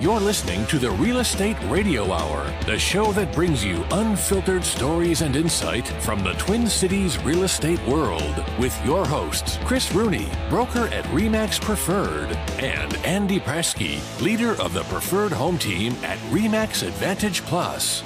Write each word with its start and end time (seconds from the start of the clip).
You're 0.00 0.20
listening 0.20 0.64
to 0.66 0.78
the 0.78 0.92
Real 0.92 1.18
Estate 1.18 1.56
Radio 1.64 2.12
Hour, 2.12 2.54
the 2.66 2.78
show 2.78 3.10
that 3.14 3.34
brings 3.34 3.64
you 3.64 3.84
unfiltered 3.90 4.62
stories 4.62 5.22
and 5.22 5.34
insight 5.34 5.88
from 5.88 6.22
the 6.22 6.34
Twin 6.34 6.68
Cities 6.68 7.20
real 7.24 7.42
estate 7.42 7.84
world 7.84 8.44
with 8.60 8.80
your 8.86 9.04
hosts, 9.04 9.58
Chris 9.64 9.92
Rooney, 9.92 10.28
broker 10.48 10.86
at 10.92 11.04
REMAX 11.06 11.60
Preferred, 11.60 12.30
and 12.60 12.94
Andy 12.98 13.40
Presky, 13.40 13.98
leader 14.22 14.52
of 14.62 14.72
the 14.72 14.84
Preferred 14.84 15.32
Home 15.32 15.58
Team 15.58 15.94
at 16.04 16.18
REMAX 16.30 16.86
Advantage 16.86 17.42
Plus. 17.42 18.02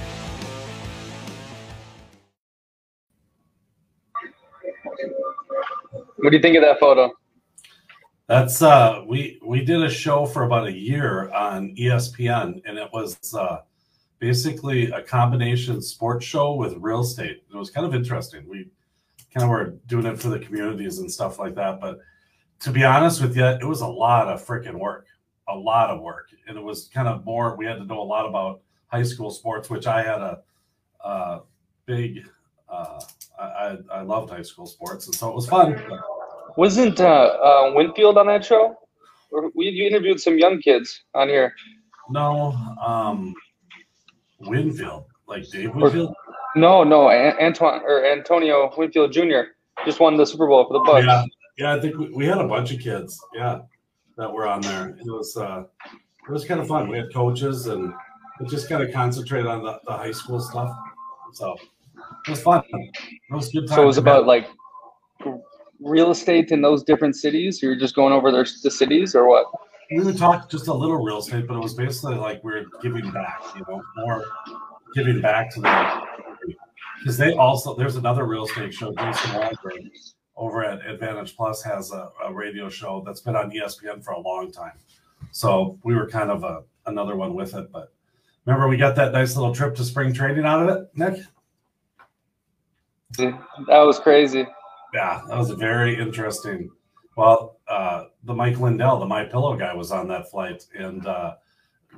What 6.16 6.30
do 6.30 6.36
you 6.36 6.43
think 6.43 6.56
of 6.56 6.62
that 6.62 6.80
photo? 6.80 7.12
That's 8.32 8.62
uh 8.62 9.04
we 9.06 9.38
we 9.44 9.62
did 9.62 9.82
a 9.82 9.90
show 9.90 10.24
for 10.24 10.44
about 10.44 10.66
a 10.66 10.72
year 10.72 11.30
on 11.32 11.77
ESPN 11.77 12.62
and 12.64 12.78
it 12.78 12.88
was 12.90 13.18
uh 13.34 13.59
basically 14.20 14.90
a 14.90 15.02
combination 15.02 15.82
sports 15.82 16.24
show 16.24 16.54
with 16.54 16.74
real 16.78 17.02
estate. 17.02 17.42
It 17.52 17.54
was 17.54 17.68
kind 17.68 17.87
of 17.87 17.95
interesting. 17.95 18.48
We 18.48 18.70
kind 19.34 19.45
of 19.45 19.50
were 19.50 19.74
doing 19.87 20.06
it 20.06 20.18
for 20.18 20.30
the 20.30 20.38
communities 20.38 20.98
and 20.98 21.12
stuff 21.12 21.38
like 21.38 21.54
that, 21.56 21.78
but 21.78 21.98
to 22.60 22.70
be 22.70 22.84
honest 22.84 23.20
with 23.20 23.37
you, 23.37 23.45
it 23.45 23.64
was 23.64 23.82
a 23.82 23.87
lot 23.87 24.28
of 24.28 24.42
freaking 24.42 24.78
work. 24.78 25.09
A 25.48 25.54
lot 25.54 25.90
of 25.90 26.01
work. 26.01 26.30
And 26.48 26.56
it 26.56 26.62
was 26.62 26.88
kind 26.88 27.09
of 27.09 27.26
more 27.26 27.54
we 27.54 27.66
had 27.66 27.76
to 27.80 27.84
know 27.84 28.01
a 28.01 28.02
lot 28.02 28.24
about 28.24 28.62
high 28.87 29.02
school 29.02 29.30
sports, 29.30 29.68
which 29.68 29.87
I 29.87 30.02
had 30.02 30.23
a, 30.23 30.40
a 31.04 31.40
big 31.84 32.24
uh 32.66 32.98
I, 33.38 33.76
I 33.92 34.01
loved 34.01 34.30
high 34.30 34.40
school 34.40 34.64
sports 34.64 35.04
and 35.04 35.14
so 35.14 35.28
it 35.28 35.34
was 35.34 35.46
fun. 35.46 35.73
But, 35.87 36.01
wasn't 36.56 37.01
uh, 37.01 37.05
uh, 37.05 37.73
Winfield 37.74 38.19
on 38.19 38.27
that 38.27 38.45
show? 38.45 38.77
Or 39.30 39.51
we 39.55 39.66
you 39.66 39.87
interviewed 39.87 40.20
some 40.20 40.38
young 40.38 40.60
kids 40.60 41.05
on 41.15 41.29
here. 41.29 41.55
No, 42.10 42.52
um, 42.84 43.34
Winfield, 44.40 45.07
like 45.26 45.49
Dave 45.49 45.74
Winfield. 45.74 46.15
No, 46.54 46.85
no, 46.85 47.10
Antoine 47.10 47.80
or 47.85 48.04
Antonio 48.04 48.71
Winfield 48.76 49.13
Jr. 49.13 49.54
just 49.87 50.01
won 50.01 50.16
the 50.16 50.26
Super 50.26 50.46
Bowl 50.46 50.66
for 50.66 50.74
the 50.74 50.80
Bucs. 50.80 51.07
Yeah, 51.07 51.24
yeah, 51.57 51.74
I 51.74 51.80
think 51.80 51.96
we, 51.96 52.10
we 52.10 52.26
had 52.26 52.38
a 52.38 52.46
bunch 52.46 52.73
of 52.73 52.80
kids, 52.80 53.19
yeah, 53.35 53.60
that 54.19 54.30
were 54.30 54.46
on 54.46 54.60
there. 54.60 54.91
It 54.91 55.07
was 55.07 55.37
uh, 55.37 55.65
it 56.29 56.30
was 56.30 56.45
kind 56.45 56.60
of 56.60 56.69
fun. 56.69 56.88
We 56.88 56.98
had 56.98 57.13
coaches 57.13 57.66
and 57.66 57.93
it 58.41 58.48
just 58.48 58.69
kind 58.69 58.82
of 58.82 58.93
concentrated 58.93 59.46
on 59.46 59.63
the, 59.63 59.80
the 59.87 59.93
high 59.93 60.13
school 60.13 60.41
stuff. 60.41 60.76
So 61.32 61.57
it 62.26 62.30
was 62.30 62.43
fun. 62.43 62.63
It 62.73 63.35
was 63.35 63.51
good 63.51 63.66
time. 63.69 63.76
So 63.76 63.82
it 63.82 63.87
was 63.87 63.98
about 63.98 64.26
like 64.26 64.48
real 65.83 66.11
estate 66.11 66.50
in 66.50 66.62
those 66.62 66.83
different 66.83 67.16
cities? 67.16 67.62
You're 67.62 67.77
just 67.77 67.94
going 67.94 68.12
over 68.12 68.31
their, 68.31 68.47
the 68.62 68.71
cities 68.71 69.15
or 69.15 69.28
what? 69.28 69.47
We 69.91 70.03
would 70.03 70.16
talk 70.16 70.50
just 70.50 70.69
a 70.69 70.75
little 70.75 71.03
real 71.03 71.19
estate, 71.19 71.47
but 71.47 71.56
it 71.56 71.61
was 71.61 71.75
basically 71.75 72.16
like 72.16 72.43
we're 72.43 72.65
giving 72.81 73.11
back, 73.11 73.43
you 73.55 73.62
know, 73.69 73.83
more 73.97 74.25
giving 74.94 75.21
back 75.21 75.53
to 75.55 75.60
the 75.60 76.03
because 76.99 77.16
they 77.16 77.34
also 77.34 77.75
there's 77.75 77.97
another 77.97 78.25
real 78.25 78.44
estate 78.44 78.72
show, 78.72 78.94
Jason 78.94 79.33
Waldberg, 79.33 79.91
over 80.37 80.65
at 80.65 80.87
Advantage 80.87 81.37
Plus 81.37 81.62
has 81.62 81.93
a, 81.93 82.10
a, 82.25 82.33
radio 82.33 82.69
show 82.69 83.03
that's 83.05 83.21
been 83.21 83.34
on 83.34 83.50
ESPN 83.50 84.05
for 84.05 84.12
a 84.12 84.21
long 84.21 84.53
time. 84.53 84.78
So 85.33 85.78
we 85.83 85.94
were 85.94 86.09
kind 86.09 86.31
of 86.31 86.44
a 86.44 86.62
another 86.87 87.16
one 87.16 87.34
with 87.34 87.55
it. 87.55 87.71
But 87.72 87.93
remember 88.47 88.69
we 88.69 88.77
got 88.77 88.94
that 88.97 89.12
nice 89.12 89.37
little 89.37 89.55
trip 89.55 89.75
to 89.77 89.84
spring 89.84 90.12
training 90.12 90.44
out 90.44 90.69
of 90.69 90.77
it, 90.77 90.91
Nick? 90.94 91.25
That 93.19 93.83
was 93.83 93.99
crazy. 93.99 94.47
Yeah, 94.93 95.22
that 95.28 95.38
was 95.38 95.50
very 95.50 95.98
interesting. 95.98 96.71
Well, 97.16 97.59
uh, 97.69 98.04
the 98.25 98.34
Mike 98.34 98.59
Lindell, 98.59 98.98
the 98.98 99.06
My 99.06 99.25
Pillow 99.25 99.56
guy, 99.56 99.75
was 99.75 99.93
on 99.93 100.09
that 100.09 100.31
flight 100.31 100.65
and 100.75 101.06
uh, 101.06 101.34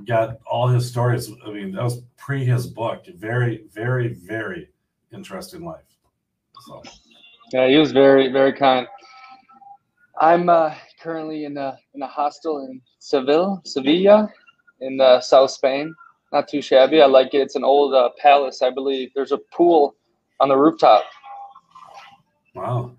got 0.07 0.39
all 0.47 0.69
his 0.69 0.89
stories. 0.89 1.31
I 1.47 1.51
mean, 1.51 1.73
that 1.73 1.83
was 1.83 2.03
pre 2.17 2.45
his 2.45 2.67
book. 2.67 3.07
Very, 3.17 3.65
very, 3.73 4.15
very 4.15 4.69
interesting 5.13 5.65
life. 5.65 5.85
So. 6.67 6.83
Yeah, 7.53 7.69
he 7.69 7.77
was 7.77 7.93
very, 7.93 8.33
very 8.33 8.53
kind. 8.53 8.87
I'm 10.21 10.49
uh, 10.49 10.75
currently 11.01 11.45
in 11.45 11.57
a 11.57 11.77
in 11.95 12.03
a 12.03 12.07
hostel 12.07 12.67
in 12.67 12.81
Seville, 12.99 13.61
Sevilla, 13.65 14.29
in 14.81 15.01
uh, 15.01 15.21
South 15.21 15.51
Spain. 15.51 15.95
Not 16.33 16.49
too 16.49 16.63
shabby. 16.63 17.01
I 17.01 17.07
like 17.07 17.35
it. 17.35 17.39
It's 17.39 17.55
an 17.55 17.65
old 17.65 17.95
uh, 17.95 18.11
palace, 18.19 18.63
I 18.63 18.71
believe. 18.71 19.11
There's 19.15 19.33
a 19.33 19.39
pool 19.53 19.95
on 20.41 20.49
the 20.49 20.57
rooftop. 20.57 21.05
Wow. 22.55 22.97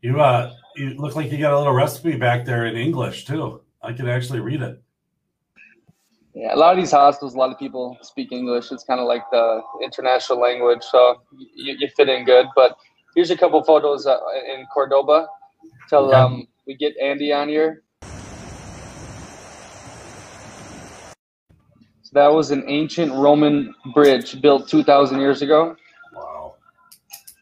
You 0.00 0.20
uh 0.20 0.52
you 0.76 0.94
look 0.94 1.14
like 1.14 1.30
you 1.30 1.38
got 1.38 1.52
a 1.52 1.58
little 1.58 1.72
recipe 1.72 2.16
back 2.16 2.44
there 2.44 2.66
in 2.66 2.76
English 2.76 3.26
too. 3.26 3.60
I 3.82 3.92
can 3.92 4.08
actually 4.08 4.40
read 4.40 4.62
it. 4.62 4.82
Yeah, 6.34 6.54
a 6.54 6.56
lot 6.56 6.72
of 6.72 6.78
these 6.78 6.90
hostels, 6.90 7.34
a 7.34 7.38
lot 7.38 7.52
of 7.52 7.58
people 7.58 7.96
speak 8.02 8.32
English. 8.32 8.72
It's 8.72 8.82
kind 8.82 8.98
of 8.98 9.06
like 9.06 9.22
the 9.30 9.62
international 9.82 10.40
language, 10.40 10.82
so 10.82 11.22
you, 11.32 11.76
you 11.78 11.88
fit 11.96 12.08
in 12.08 12.24
good. 12.24 12.46
But 12.56 12.76
here's 13.14 13.30
a 13.30 13.36
couple 13.36 13.62
photos 13.62 14.04
uh, 14.06 14.18
in 14.52 14.66
Cordoba 14.72 15.28
till 15.88 16.08
okay. 16.08 16.16
um, 16.16 16.48
we 16.66 16.74
get 16.74 16.96
Andy 17.00 17.32
on 17.32 17.48
here. 17.48 17.84
So 22.02 22.10
that 22.14 22.32
was 22.32 22.50
an 22.50 22.64
ancient 22.66 23.12
Roman 23.12 23.72
bridge 23.94 24.40
built 24.40 24.68
2,000 24.68 25.20
years 25.20 25.40
ago. 25.40 25.76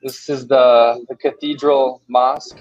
This 0.02 0.28
is 0.28 0.48
the, 0.48 1.06
the 1.08 1.14
cathedral 1.14 2.02
mosque. 2.08 2.58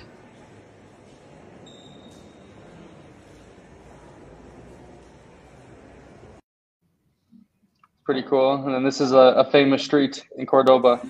Pretty 8.03 8.21
cool. 8.21 8.63
And 8.63 8.75
then 8.75 8.83
this 8.83 9.01
is 9.01 9.11
a, 9.11 9.17
a 9.17 9.49
famous 9.49 9.83
street 9.83 10.23
in 10.37 10.45
Cordoba. 10.45 11.01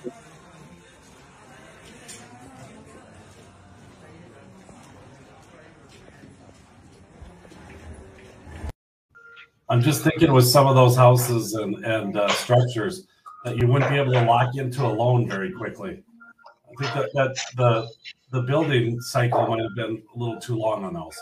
I'm 9.68 9.82
just 9.82 10.02
thinking 10.02 10.32
with 10.32 10.46
some 10.46 10.66
of 10.66 10.76
those 10.76 10.96
houses 10.96 11.52
and, 11.54 11.84
and 11.84 12.16
uh, 12.16 12.28
structures 12.28 13.06
that 13.44 13.58
you 13.58 13.66
wouldn't 13.66 13.90
be 13.90 13.98
able 13.98 14.12
to 14.12 14.22
lock 14.24 14.56
into 14.56 14.86
a 14.86 14.88
loan 14.88 15.28
very 15.28 15.52
quickly. 15.52 16.02
I 16.78 16.84
think 16.84 16.94
that, 16.94 17.10
that 17.14 17.36
the 17.56 17.88
the 18.32 18.42
building 18.42 19.00
cycle 19.00 19.46
might 19.46 19.62
have 19.62 19.74
been 19.76 20.02
a 20.14 20.18
little 20.18 20.40
too 20.40 20.56
long 20.56 20.84
on 20.84 20.94
those. 20.94 21.18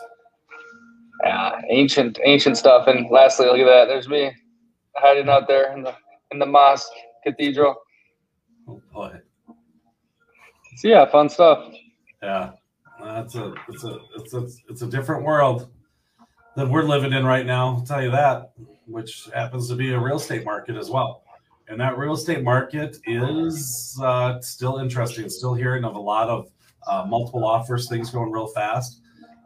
Yeah, 1.25 1.61
ancient 1.69 2.19
ancient 2.25 2.56
stuff. 2.56 2.87
And 2.87 3.11
lastly, 3.11 3.47
look 3.47 3.59
at 3.59 3.65
that. 3.65 3.87
There's 3.87 4.09
me 4.09 4.33
hiding 4.97 5.28
out 5.28 5.49
there 5.49 5.72
in 5.72 5.83
the 5.83 5.94
in 6.31 6.39
the 6.39 6.47
mosque 6.47 6.91
cathedral. 7.25 7.77
Oh 8.69 8.81
boy. 8.93 9.12
So 10.77 10.89
yeah, 10.89 11.05
fun 11.06 11.28
stuff. 11.28 11.72
Yeah, 12.22 12.53
that's 13.03 13.34
a 13.34 13.55
it's 13.69 13.84
a 13.84 13.99
it's 14.16 14.34
a 14.34 14.49
it's 14.69 14.83
a 14.83 14.87
different 14.87 15.25
world 15.25 15.69
than 16.56 16.71
we're 16.71 16.84
living 16.84 17.12
in 17.12 17.25
right 17.25 17.44
now. 17.44 17.69
I'll 17.69 17.83
tell 17.83 18.03
you 18.03 18.10
that, 18.12 18.53
which 18.87 19.28
happens 19.34 19.69
to 19.69 19.75
be 19.75 19.93
a 19.93 19.99
real 19.99 20.16
estate 20.16 20.44
market 20.44 20.77
as 20.77 20.91
well 20.91 21.22
and 21.70 21.81
that 21.81 21.97
real 21.97 22.14
estate 22.14 22.42
market 22.42 22.98
is 23.06 23.98
uh, 24.03 24.41
still 24.41 24.78
interesting. 24.78 25.31
Still 25.31 25.54
hearing 25.54 25.84
of 25.84 25.94
a 25.94 26.00
lot 26.00 26.28
of 26.28 26.50
uh, 26.86 27.06
multiple 27.08 27.47
offers, 27.47 27.88
things 27.88 28.10
going 28.10 28.32
real 28.32 28.48
fast. 28.48 29.00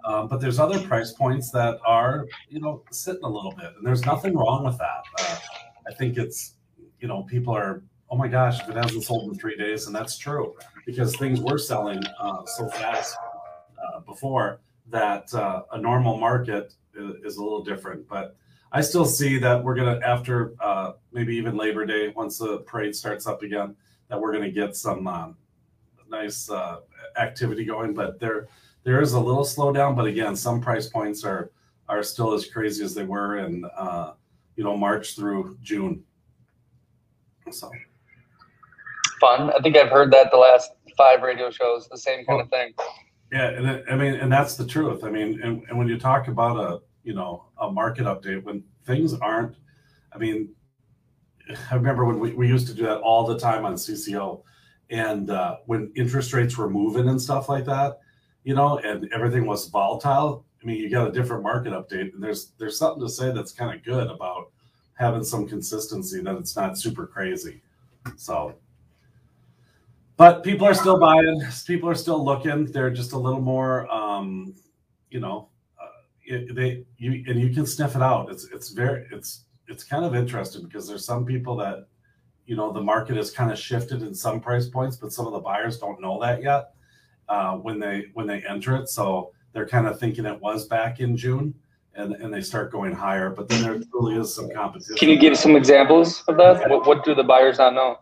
Um, 0.06 0.28
but 0.28 0.40
there's 0.40 0.58
other 0.58 0.80
price 0.80 1.12
points 1.12 1.50
that 1.50 1.78
are, 1.86 2.26
you 2.48 2.60
know, 2.60 2.82
sitting 2.90 3.24
a 3.24 3.28
little 3.28 3.52
bit, 3.52 3.72
and 3.76 3.86
there's 3.86 4.04
nothing 4.04 4.36
wrong 4.36 4.64
with 4.64 4.78
that. 4.78 5.02
Uh, 5.20 5.36
I 5.86 5.94
think 5.94 6.16
it's, 6.16 6.54
you 7.00 7.08
know, 7.08 7.22
people 7.24 7.54
are, 7.54 7.82
oh 8.10 8.16
my 8.16 8.28
gosh, 8.28 8.60
if 8.60 8.70
it 8.70 8.76
hasn't 8.76 9.04
sold 9.04 9.30
in 9.30 9.38
three 9.38 9.56
days, 9.56 9.86
and 9.86 9.94
that's 9.94 10.18
true 10.18 10.54
because 10.86 11.16
things 11.16 11.40
were 11.40 11.58
selling 11.58 12.02
uh, 12.18 12.44
so 12.46 12.68
fast 12.68 13.16
uh, 13.82 14.00
before 14.00 14.60
that 14.90 15.32
uh, 15.34 15.62
a 15.72 15.78
normal 15.78 16.18
market 16.18 16.74
is, 16.94 17.14
is 17.24 17.36
a 17.36 17.42
little 17.42 17.64
different. 17.64 18.06
But 18.08 18.36
I 18.74 18.80
still 18.80 19.04
see 19.04 19.38
that 19.38 19.62
we're 19.62 19.76
gonna 19.76 20.00
after 20.04 20.54
uh, 20.58 20.94
maybe 21.12 21.36
even 21.36 21.56
Labor 21.56 21.86
Day, 21.86 22.08
once 22.08 22.38
the 22.38 22.58
parade 22.58 22.94
starts 22.94 23.24
up 23.24 23.44
again, 23.44 23.76
that 24.08 24.20
we're 24.20 24.32
gonna 24.32 24.50
get 24.50 24.74
some 24.74 25.06
um, 25.06 25.36
nice 26.10 26.50
uh, 26.50 26.78
activity 27.16 27.64
going. 27.64 27.94
But 27.94 28.18
there 28.18 28.48
there 28.82 29.00
is 29.00 29.12
a 29.12 29.20
little 29.20 29.44
slowdown. 29.44 29.94
But 29.94 30.06
again, 30.06 30.34
some 30.34 30.60
price 30.60 30.88
points 30.88 31.22
are 31.22 31.52
are 31.88 32.02
still 32.02 32.32
as 32.32 32.46
crazy 32.46 32.82
as 32.82 32.96
they 32.96 33.04
were 33.04 33.38
in 33.38 33.64
uh, 33.76 34.14
you 34.56 34.64
know 34.64 34.76
March 34.76 35.14
through 35.14 35.56
June. 35.62 36.02
So 37.52 37.70
fun. 39.20 39.52
I 39.56 39.60
think 39.62 39.76
I've 39.76 39.90
heard 39.90 40.12
that 40.12 40.32
the 40.32 40.36
last 40.36 40.72
five 40.98 41.22
radio 41.22 41.48
shows, 41.48 41.88
the 41.88 41.96
same 41.96 42.24
kind 42.24 42.40
of 42.40 42.50
thing. 42.50 42.74
Yeah, 43.30 43.50
and 43.50 43.66
it, 43.68 43.84
I 43.88 43.94
mean, 43.94 44.14
and 44.14 44.32
that's 44.32 44.56
the 44.56 44.66
truth. 44.66 45.04
I 45.04 45.10
mean, 45.10 45.40
and, 45.44 45.62
and 45.68 45.78
when 45.78 45.86
you 45.86 45.96
talk 45.96 46.26
about 46.26 46.56
a 46.56 46.80
you 47.04 47.14
know 47.14 47.44
a 47.60 47.70
market 47.70 48.04
update 48.04 48.42
when 48.42 48.62
things 48.84 49.14
aren't 49.14 49.56
i 50.12 50.18
mean 50.18 50.48
i 51.70 51.74
remember 51.74 52.04
when 52.04 52.18
we, 52.18 52.32
we 52.32 52.48
used 52.48 52.66
to 52.66 52.74
do 52.74 52.82
that 52.82 52.98
all 52.98 53.26
the 53.26 53.38
time 53.38 53.64
on 53.64 53.74
cco 53.74 54.42
and 54.90 55.30
uh, 55.30 55.56
when 55.66 55.90
interest 55.96 56.32
rates 56.32 56.58
were 56.58 56.68
moving 56.68 57.08
and 57.08 57.20
stuff 57.20 57.48
like 57.48 57.64
that 57.64 58.00
you 58.44 58.54
know 58.54 58.78
and 58.78 59.08
everything 59.12 59.46
was 59.46 59.68
volatile 59.68 60.44
i 60.62 60.66
mean 60.66 60.78
you 60.78 60.90
got 60.90 61.08
a 61.08 61.12
different 61.12 61.42
market 61.42 61.72
update 61.72 62.12
and 62.12 62.22
there's 62.22 62.52
there's 62.58 62.78
something 62.78 63.02
to 63.02 63.08
say 63.08 63.32
that's 63.32 63.52
kind 63.52 63.74
of 63.74 63.84
good 63.84 64.08
about 64.08 64.50
having 64.94 65.24
some 65.24 65.46
consistency 65.46 66.20
that 66.20 66.36
it's 66.36 66.56
not 66.56 66.78
super 66.78 67.06
crazy. 67.06 67.60
So, 68.16 68.54
but 70.16 70.44
people 70.44 70.66
are 70.66 70.74
still 70.74 70.98
buying. 70.98 71.42
People 71.66 71.88
are 71.88 71.94
still 71.94 72.24
looking. 72.24 72.66
They're 72.66 72.90
just 72.90 73.12
a 73.12 73.18
little 73.18 73.40
more, 73.40 73.90
um, 73.92 74.54
you 75.10 75.20
know, 75.20 75.48
it, 76.26 76.54
they 76.54 76.84
you 76.98 77.24
and 77.26 77.40
you 77.40 77.50
can 77.50 77.66
sniff 77.66 77.96
it 77.96 78.02
out. 78.02 78.30
It's 78.30 78.44
it's 78.52 78.70
very 78.70 79.06
it's 79.10 79.44
it's 79.68 79.84
kind 79.84 80.04
of 80.04 80.14
interesting 80.14 80.62
because 80.62 80.88
there's 80.88 81.04
some 81.04 81.24
people 81.24 81.56
that 81.56 81.86
you 82.46 82.56
know 82.56 82.72
the 82.72 82.80
market 82.80 83.16
has 83.16 83.30
kind 83.30 83.50
of 83.50 83.58
shifted 83.58 84.02
in 84.02 84.14
some 84.14 84.40
price 84.40 84.68
points, 84.68 84.96
but 84.96 85.12
some 85.12 85.26
of 85.26 85.32
the 85.32 85.40
buyers 85.40 85.78
don't 85.78 86.00
know 86.00 86.20
that 86.20 86.42
yet 86.42 86.74
uh, 87.28 87.54
when 87.56 87.78
they 87.78 88.06
when 88.14 88.26
they 88.26 88.42
enter 88.48 88.76
it. 88.76 88.88
So 88.88 89.32
they're 89.52 89.68
kind 89.68 89.86
of 89.86 89.98
thinking 89.98 90.26
it 90.26 90.40
was 90.40 90.66
back 90.66 91.00
in 91.00 91.16
June, 91.16 91.54
and 91.94 92.14
and 92.14 92.32
they 92.32 92.40
start 92.40 92.72
going 92.72 92.92
higher. 92.92 93.30
But 93.30 93.48
then 93.48 93.62
there 93.62 93.80
really 93.92 94.16
is 94.16 94.34
some 94.34 94.50
competition. 94.50 94.96
Can 94.96 95.08
you 95.08 95.18
give 95.18 95.36
some 95.36 95.56
examples 95.56 96.22
of 96.28 96.36
that? 96.36 96.68
What, 96.68 96.86
what 96.86 97.04
do 97.04 97.14
the 97.14 97.24
buyers 97.24 97.58
not 97.58 97.74
know? 97.74 97.98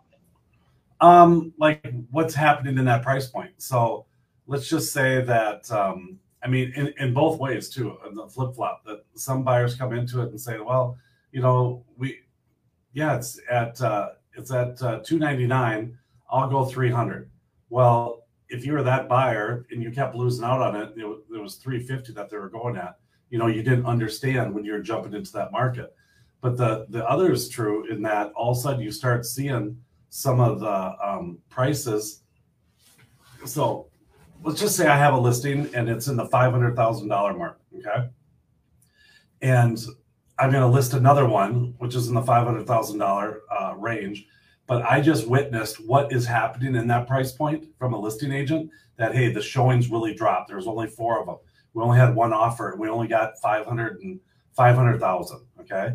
Um, 1.01 1.53
like 1.59 1.85
what's 2.13 2.35
happening 2.35 2.79
in 2.79 2.85
that 2.85 3.03
price 3.03 3.27
point. 3.27 3.51
So 3.59 4.07
let's 4.47 4.69
just 4.69 4.93
say 4.93 5.23
that 5.23 5.71
um, 5.73 6.19
I 6.45 6.49
mean 6.49 6.73
in, 6.75 6.93
in 6.99 7.15
both 7.15 7.39
ways 7.39 7.69
too, 7.69 7.97
the 8.15 8.27
flip 8.29 8.55
flop 8.55 8.85
that 8.87 9.05
some 9.15 9.43
buyers 9.43 9.75
come 9.75 9.93
into 9.93 10.21
it 10.23 10.31
and 10.31 10.41
say, 10.41 10.59
well, 10.59 10.99
you 11.31 11.41
know, 11.41 11.85
we 11.97 12.21
yeah, 12.93 13.17
it's 13.17 13.41
at 13.51 13.81
uh, 13.81 14.11
it's 14.35 14.51
at 14.51 14.83
uh, 14.83 15.01
299 15.01 15.99
i'll 16.31 16.49
go 16.49 16.65
300 16.65 17.29
well 17.69 18.25
if 18.49 18.65
you 18.65 18.73
were 18.73 18.83
that 18.83 19.07
buyer 19.07 19.67
and 19.71 19.83
you 19.83 19.91
kept 19.91 20.15
losing 20.15 20.45
out 20.45 20.63
on 20.63 20.75
it, 20.75 20.95
it, 20.97 21.05
it 21.05 21.39
was 21.39 21.57
350 21.57 22.15
that 22.15 22.31
they 22.31 22.39
were 22.39 22.49
going 22.49 22.77
at 22.79 22.97
you 23.33 23.39
know 23.39 23.47
you 23.47 23.63
didn't 23.63 23.87
understand 23.87 24.55
when 24.55 24.63
you're 24.63 24.83
jumping 24.83 25.15
into 25.15 25.33
that 25.33 25.51
market. 25.51 25.97
But 26.43 26.57
the 26.57 26.87
the 26.91 27.09
other 27.09 27.33
is 27.33 27.49
true 27.49 27.91
in 27.91 28.03
that 28.03 28.31
all 28.33 28.53
of 28.53 28.59
a 28.59 28.61
sudden 28.61 28.81
you 28.81 28.93
start 28.93 29.25
seeing 29.25 29.79
some 30.11 30.39
of 30.39 30.61
the 30.61 30.95
um, 31.03 31.39
prices. 31.49 32.23
So 33.47 33.89
let's 34.43 34.61
just 34.61 34.77
say 34.77 34.87
i 34.87 34.97
have 34.97 35.15
a 35.15 35.19
listing 35.19 35.69
and 35.75 35.89
it's 35.89 36.09
in 36.09 36.17
the 36.17 36.27
$500000 36.27 37.39
mark 37.39 37.61
okay 37.79 38.09
and 39.43 39.79
I'm 40.39 40.51
going 40.51 40.63
to 40.63 40.69
list 40.69 40.95
another 40.95 41.27
one, 41.27 41.75
which 41.79 41.95
is 41.95 42.09
in 42.09 42.15
the 42.15 42.23
$500,000 42.23 43.37
uh, 43.51 43.75
range. 43.77 44.27
But 44.67 44.83
I 44.83 45.01
just 45.01 45.29
witnessed 45.29 45.87
what 45.87 46.13
is 46.13 46.25
happening 46.25 46.75
in 46.75 46.87
that 46.89 47.07
price 47.07 47.33
point 47.33 47.67
from 47.79 47.93
a 47.93 47.99
listing 47.99 48.33
agent 48.33 48.71
that, 48.97 49.15
hey, 49.15 49.33
the 49.33 49.43
showings 49.43 49.89
really 49.89 50.15
dropped. 50.15 50.49
There 50.49 50.57
was 50.57 50.67
only 50.67 50.89
four 50.89 51.21
of 51.21 51.27
them. 51.27 51.37
We 51.75 51.83
only 51.83 51.99
had 51.99 52.15
one 52.15 52.33
offer. 52.33 52.75
We 52.79 52.89
only 52.89 53.09
got 53.09 53.39
500 53.41 54.01
and 54.03 54.21
500,000. 54.57 55.41
Okay. 55.61 55.95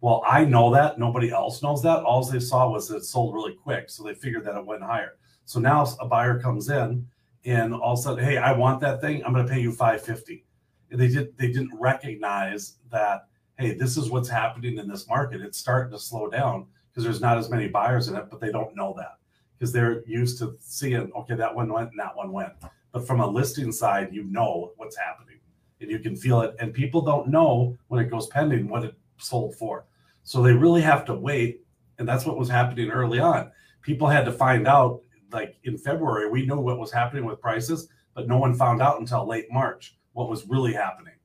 Well, 0.00 0.22
I 0.26 0.44
know 0.44 0.72
that. 0.72 0.98
Nobody 0.98 1.30
else 1.30 1.62
knows 1.62 1.82
that. 1.82 2.02
All 2.02 2.24
they 2.24 2.40
saw 2.40 2.70
was 2.70 2.88
that 2.88 2.96
it 2.96 3.04
sold 3.04 3.34
really 3.34 3.54
quick. 3.54 3.88
So 3.90 4.02
they 4.02 4.14
figured 4.14 4.44
that 4.44 4.56
it 4.56 4.66
went 4.66 4.82
higher. 4.82 5.12
So 5.44 5.60
now 5.60 5.86
a 6.00 6.06
buyer 6.06 6.38
comes 6.38 6.68
in 6.68 7.06
and 7.46 7.72
all 7.72 7.94
of 7.94 7.98
a 7.98 8.02
sudden, 8.02 8.24
hey, 8.24 8.36
I 8.36 8.52
want 8.52 8.80
that 8.80 9.00
thing. 9.00 9.24
I'm 9.24 9.32
going 9.32 9.46
to 9.46 9.52
pay 9.52 9.60
you 9.60 9.70
550. 9.70 10.44
And 10.90 11.00
they 11.00 11.08
did 11.08 11.36
they 11.38 11.48
didn't 11.48 11.72
recognize 11.78 12.74
that 12.90 13.28
hey, 13.58 13.72
this 13.72 13.96
is 13.96 14.10
what's 14.10 14.28
happening 14.28 14.78
in 14.78 14.86
this 14.86 15.08
market. 15.08 15.40
It's 15.40 15.58
starting 15.58 15.90
to 15.92 15.98
slow 15.98 16.28
down 16.28 16.66
because 16.90 17.04
there's 17.04 17.20
not 17.20 17.38
as 17.38 17.48
many 17.48 17.68
buyers 17.68 18.08
in 18.08 18.16
it, 18.16 18.26
but 18.30 18.40
they 18.40 18.52
don't 18.52 18.76
know 18.76 18.94
that 18.98 19.16
because 19.58 19.72
they're 19.72 20.04
used 20.06 20.38
to 20.38 20.56
seeing, 20.60 21.10
okay, 21.16 21.34
that 21.34 21.54
one 21.54 21.72
went 21.72 21.90
and 21.90 21.98
that 21.98 22.14
one 22.14 22.32
went. 22.32 22.52
But 22.92 23.06
from 23.06 23.20
a 23.20 23.26
listing 23.26 23.72
side, 23.72 24.12
you 24.12 24.24
know 24.24 24.72
what's 24.76 24.96
happening 24.96 25.38
and 25.80 25.90
you 25.90 25.98
can 25.98 26.16
feel 26.16 26.40
it. 26.42 26.54
And 26.58 26.72
people 26.72 27.00
don't 27.00 27.28
know 27.28 27.76
when 27.88 28.04
it 28.04 28.10
goes 28.10 28.26
pending 28.28 28.68
what 28.68 28.84
it 28.84 28.94
sold 29.18 29.54
for. 29.56 29.84
So 30.24 30.42
they 30.42 30.52
really 30.52 30.82
have 30.82 31.04
to 31.06 31.14
wait. 31.14 31.62
And 31.98 32.08
that's 32.08 32.26
what 32.26 32.36
was 32.36 32.48
happening 32.48 32.90
early 32.90 33.20
on. 33.20 33.50
People 33.82 34.08
had 34.08 34.24
to 34.24 34.32
find 34.32 34.66
out, 34.66 35.00
like 35.32 35.56
in 35.64 35.76
February, 35.76 36.30
we 36.30 36.46
knew 36.46 36.60
what 36.60 36.78
was 36.78 36.92
happening 36.92 37.24
with 37.24 37.40
prices, 37.40 37.88
but 38.14 38.28
no 38.28 38.38
one 38.38 38.54
found 38.54 38.80
out 38.80 39.00
until 39.00 39.26
late 39.26 39.46
March 39.50 39.96
what 40.12 40.28
was 40.28 40.46
really 40.46 40.72
happening 40.72 41.16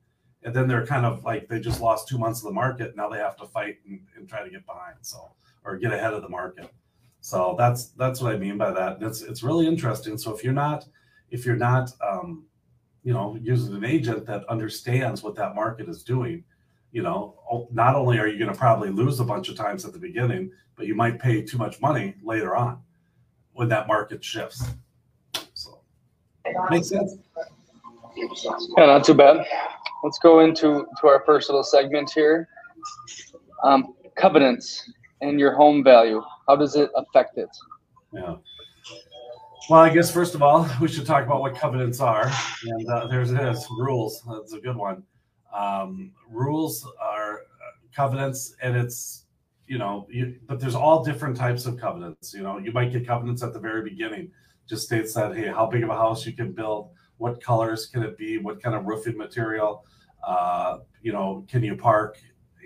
and 0.44 0.54
then 0.54 0.66
they're 0.66 0.86
kind 0.86 1.06
of 1.06 1.24
like 1.24 1.48
they 1.48 1.60
just 1.60 1.80
lost 1.80 2.08
two 2.08 2.18
months 2.18 2.40
of 2.40 2.46
the 2.46 2.52
market. 2.52 2.96
Now 2.96 3.08
they 3.08 3.18
have 3.18 3.36
to 3.36 3.46
fight 3.46 3.78
and, 3.86 4.00
and 4.16 4.28
try 4.28 4.42
to 4.42 4.50
get 4.50 4.66
behind, 4.66 4.96
so 5.00 5.32
or 5.64 5.76
get 5.76 5.92
ahead 5.92 6.14
of 6.14 6.22
the 6.22 6.28
market. 6.28 6.68
So 7.20 7.54
that's 7.56 7.88
that's 7.90 8.20
what 8.20 8.34
I 8.34 8.38
mean 8.38 8.58
by 8.58 8.72
that. 8.72 8.96
And 8.96 9.04
it's 9.04 9.22
it's 9.22 9.42
really 9.42 9.66
interesting. 9.66 10.18
So 10.18 10.34
if 10.34 10.42
you're 10.42 10.52
not 10.52 10.84
if 11.30 11.46
you're 11.46 11.56
not 11.56 11.92
um, 12.06 12.44
you 13.04 13.12
know 13.12 13.38
using 13.40 13.74
an 13.74 13.84
agent 13.84 14.26
that 14.26 14.44
understands 14.48 15.22
what 15.22 15.36
that 15.36 15.54
market 15.54 15.88
is 15.88 16.02
doing, 16.02 16.42
you 16.90 17.02
know, 17.02 17.68
not 17.70 17.94
only 17.94 18.18
are 18.18 18.26
you 18.26 18.38
going 18.38 18.52
to 18.52 18.58
probably 18.58 18.90
lose 18.90 19.20
a 19.20 19.24
bunch 19.24 19.48
of 19.48 19.56
times 19.56 19.84
at 19.84 19.92
the 19.92 19.98
beginning, 19.98 20.50
but 20.76 20.86
you 20.86 20.96
might 20.96 21.20
pay 21.20 21.42
too 21.42 21.58
much 21.58 21.80
money 21.80 22.14
later 22.22 22.56
on 22.56 22.80
when 23.54 23.68
that 23.68 23.86
market 23.86 24.24
shifts. 24.24 24.64
So 25.54 25.80
makes 26.70 26.88
sense. 26.88 27.16
Yeah, 28.76 28.86
not 28.86 29.04
too 29.04 29.14
bad 29.14 29.46
let's 30.02 30.18
go 30.18 30.40
into 30.40 30.86
to 31.00 31.06
our 31.06 31.22
first 31.24 31.48
little 31.48 31.62
segment 31.62 32.10
here. 32.10 32.48
Um, 33.62 33.94
covenants 34.16 34.90
and 35.20 35.38
your 35.38 35.54
home 35.54 35.84
value. 35.84 36.22
How 36.48 36.56
does 36.56 36.76
it 36.76 36.90
affect 36.96 37.38
it? 37.38 37.48
Yeah. 38.12 38.36
Well, 39.70 39.80
I 39.80 39.90
guess 39.90 40.12
first 40.12 40.34
of 40.34 40.42
all, 40.42 40.68
we 40.80 40.88
should 40.88 41.06
talk 41.06 41.24
about 41.24 41.40
what 41.40 41.54
covenants 41.54 42.00
are. 42.00 42.30
And 42.64 42.88
uh, 42.88 43.06
there's 43.06 43.30
it 43.30 43.40
is 43.40 43.66
rules. 43.78 44.22
That's 44.28 44.52
a 44.52 44.60
good 44.60 44.76
one. 44.76 45.04
Um, 45.54 46.12
rules 46.28 46.86
are 47.00 47.34
uh, 47.34 47.38
covenants, 47.94 48.56
and 48.60 48.76
it's 48.76 49.21
you 49.72 49.78
know, 49.78 50.06
you, 50.10 50.38
but 50.46 50.60
there's 50.60 50.74
all 50.74 51.02
different 51.02 51.34
types 51.34 51.64
of 51.64 51.80
covenants. 51.80 52.34
You 52.34 52.42
know, 52.42 52.58
you 52.58 52.72
might 52.72 52.92
get 52.92 53.06
covenants 53.06 53.42
at 53.42 53.54
the 53.54 53.58
very 53.58 53.82
beginning, 53.82 54.30
just 54.68 54.84
states 54.84 55.14
that 55.14 55.34
hey, 55.34 55.46
how 55.46 55.64
big 55.64 55.82
of 55.82 55.88
a 55.88 55.94
house 55.94 56.26
you 56.26 56.34
can 56.34 56.52
build, 56.52 56.90
what 57.16 57.42
colors 57.42 57.86
can 57.86 58.02
it 58.02 58.18
be, 58.18 58.36
what 58.36 58.62
kind 58.62 58.76
of 58.76 58.84
roofing 58.84 59.16
material, 59.16 59.86
uh, 60.28 60.80
you 61.00 61.10
know, 61.10 61.46
can 61.48 61.64
you 61.64 61.74
park, 61.74 62.18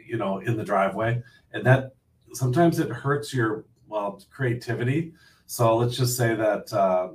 you 0.05 0.17
know, 0.17 0.39
in 0.39 0.57
the 0.57 0.65
driveway? 0.65 1.23
And 1.53 1.65
that 1.65 1.93
sometimes 2.33 2.81
it 2.81 2.91
hurts 2.91 3.33
your 3.33 3.67
well 3.87 4.21
creativity. 4.33 5.13
So 5.47 5.77
let's 5.77 5.97
just 5.97 6.17
say 6.17 6.35
that 6.35 6.73
uh, 6.73 7.11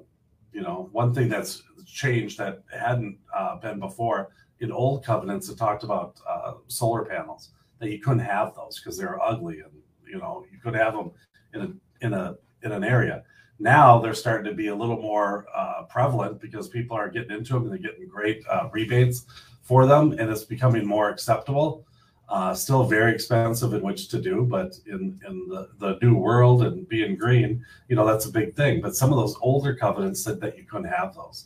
you 0.54 0.62
know 0.62 0.88
one 0.94 1.14
thing 1.14 1.28
that's 1.28 1.64
changed 1.86 2.38
that 2.38 2.64
hadn't 2.72 3.18
uh, 3.36 3.58
been 3.58 3.78
before 3.78 4.30
in 4.62 4.72
old 4.72 5.04
covenants 5.04 5.50
it 5.50 5.58
talked 5.58 5.84
about 5.84 6.18
uh, 6.26 6.54
solar 6.70 7.04
panels 7.04 7.50
that 7.80 7.92
you 7.92 8.00
couldn't 8.00 8.20
have 8.20 8.56
those 8.56 8.80
because 8.80 8.98
they're 8.98 9.22
ugly 9.22 9.60
and 9.60 9.81
you 10.12 10.20
know 10.20 10.46
you 10.52 10.60
could 10.64 10.76
have 10.76 10.94
them 10.94 11.12
in 11.54 11.62
a 11.62 12.06
in 12.06 12.14
a 12.14 12.36
in 12.64 12.72
an 12.72 12.84
area 12.84 13.24
now 13.62 14.00
they're 14.00 14.16
starting 14.16 14.50
to 14.50 14.56
be 14.56 14.68
a 14.70 14.76
little 14.76 15.00
more 15.00 15.46
uh, 15.56 15.84
prevalent 15.84 16.42
because 16.42 16.68
people 16.68 16.98
are 16.98 17.10
getting 17.10 17.38
into 17.38 17.54
them 17.54 17.64
and 17.64 17.72
they're 17.72 17.92
getting 17.92 18.08
great 18.08 18.44
uh, 18.50 18.68
rebates 18.74 19.26
for 19.62 19.86
them, 19.86 20.14
and 20.14 20.30
it's 20.30 20.44
becoming 20.44 20.86
more 20.86 21.10
acceptable. 21.10 21.86
Uh, 22.28 22.54
still 22.54 22.86
very 22.86 23.14
expensive 23.14 23.74
in 23.74 23.82
which 23.82 24.08
to 24.08 24.20
do, 24.20 24.48
but 24.50 24.74
in 24.88 25.20
in 25.28 25.48
the, 25.48 25.70
the 25.78 26.00
new 26.02 26.16
world 26.16 26.64
and 26.64 26.88
being 26.90 27.16
green, 27.16 27.64
you 27.88 27.96
know 27.96 28.06
that's 28.06 28.26
a 28.26 28.32
big 28.32 28.56
thing. 28.56 28.82
But 28.82 28.96
some 28.96 29.12
of 29.12 29.18
those 29.18 29.36
older 29.42 29.76
covenants 29.76 30.24
said 30.24 30.40
that 30.42 30.58
you 30.58 30.64
couldn't 30.64 30.88
have 30.88 31.14
those. 31.14 31.46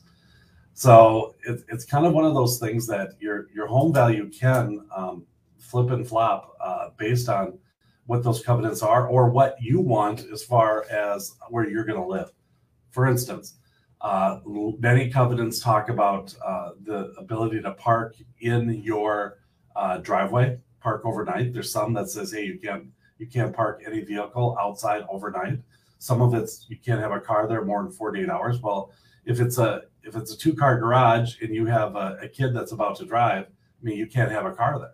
So 0.74 1.36
it, 1.44 1.64
it's 1.70 1.86
kind 1.86 2.06
of 2.06 2.14
one 2.14 2.26
of 2.26 2.34
those 2.34 2.60
things 2.60 2.88
that 2.88 3.14
your 3.20 3.48
your 3.54 3.68
home 3.68 3.94
value 3.94 4.30
can 4.30 4.86
um, 4.96 5.26
flip 5.58 5.90
and 5.90 6.08
flop 6.08 6.56
uh, 6.62 6.90
based 6.98 7.30
on 7.30 7.58
what 8.06 8.24
those 8.24 8.44
covenants 8.44 8.82
are 8.82 9.08
or 9.08 9.30
what 9.30 9.56
you 9.60 9.80
want 9.80 10.26
as 10.32 10.44
far 10.44 10.86
as 10.90 11.34
where 11.50 11.68
you're 11.68 11.86
going 11.86 12.00
to 12.00 12.08
live. 12.08 12.32
For 12.92 13.08
instance, 13.08 13.56
uh, 14.02 14.40
many 14.80 15.10
covenants 15.10 15.60
talk 15.60 15.90
about 15.90 16.36
uh, 16.46 16.72
the 16.84 17.14
ability 17.18 17.62
to 17.62 17.72
park 17.72 18.16
in 18.40 18.70
your 18.84 19.40
uh, 19.76 19.98
driveway, 19.98 20.60
park 20.80 21.02
overnight. 21.06 21.54
There's 21.54 21.72
some 21.72 21.94
that 21.94 22.10
says, 22.10 22.32
hey, 22.32 22.46
you 22.46 22.60
can't 22.60 22.86
you 23.18 23.28
can't 23.28 23.56
park 23.56 23.82
any 23.86 24.02
vehicle 24.02 24.58
outside 24.60 25.04
overnight. 25.10 25.60
Some 26.00 26.22
of 26.22 26.34
it's 26.34 26.68
you 26.70 26.78
can't 26.78 27.02
have 27.02 27.12
a 27.12 27.20
car 27.20 27.48
there 27.48 27.64
more 27.64 27.82
than 27.82 27.92
48 27.92 28.30
hours. 28.30 28.62
Well, 28.62 28.92
if 29.26 29.40
it's 29.40 29.58
a 29.58 29.84
if 30.04 30.16
it's 30.16 30.32
a 30.32 30.38
two 30.38 30.54
car 30.54 30.78
garage 30.80 31.42
and 31.42 31.54
you 31.54 31.66
have 31.66 31.96
a, 31.96 32.20
a 32.22 32.28
kid 32.28 32.54
that's 32.54 32.72
about 32.74 32.98
to 32.98 33.06
drive, 33.06 33.46
I 33.46 33.84
mean, 33.84 33.98
you 33.98 34.06
can't 34.06 34.32
have 34.32 34.46
a 34.46 34.54
car 34.54 34.78
there. 34.78 34.92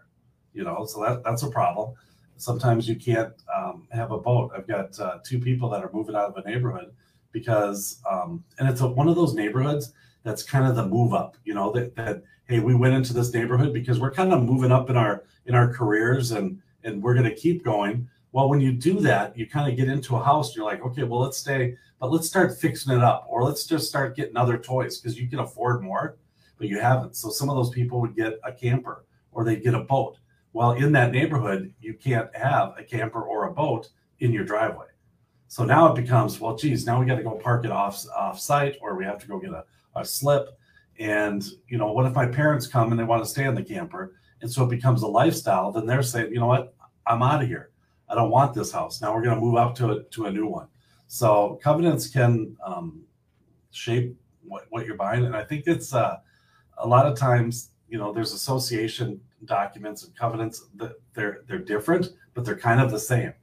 You 0.54 0.64
know, 0.64 0.86
so 0.86 1.02
that 1.02 1.24
that's 1.24 1.44
a 1.44 1.50
problem. 1.50 1.96
Sometimes 2.42 2.90
you 2.90 2.96
can't 2.96 3.34
um, 3.56 3.88
have 3.92 4.12
a 4.12 4.18
boat. 4.18 4.52
I've 4.56 4.68
got 4.68 5.00
uh, 5.00 5.20
two 5.24 5.40
people 5.40 5.70
that 5.70 5.84
are 5.84 5.92
moving 5.94 6.16
out 6.16 6.36
of 6.36 6.44
a 6.44 6.50
neighborhood 6.50 6.92
because 7.32 8.02
um, 8.10 8.44
and 8.58 8.68
it's 8.68 8.82
a, 8.82 8.88
one 8.88 9.08
of 9.08 9.16
those 9.16 9.36
neighborhoods 9.36 9.94
that's 10.24 10.42
kind 10.42 10.68
of 10.68 10.76
the 10.76 10.86
move 10.86 11.14
up 11.14 11.38
you 11.46 11.54
know 11.54 11.72
that, 11.72 11.96
that 11.96 12.24
hey 12.48 12.60
we 12.60 12.76
went 12.76 12.94
into 12.94 13.14
this 13.14 13.34
neighborhood 13.34 13.74
because 13.74 14.00
we're 14.00 14.12
kind 14.12 14.34
of 14.34 14.44
moving 14.44 14.72
up 14.72 14.90
in 14.90 14.98
our 14.98 15.24
in 15.46 15.56
our 15.56 15.72
careers 15.72 16.32
and 16.32 16.60
and 16.84 17.02
we're 17.02 17.14
going 17.14 17.30
to 17.30 17.36
keep 17.36 17.64
going. 17.64 18.08
Well 18.32 18.50
when 18.50 18.60
you 18.60 18.72
do 18.72 19.00
that 19.02 19.38
you 19.38 19.48
kind 19.48 19.72
of 19.72 19.78
get 19.78 19.88
into 19.88 20.16
a 20.16 20.24
house 20.24 20.56
you're 20.56 20.66
like 20.66 20.84
okay 20.84 21.04
well 21.04 21.22
let's 21.22 21.38
stay 21.38 21.76
but 22.00 22.12
let's 22.12 22.28
start 22.28 22.58
fixing 22.58 22.94
it 22.94 23.04
up 23.04 23.28
or 23.30 23.44
let's 23.44 23.66
just 23.66 23.88
start 23.88 24.16
getting 24.16 24.36
other 24.36 24.58
toys 24.58 24.98
because 24.98 25.18
you 25.18 25.28
can 25.28 25.40
afford 25.40 25.84
more 25.84 26.18
but 26.62 26.70
you 26.70 26.80
haven't. 26.80 27.16
So 27.16 27.32
some 27.32 27.50
of 27.50 27.56
those 27.56 27.72
people 27.72 28.00
would 28.02 28.16
get 28.16 28.40
a 28.44 28.52
camper 28.52 29.04
or 29.32 29.44
they'd 29.44 29.64
get 29.64 29.74
a 29.74 29.80
boat 29.80 30.18
Well, 30.54 30.74
in 30.74 30.92
that 30.94 31.12
neighborhood, 31.12 31.74
you 31.80 31.94
can't 31.94 32.34
have 32.36 32.76
a 32.78 32.84
camper 32.84 33.22
or 33.22 33.48
a 33.48 33.54
boat 33.54 33.90
in 34.20 34.32
your 34.32 34.44
driveway. 34.44 34.88
So 35.48 35.66
now 35.66 35.92
it 35.92 35.96
becomes, 35.96 36.40
well, 36.40 36.56
geez, 36.56 36.86
now 36.86 37.00
we 37.00 37.06
got 37.06 37.16
to 37.16 37.24
go 37.24 37.32
park 37.32 37.66
it 37.66 37.72
off 37.72 38.06
off 38.16 38.40
site, 38.40 38.78
or 38.82 38.96
we 38.96 39.04
have 39.06 39.20
to 39.20 39.28
go 39.28 39.40
get 39.40 39.52
a, 39.52 39.66
a 39.96 40.06
slip. 40.06 40.50
And 41.00 41.44
you 41.68 41.78
know, 41.78 41.92
what 41.92 42.06
if 42.06 42.14
my 42.14 42.26
parents 42.26 42.68
come 42.68 42.92
and 42.92 43.00
they 43.00 43.04
want 43.04 43.24
to 43.24 43.30
stay 43.30 43.46
in 43.46 43.56
the 43.56 43.64
camper? 43.64 44.16
And 44.42 44.52
so 44.52 44.64
it 44.64 44.70
becomes 44.70 45.04
a 45.04 45.08
lifestyle. 45.08 45.72
Then 45.72 45.86
they're 45.86 46.04
saying, 46.04 46.32
you 46.32 46.40
know 46.40 46.48
what, 46.48 46.74
I'm 47.06 47.22
out 47.22 47.42
of 47.42 47.48
here. 47.48 47.72
I 48.10 48.16
don't 48.16 48.32
want 48.32 48.54
this 48.54 48.72
house. 48.72 49.02
Now 49.02 49.14
we're 49.14 49.24
going 49.24 49.36
to 49.36 49.42
move 49.42 49.56
up 49.56 49.76
to 49.76 49.92
a, 49.92 50.04
to 50.04 50.26
a 50.26 50.32
new 50.32 50.48
one. 50.48 50.68
So 51.08 51.60
covenants 51.62 52.08
can 52.08 52.56
um, 52.66 53.02
shape 53.72 54.18
what, 54.44 54.66
what 54.70 54.86
you're 54.86 54.96
buying, 54.96 55.26
and 55.26 55.36
I 55.36 55.44
think 55.44 55.64
it's 55.68 55.94
uh, 55.94 56.18
a 56.78 56.88
lot 56.88 57.06
of 57.06 57.18
times, 57.18 57.72
you 57.90 57.98
know, 57.98 58.12
there's 58.14 58.34
association 58.34 59.20
documents 59.46 60.04
and 60.04 60.16
covenants 60.16 60.68
that 60.76 60.94
they're 61.14 61.42
they're 61.48 61.60
different, 61.60 62.10
but 62.34 62.46
they're 62.46 62.58
kind 62.58 62.82
of 62.82 62.92
the 62.92 63.00
same. 63.00 63.34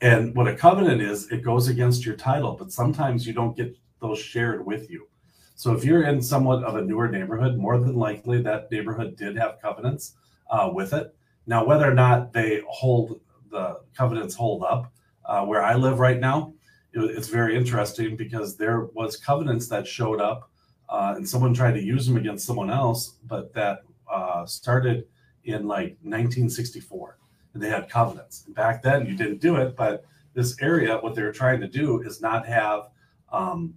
And 0.00 0.34
what 0.34 0.46
a 0.46 0.54
covenant 0.54 1.02
is, 1.02 1.30
it 1.32 1.42
goes 1.42 1.68
against 1.68 2.06
your 2.06 2.14
title, 2.14 2.52
but 2.52 2.70
sometimes 2.70 3.26
you 3.26 3.32
don't 3.32 3.56
get 3.56 3.76
those 4.00 4.18
shared 4.18 4.64
with 4.64 4.90
you. 4.90 5.08
So 5.56 5.72
if 5.72 5.84
you're 5.84 6.04
in 6.04 6.22
somewhat 6.22 6.62
of 6.62 6.76
a 6.76 6.82
newer 6.82 7.08
neighborhood, 7.08 7.58
more 7.58 7.78
than 7.78 7.96
likely 7.96 8.40
that 8.42 8.70
neighborhood 8.70 9.16
did 9.16 9.36
have 9.36 9.60
covenants 9.60 10.14
uh, 10.50 10.70
with 10.72 10.92
it. 10.92 11.16
Now, 11.48 11.64
whether 11.64 11.90
or 11.90 11.94
not 11.94 12.32
they 12.32 12.62
hold 12.68 13.20
the 13.50 13.80
covenants 13.96 14.36
hold 14.36 14.62
up, 14.62 14.92
uh, 15.24 15.44
where 15.44 15.64
I 15.64 15.74
live 15.74 15.98
right 15.98 16.20
now, 16.20 16.52
it, 16.92 17.00
it's 17.00 17.28
very 17.28 17.56
interesting 17.56 18.16
because 18.16 18.56
there 18.56 18.82
was 18.94 19.16
covenants 19.16 19.66
that 19.68 19.84
showed 19.84 20.20
up, 20.20 20.48
uh, 20.88 21.14
and 21.16 21.28
someone 21.28 21.54
tried 21.54 21.72
to 21.72 21.82
use 21.82 22.06
them 22.06 22.16
against 22.16 22.46
someone 22.46 22.70
else, 22.70 23.14
but 23.26 23.52
that 23.54 23.80
uh, 24.12 24.46
started 24.46 25.06
in 25.48 25.66
like 25.66 25.96
1964 26.02 27.18
and 27.54 27.62
they 27.62 27.68
had 27.68 27.88
covenants. 27.88 28.44
And 28.46 28.54
back 28.54 28.82
then 28.82 29.06
you 29.06 29.16
didn't 29.16 29.40
do 29.40 29.56
it, 29.56 29.76
but 29.76 30.04
this 30.34 30.60
area, 30.60 30.98
what 30.98 31.14
they 31.14 31.22
were 31.22 31.32
trying 31.32 31.60
to 31.60 31.68
do 31.68 32.02
is 32.02 32.20
not 32.20 32.46
have 32.46 32.90
um, 33.32 33.74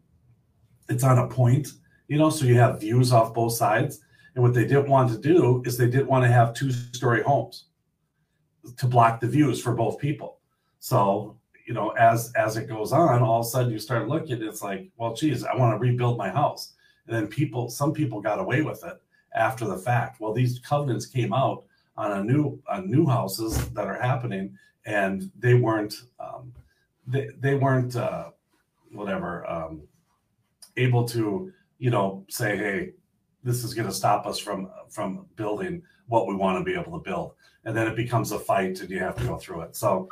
it's 0.89 1.03
on 1.03 1.17
a 1.17 1.27
point, 1.27 1.69
you 2.07 2.17
know, 2.17 2.29
so 2.29 2.45
you 2.45 2.55
have 2.55 2.79
views 2.79 3.11
off 3.11 3.33
both 3.33 3.53
sides. 3.53 4.01
And 4.35 4.43
what 4.43 4.53
they 4.53 4.65
didn't 4.65 4.89
want 4.89 5.11
to 5.11 5.17
do 5.17 5.61
is 5.65 5.77
they 5.77 5.89
didn't 5.89 6.07
want 6.07 6.23
to 6.23 6.31
have 6.31 6.53
two 6.53 6.71
story 6.71 7.21
homes 7.21 7.65
to 8.77 8.87
block 8.87 9.19
the 9.19 9.27
views 9.27 9.61
for 9.61 9.73
both 9.73 9.97
people. 9.97 10.39
So, 10.79 11.37
you 11.67 11.73
know, 11.73 11.89
as 11.91 12.31
as 12.35 12.57
it 12.57 12.67
goes 12.67 12.91
on, 12.91 13.21
all 13.21 13.41
of 13.41 13.45
a 13.45 13.49
sudden 13.49 13.71
you 13.71 13.79
start 13.79 14.07
looking, 14.07 14.41
it's 14.41 14.61
like, 14.61 14.89
well, 14.97 15.13
geez, 15.13 15.43
I 15.43 15.55
want 15.55 15.73
to 15.73 15.79
rebuild 15.79 16.17
my 16.17 16.29
house. 16.29 16.73
And 17.07 17.15
then 17.15 17.27
people, 17.27 17.69
some 17.69 17.93
people 17.93 18.21
got 18.21 18.39
away 18.39 18.61
with 18.61 18.83
it 18.85 19.01
after 19.35 19.65
the 19.65 19.77
fact. 19.77 20.19
Well, 20.19 20.33
these 20.33 20.59
covenants 20.59 21.05
came 21.05 21.33
out 21.33 21.63
on 21.97 22.11
a 22.11 22.23
new 22.23 22.61
on 22.69 22.89
new 22.89 23.05
houses 23.05 23.69
that 23.69 23.87
are 23.87 23.99
happening, 23.99 24.57
and 24.85 25.31
they 25.37 25.53
weren't 25.53 25.95
um, 26.19 26.53
they 27.07 27.29
they 27.39 27.55
weren't 27.55 27.95
uh, 27.95 28.29
whatever 28.91 29.49
um, 29.49 29.81
able 30.77 31.07
to 31.09 31.51
you 31.79 31.89
know 31.89 32.25
say, 32.29 32.57
hey, 32.57 32.93
this 33.43 33.63
is 33.63 33.73
going 33.73 33.87
to 33.87 33.93
stop 33.93 34.25
us 34.25 34.39
from 34.39 34.69
from 34.89 35.25
building 35.35 35.81
what 36.07 36.27
we 36.27 36.35
want 36.35 36.57
to 36.57 36.63
be 36.63 36.77
able 36.77 36.97
to 36.97 37.03
build, 37.03 37.33
and 37.65 37.75
then 37.75 37.87
it 37.87 37.95
becomes 37.95 38.31
a 38.31 38.39
fight, 38.39 38.79
and 38.81 38.89
you 38.89 38.99
have 38.99 39.15
to 39.15 39.25
go 39.25 39.37
through 39.37 39.61
it. 39.61 39.75
So 39.75 40.07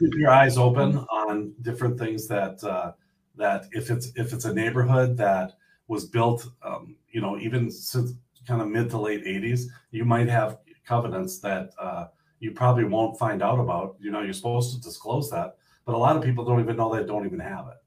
keep 0.00 0.14
your 0.14 0.30
eyes 0.30 0.58
open 0.58 0.98
on 1.10 1.54
different 1.62 1.98
things 1.98 2.26
that 2.28 2.62
uh, 2.64 2.92
that 3.36 3.66
if 3.72 3.90
it's 3.90 4.12
if 4.16 4.32
it's 4.32 4.44
a 4.44 4.54
neighborhood 4.54 5.16
that 5.18 5.54
was 5.88 6.04
built, 6.04 6.48
um, 6.62 6.96
you 7.16 7.22
know, 7.22 7.38
even 7.38 7.70
since 7.70 8.12
kind 8.46 8.60
of 8.60 8.68
mid 8.68 8.90
to 8.90 8.98
late 8.98 9.24
80s, 9.24 9.62
you 9.90 10.04
might 10.04 10.28
have 10.28 10.58
covenants 10.84 11.38
that 11.38 11.70
uh, 11.80 12.08
you 12.40 12.50
probably 12.50 12.84
won't 12.84 13.18
find 13.18 13.42
out 13.42 13.58
about. 13.58 13.96
You 13.98 14.10
know, 14.10 14.20
you're 14.20 14.34
supposed 14.34 14.74
to 14.74 14.82
disclose 14.82 15.30
that, 15.30 15.56
but 15.86 15.94
a 15.94 15.96
lot 15.96 16.14
of 16.14 16.22
people 16.22 16.44
don't 16.44 16.60
even 16.60 16.76
know 16.76 16.94
they 16.94 17.06
don't 17.06 17.24
even 17.24 17.40
have 17.40 17.68
it. 17.68 17.78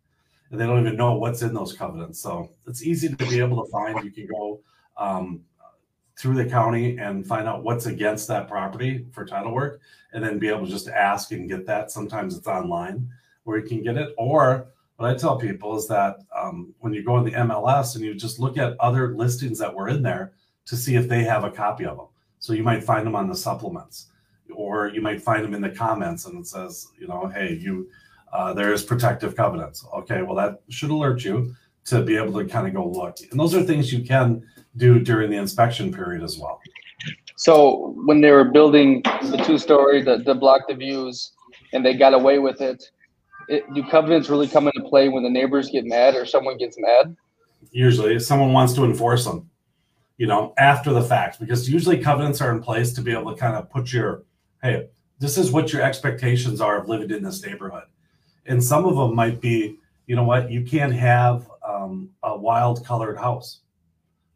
And 0.50 0.60
they 0.60 0.66
don't 0.66 0.80
even 0.80 0.98
know 0.98 1.14
what's 1.14 1.44
in 1.44 1.54
those 1.54 1.74
covenants. 1.74 2.20
So 2.20 2.50
it's 2.66 2.82
easy 2.82 3.08
to 3.08 3.16
be 3.28 3.40
able 3.40 3.64
to 3.64 3.72
find. 3.72 4.04
You 4.04 4.10
can 4.10 4.26
go 4.26 4.62
um, 4.98 5.42
through 6.18 6.34
the 6.34 6.50
county 6.50 6.98
and 6.98 7.24
find 7.24 7.48
out 7.48 7.64
what's 7.64 7.86
against 7.86 8.28
that 8.30 8.48
property 8.48 9.06
for 9.12 9.26
title 9.26 9.54
work 9.54 9.80
and 10.12 10.24
then 10.24 10.40
be 10.40 10.48
able 10.48 10.66
to 10.66 10.72
just 10.72 10.88
ask 10.88 11.32
and 11.34 11.48
get 11.48 11.68
that. 11.68 11.92
Sometimes 11.92 12.36
it's 12.36 12.48
online 12.48 13.08
where 13.44 13.60
you 13.60 13.68
can 13.68 13.84
get 13.84 13.96
it. 13.96 14.12
Or 14.18 14.70
what 15.00 15.10
I 15.10 15.16
tell 15.16 15.38
people 15.38 15.78
is 15.78 15.88
that 15.88 16.18
um, 16.38 16.74
when 16.80 16.92
you 16.92 17.06
go 17.06 17.18
in 17.20 17.24
the 17.24 17.32
MLS 17.32 17.96
and 17.96 18.04
you 18.04 18.14
just 18.14 18.38
look 18.38 18.58
at 18.58 18.78
other 18.82 19.16
listings 19.16 19.58
that 19.60 19.74
were 19.74 19.88
in 19.88 20.02
there, 20.02 20.34
to 20.66 20.76
see 20.76 20.96
if 20.96 21.08
they 21.08 21.24
have 21.24 21.46
a 21.46 21.50
copy 21.50 21.86
of 21.86 21.96
them. 21.96 22.08
So 22.40 22.52
you 22.52 22.64
might 22.64 22.84
find 22.84 23.08
them 23.08 23.16
on 23.16 23.30
the 23.30 23.36
supplements, 23.36 24.08
or 24.54 24.90
you 24.90 25.02
might 25.02 25.22
find 25.22 25.46
them 25.46 25.54
in 25.54 25.62
the 25.62 25.70
comments, 25.70 26.26
and 26.26 26.38
it 26.38 26.48
says, 26.48 26.90
you 27.00 27.08
know, 27.08 27.28
hey, 27.34 27.54
you, 27.54 27.90
uh, 28.34 28.54
there's 28.54 28.84
protective 28.84 29.38
covenants. 29.38 29.86
Okay, 30.00 30.22
well 30.22 30.36
that 30.36 30.62
should 30.68 30.90
alert 30.90 31.24
you 31.24 31.56
to 31.86 32.02
be 32.02 32.18
able 32.18 32.34
to 32.34 32.44
kind 32.46 32.68
of 32.68 32.74
go 32.74 32.86
look. 32.86 33.20
And 33.32 33.40
those 33.40 33.56
are 33.56 33.64
things 33.64 33.94
you 33.94 34.04
can 34.04 34.44
do 34.76 35.00
during 35.00 35.32
the 35.32 35.38
inspection 35.38 35.94
period 35.94 36.24
as 36.24 36.38
well. 36.38 36.60
So 37.38 37.96
when 38.06 38.20
they 38.20 38.32
were 38.32 38.44
building 38.44 39.02
the 39.04 39.42
two-story, 39.46 40.02
the, 40.04 40.18
the 40.18 40.36
block 40.36 40.68
the 40.68 40.76
views, 40.76 41.32
and 41.72 41.86
they 41.86 41.94
got 41.94 42.14
away 42.14 42.40
with 42.40 42.60
it, 42.60 42.84
it, 43.50 43.74
do 43.74 43.84
covenants 43.84 44.30
really 44.30 44.48
come 44.48 44.68
into 44.68 44.88
play 44.90 45.10
when 45.10 45.24
the 45.24 45.30
neighbors 45.30 45.70
get 45.70 45.86
mad 45.86 46.16
or 46.16 46.26
someone 46.26 46.58
gets 46.58 46.78
mad? 46.80 47.16
Usually, 47.72 48.16
if 48.16 48.24
someone 48.24 48.54
wants 48.54 48.74
to 48.74 48.86
enforce 48.86 49.26
them 49.26 49.50
you 50.20 50.28
know, 50.28 50.54
after 50.58 50.92
the 50.92 51.02
fact, 51.02 51.40
because 51.40 51.70
usually 51.70 51.98
covenants 51.98 52.42
are 52.42 52.52
in 52.52 52.62
place 52.62 52.92
to 52.92 53.02
be 53.02 53.14
able 53.14 53.34
to 53.34 53.40
kind 53.40 53.56
of 53.56 53.70
put 53.70 53.94
your, 53.94 54.24
hey, 54.62 54.90
this 55.18 55.38
is 55.38 55.50
what 55.50 55.72
your 55.72 55.82
expectations 55.82 56.60
are 56.60 56.82
of 56.82 56.90
living 56.90 57.10
in 57.10 57.24
this 57.24 57.44
neighborhood. 57.44 57.86
And 58.46 58.62
some 58.62 58.86
of 58.86 58.98
them 58.98 59.16
might 59.16 59.40
be, 59.40 59.78
you 60.08 60.18
know 60.18 60.26
what, 60.26 60.52
you 60.52 60.66
can't 60.66 60.94
have 60.94 61.50
um, 61.66 62.10
a 62.22 62.38
wild 62.38 62.86
colored 62.86 63.18
house. 63.18 63.62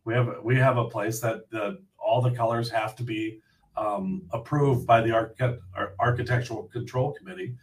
We 0.05 0.13
have 0.13 0.38
we 0.41 0.55
have 0.55 0.77
a 0.77 0.86
place 0.86 1.20
that 1.20 1.50
the 1.50 1.82
all 1.98 2.22
the 2.22 2.32
colors 2.32 2.70
have 2.70 2.96
to 2.98 3.03
be 3.03 3.41
um, 3.75 4.22
approved 4.32 4.88
by 4.88 5.01
the 5.01 5.12
architect, 5.12 5.62
architectural 6.00 6.63
control 6.63 7.12
committee, 7.12 7.55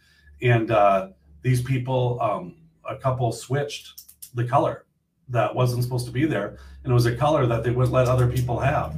and 0.43 0.69
uh, 0.69 1.09
these 1.41 1.61
people, 1.61 2.19
um, 2.21 2.55
a 2.89 2.95
couple 2.95 3.31
switched 3.31 4.03
the 4.35 4.43
color 4.43 4.85
that 5.29 5.53
wasn't 5.53 5.83
supposed 5.83 6.05
to 6.05 6.11
be 6.11 6.25
there, 6.25 6.57
and 6.83 6.91
it 6.91 6.93
was 6.93 7.05
a 7.05 7.15
color 7.15 7.45
that 7.47 7.63
they 7.63 7.71
wouldn't 7.71 7.93
let 7.93 8.07
other 8.07 8.27
people 8.27 8.59
have. 8.59 8.93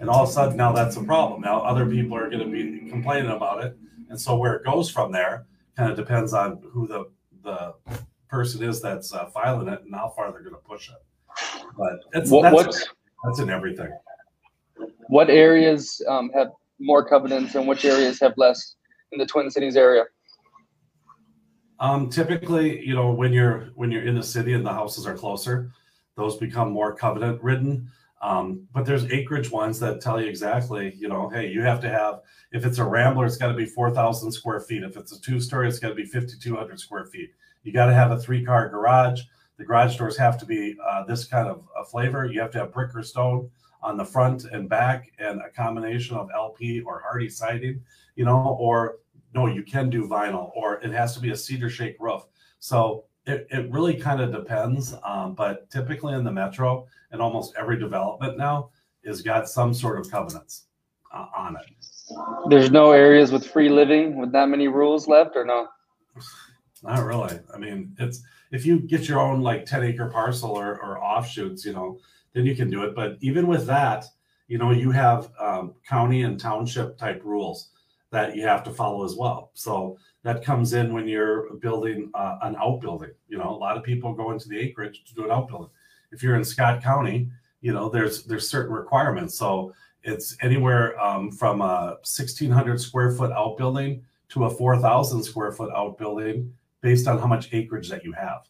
And 0.00 0.10
all 0.10 0.24
of 0.24 0.28
a 0.28 0.32
sudden, 0.32 0.56
now 0.56 0.72
that's 0.72 0.96
a 0.96 1.02
problem. 1.02 1.40
Now 1.40 1.62
other 1.62 1.86
people 1.86 2.16
are 2.16 2.28
going 2.28 2.44
to 2.44 2.50
be 2.50 2.90
complaining 2.90 3.30
about 3.30 3.64
it, 3.64 3.76
and 4.10 4.20
so 4.20 4.36
where 4.36 4.54
it 4.54 4.64
goes 4.64 4.90
from 4.90 5.12
there 5.12 5.46
kind 5.76 5.90
of 5.90 5.96
depends 5.96 6.32
on 6.34 6.62
who 6.72 6.86
the 6.86 7.04
the 7.42 7.74
person 8.28 8.62
is 8.62 8.80
that's 8.80 9.14
uh, 9.14 9.26
filing 9.26 9.68
it 9.68 9.80
and 9.84 9.94
how 9.94 10.12
far 10.16 10.32
they're 10.32 10.42
going 10.42 10.54
to 10.54 10.60
push 10.68 10.90
it. 10.90 10.96
But 11.78 12.00
it's 12.12 12.30
what, 12.30 12.42
that's, 12.42 12.88
that's 13.24 13.38
in 13.38 13.50
everything. 13.50 13.90
What 15.08 15.30
areas 15.30 16.02
um, 16.08 16.30
have 16.34 16.48
more 16.80 17.08
covenants, 17.08 17.54
and 17.54 17.66
which 17.68 17.84
areas 17.84 18.18
have 18.20 18.34
less 18.36 18.76
in 19.12 19.18
the 19.18 19.26
Twin 19.26 19.50
Cities 19.50 19.76
area? 19.76 20.04
Um, 21.78 22.08
typically, 22.08 22.84
you 22.84 22.94
know, 22.94 23.10
when 23.10 23.32
you're 23.32 23.70
when 23.74 23.90
you're 23.90 24.04
in 24.06 24.14
the 24.14 24.22
city 24.22 24.54
and 24.54 24.64
the 24.64 24.72
houses 24.72 25.06
are 25.06 25.16
closer, 25.16 25.70
those 26.16 26.36
become 26.36 26.70
more 26.70 26.94
covenant 26.94 27.42
ridden. 27.42 27.90
Um, 28.22 28.66
but 28.72 28.86
there's 28.86 29.04
acreage 29.12 29.50
ones 29.50 29.78
that 29.80 30.00
tell 30.00 30.20
you 30.20 30.26
exactly, 30.26 30.94
you 30.96 31.06
know, 31.06 31.28
hey, 31.28 31.50
you 31.50 31.60
have 31.62 31.80
to 31.82 31.88
have 31.88 32.20
if 32.52 32.64
it's 32.64 32.78
a 32.78 32.84
rambler, 32.84 33.26
it's 33.26 33.36
got 33.36 33.48
to 33.48 33.54
be 33.54 33.66
four 33.66 33.90
thousand 33.90 34.32
square 34.32 34.60
feet. 34.60 34.82
If 34.82 34.96
it's 34.96 35.12
a 35.12 35.20
two 35.20 35.40
story, 35.40 35.68
it's 35.68 35.78
got 35.78 35.90
to 35.90 35.94
be 35.94 36.06
fifty 36.06 36.34
two 36.38 36.56
hundred 36.56 36.80
square 36.80 37.04
feet. 37.04 37.30
You 37.62 37.72
got 37.72 37.86
to 37.86 37.94
have 37.94 38.10
a 38.10 38.18
three 38.18 38.44
car 38.44 38.68
garage. 38.68 39.22
The 39.58 39.64
garage 39.64 39.96
doors 39.96 40.16
have 40.16 40.38
to 40.38 40.46
be 40.46 40.76
uh, 40.86 41.04
this 41.04 41.24
kind 41.24 41.48
of 41.48 41.64
a 41.78 41.84
flavor. 41.84 42.26
You 42.26 42.40
have 42.40 42.50
to 42.52 42.58
have 42.58 42.72
brick 42.72 42.94
or 42.94 43.02
stone 43.02 43.50
on 43.82 43.96
the 43.96 44.04
front 44.04 44.44
and 44.44 44.68
back, 44.68 45.12
and 45.18 45.40
a 45.40 45.50
combination 45.50 46.16
of 46.16 46.30
LP 46.34 46.80
or 46.80 47.02
Hardie 47.02 47.30
siding, 47.30 47.82
you 48.16 48.24
know, 48.24 48.56
or 48.58 48.96
no, 49.36 49.46
you 49.46 49.62
can 49.62 49.90
do 49.90 50.08
vinyl, 50.08 50.50
or 50.56 50.80
it 50.80 50.90
has 50.92 51.14
to 51.14 51.20
be 51.20 51.30
a 51.30 51.36
cedar 51.36 51.68
shake 51.68 51.96
roof. 52.00 52.22
So 52.58 53.04
it, 53.26 53.46
it 53.50 53.70
really 53.70 53.94
kind 53.94 54.20
of 54.20 54.32
depends. 54.32 54.94
Um, 55.04 55.34
but 55.34 55.70
typically 55.70 56.14
in 56.14 56.24
the 56.24 56.32
metro 56.32 56.86
and 57.12 57.20
almost 57.20 57.54
every 57.56 57.78
development 57.78 58.38
now 58.38 58.70
is 59.04 59.20
got 59.20 59.48
some 59.48 59.74
sort 59.74 60.00
of 60.00 60.10
covenants 60.10 60.64
uh, 61.12 61.26
on 61.36 61.56
it. 61.56 61.66
There's 62.48 62.70
no 62.70 62.92
areas 62.92 63.30
with 63.30 63.46
free 63.46 63.68
living 63.68 64.18
with 64.18 64.32
that 64.32 64.48
many 64.48 64.68
rules 64.68 65.06
left, 65.06 65.36
or 65.36 65.44
no? 65.44 65.68
Not 66.82 67.04
really. 67.04 67.38
I 67.52 67.58
mean, 67.58 67.94
it's 67.98 68.22
if 68.52 68.64
you 68.64 68.80
get 68.80 69.08
your 69.08 69.20
own 69.20 69.42
like 69.42 69.66
10 69.66 69.82
acre 69.82 70.08
parcel 70.08 70.50
or, 70.50 70.80
or 70.80 71.02
offshoots, 71.02 71.64
you 71.64 71.72
know, 71.72 71.98
then 72.32 72.46
you 72.46 72.56
can 72.56 72.70
do 72.70 72.84
it. 72.84 72.94
But 72.94 73.18
even 73.20 73.48
with 73.48 73.66
that, 73.66 74.06
you 74.48 74.56
know, 74.56 74.70
you 74.70 74.92
have 74.92 75.30
um, 75.38 75.74
county 75.86 76.22
and 76.22 76.40
township 76.40 76.96
type 76.96 77.20
rules 77.24 77.70
that 78.10 78.36
you 78.36 78.42
have 78.42 78.62
to 78.64 78.70
follow 78.70 79.04
as 79.04 79.14
well. 79.16 79.50
So 79.54 79.98
that 80.22 80.44
comes 80.44 80.72
in 80.72 80.92
when 80.92 81.08
you're 81.08 81.54
building 81.56 82.10
uh, 82.14 82.38
an 82.42 82.56
outbuilding. 82.60 83.10
You 83.28 83.38
know, 83.38 83.50
a 83.50 83.58
lot 83.58 83.76
of 83.76 83.82
people 83.82 84.12
go 84.14 84.30
into 84.30 84.48
the 84.48 84.58
acreage 84.58 85.04
to 85.04 85.14
do 85.14 85.24
an 85.24 85.30
outbuilding. 85.30 85.70
If 86.12 86.22
you're 86.22 86.36
in 86.36 86.44
Scott 86.44 86.82
County, 86.82 87.28
you 87.60 87.72
know, 87.72 87.88
there's 87.88 88.24
there's 88.24 88.48
certain 88.48 88.72
requirements. 88.72 89.36
So 89.36 89.72
It's 90.02 90.36
anywhere 90.40 90.98
um, 91.02 91.32
from 91.32 91.60
a 91.60 91.98
1,600 92.04 92.80
square 92.80 93.10
foot 93.10 93.32
outbuilding 93.32 94.04
to 94.28 94.44
a 94.44 94.50
4,000 94.50 95.22
square 95.22 95.50
foot 95.50 95.70
outbuilding 95.74 96.52
based 96.80 97.08
on 97.08 97.18
how 97.18 97.26
much 97.26 97.52
acreage 97.52 97.88
that 97.90 98.04
you 98.04 98.12
have. 98.12 98.46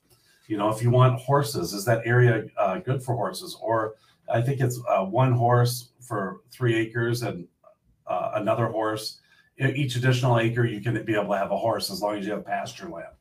You 0.48 0.58
know, 0.58 0.68
if 0.68 0.82
you 0.82 0.90
want 0.90 1.18
horses, 1.18 1.72
is 1.72 1.84
that 1.86 2.02
area 2.04 2.44
uh, 2.58 2.78
good 2.78 3.02
for 3.02 3.16
horses? 3.16 3.56
Or 3.60 3.94
I 4.32 4.42
think 4.42 4.60
it's 4.60 4.78
uh, 4.88 5.04
one 5.04 5.32
horse 5.32 5.90
for 6.00 6.40
three 6.52 6.76
acres 6.76 7.22
and 7.22 7.48
uh, 8.06 8.32
another 8.34 8.66
horse. 8.66 9.20
Each 9.58 9.96
additional 9.96 10.38
acre, 10.38 10.64
you 10.64 10.80
can 10.80 11.02
be 11.04 11.14
able 11.14 11.32
to 11.32 11.38
have 11.38 11.50
a 11.50 11.56
horse 11.56 11.90
as 11.90 12.02
long 12.02 12.18
as 12.18 12.26
you 12.26 12.32
have 12.32 12.44
pasture 12.44 12.88
land. 12.88 13.14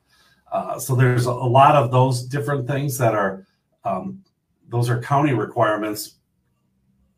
Uh, 0.52 0.78
so 0.78 0.96
there's 0.96 1.26
a, 1.26 1.34
lot 1.34 1.76
of 1.76 1.92
those 1.92 2.24
different 2.24 2.68
things 2.68 2.98
that 2.98 3.14
are 3.14 3.46
um, 3.84 4.24
those 4.68 4.90
are 4.90 5.02
county 5.02 5.34
requirements 5.34 6.16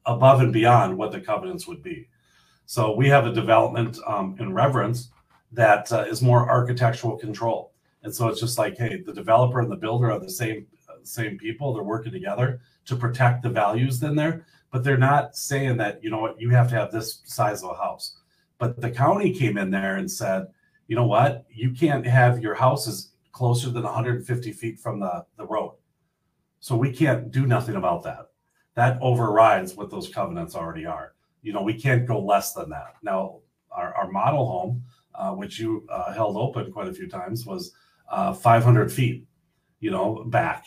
above 0.05 0.41
and 0.41 0.53
beyond 0.53 0.97
what 0.97 1.12
the 1.12 1.19
covenants 1.19 1.67
would 1.67 1.81
be. 1.81 2.07
So 2.65 2.95
we 2.95 3.07
have 3.09 3.25
a 3.25 3.33
development 3.33 3.97
um, 4.05 4.36
in 4.39 4.53
Reverence 4.53 5.09
that 5.51 5.91
uh, 5.91 6.03
is 6.03 6.21
more 6.21 6.50
architectural 6.50 7.17
control. 7.17 7.74
And 8.03 8.13
so 8.13 8.27
it's 8.27 8.39
just 8.39 8.57
like, 8.57 8.77
hey, 8.77 9.01
the 9.01 9.13
developer 9.13 9.59
and 9.59 9.71
the 9.71 9.75
builder 9.75 10.12
are 10.12 10.19
the 10.19 10.29
same 10.29 10.67
same 11.03 11.38
people. 11.38 11.74
They're 11.74 11.83
working 11.83 12.12
together 12.12 12.59
to 12.86 12.95
protect 12.95 13.43
the 13.43 13.50
values 13.50 14.03
in 14.03 14.15
there, 14.15 14.45
but 14.71 14.83
they're 14.83 14.97
not 14.97 15.36
saying 15.36 15.77
that 15.77 16.03
you 16.03 16.09
know 16.09 16.19
what 16.19 16.39
you 16.39 16.50
have 16.50 16.69
to 16.69 16.75
have 16.75 16.91
this 16.91 17.21
size 17.25 17.63
of 17.63 17.71
a 17.71 17.75
house. 17.75 18.16
But 18.58 18.82
the 18.82 18.92
county 18.92 19.34
came 19.34 19.58
in 19.58 19.72
there 19.72 19.98
and 19.98 20.10
said, 20.10 20.48
you 20.88 20.96
know 20.96 21.06
what, 21.06 21.46
you 21.50 21.72
can't 21.72 22.06
have 22.06 22.42
your 22.42 22.56
houses 22.56 23.12
closer 23.32 23.70
than 23.70 23.84
150 23.84 24.52
feet 24.54 24.80
from 24.80 25.00
the, 25.00 25.26
the 25.38 25.46
road. 25.46 25.76
So 26.60 26.76
we 26.76 26.92
can't 26.92 27.32
do 27.32 27.46
nothing 27.46 27.76
about 27.76 28.04
that. 28.04 28.32
That 28.76 28.98
overrides 29.02 29.76
what 29.76 29.90
those 29.90 30.10
covenants 30.10 30.56
already 30.56 30.86
are. 30.86 31.14
You 31.42 31.54
know, 31.54 31.62
we 31.62 31.74
can't 31.74 32.08
go 32.08 32.20
less 32.20 32.54
than 32.54 32.70
that. 32.70 32.96
Now, 33.04 33.40
our, 33.72 33.94
our 33.94 34.12
model 34.12 34.48
home, 34.48 34.84
uh, 35.14 35.32
which 35.32 35.60
you 35.60 35.86
uh, 35.90 36.14
held 36.14 36.36
open 36.38 36.72
quite 36.72 36.88
a 36.88 36.94
few 36.94 37.08
times, 37.08 37.46
was 37.46 37.74
uh, 38.10 38.34
500 38.34 38.92
feet, 38.92 39.28
you 39.80 39.92
know, 39.92 40.24
back. 40.28 40.66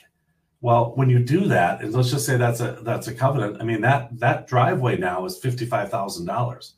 Well, 0.60 0.92
when 0.94 1.08
you 1.08 1.18
do 1.18 1.46
that, 1.48 1.82
and 1.82 1.92
let's 1.92 2.10
just 2.10 2.26
say 2.26 2.36
that's 2.36 2.60
a 2.60 2.78
that's 2.82 3.08
a 3.08 3.14
covenant. 3.14 3.56
I 3.60 3.64
mean 3.64 3.80
that 3.80 4.10
that 4.18 4.46
driveway 4.46 4.98
now 4.98 5.24
is 5.24 5.38
fifty 5.38 5.64
five 5.64 5.90
thousand 5.90 6.26
dollars, 6.26 6.74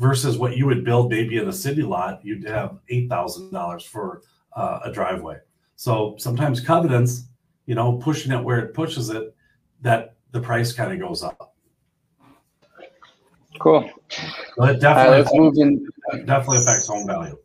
versus 0.00 0.38
what 0.38 0.56
you 0.56 0.64
would 0.64 0.82
build 0.82 1.10
maybe 1.10 1.36
in 1.36 1.46
a 1.46 1.52
city 1.52 1.82
lot. 1.82 2.24
You'd 2.24 2.48
have 2.48 2.78
eight 2.88 3.08
thousand 3.08 3.52
dollars 3.52 3.84
for 3.84 4.22
uh, 4.54 4.80
a 4.84 4.90
driveway. 4.90 5.36
So 5.76 6.16
sometimes 6.18 6.60
covenants, 6.60 7.24
you 7.66 7.74
know, 7.74 7.98
pushing 7.98 8.32
it 8.32 8.42
where 8.42 8.58
it 8.58 8.74
pushes 8.74 9.10
it, 9.10 9.34
that 9.82 10.16
the 10.32 10.40
price 10.40 10.72
kind 10.72 10.92
of 10.92 10.98
goes 11.06 11.22
up. 11.22 11.54
Cool. 13.58 13.90
So 14.08 14.64
it 14.64 14.80
definitely, 14.80 15.12
right, 15.12 15.18
let's 15.18 15.34
move 15.34 15.54
in. 15.58 15.86
definitely 16.24 16.58
affects 16.58 16.88
home 16.88 17.06
value. 17.06 17.36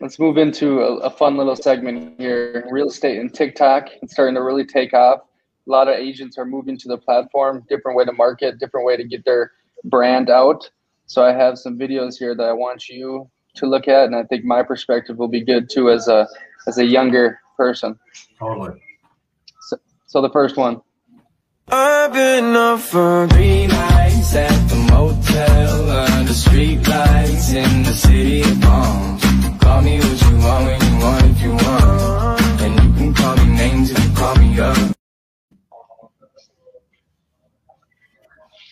Let's 0.00 0.18
move 0.18 0.36
into 0.36 0.80
a, 0.80 0.96
a, 0.98 1.10
fun 1.10 1.36
little 1.36 1.56
segment 1.56 2.18
here. 2.18 2.66
Real 2.70 2.88
estate 2.88 3.18
and 3.18 3.32
TikTok. 3.32 3.88
It's 4.02 4.12
starting 4.12 4.34
to 4.34 4.42
really 4.42 4.66
take 4.66 4.92
off. 4.92 5.20
A 5.66 5.70
lot 5.70 5.88
of 5.88 5.94
agents 5.94 6.36
are 6.38 6.44
moving 6.44 6.76
to 6.76 6.88
the 6.88 6.98
platform, 6.98 7.64
different 7.68 7.96
way 7.96 8.04
to 8.04 8.12
market, 8.12 8.58
different 8.58 8.84
way 8.84 8.96
to 8.96 9.04
get 9.04 9.24
their 9.24 9.52
brand 9.84 10.30
out. 10.30 10.70
So 11.06 11.24
I 11.24 11.32
have 11.32 11.58
some 11.58 11.78
videos 11.78 12.18
here 12.18 12.34
that 12.34 12.46
I 12.46 12.52
want 12.52 12.88
you 12.88 13.30
to 13.56 13.66
look 13.66 13.88
at, 13.88 14.04
and 14.04 14.16
I 14.16 14.24
think 14.24 14.44
my 14.44 14.62
perspective 14.62 15.18
will 15.18 15.28
be 15.28 15.44
good 15.44 15.68
too 15.70 15.90
as 15.90 16.08
a 16.08 16.26
as 16.66 16.78
a 16.78 16.84
younger 16.84 17.38
person. 17.56 17.98
Totally. 18.38 18.80
So, 19.60 19.76
so 20.06 20.22
the 20.22 20.30
first 20.30 20.56
one. 20.56 20.80
I've 21.68 22.12
been 22.12 22.56
up 22.56 22.80
for 22.80 23.28
three 23.28 23.66
nights 23.66 24.34
at 24.34 24.68
the 24.68 24.76
motel 24.90 25.90
under 25.90 26.32
street 26.32 26.86
lights 26.88 27.52
in 27.52 27.82
the 27.82 27.92
city 27.92 28.42
of 28.42 28.60
palms. 28.60 29.22
Call 29.60 29.82
me 29.82 29.98
what 29.98 30.22
you 30.22 30.36
want 30.38 30.64
when 30.66 30.80
you 30.82 31.04
want 31.04 31.24
if 31.26 31.42
you 31.42 31.50
want. 31.52 32.41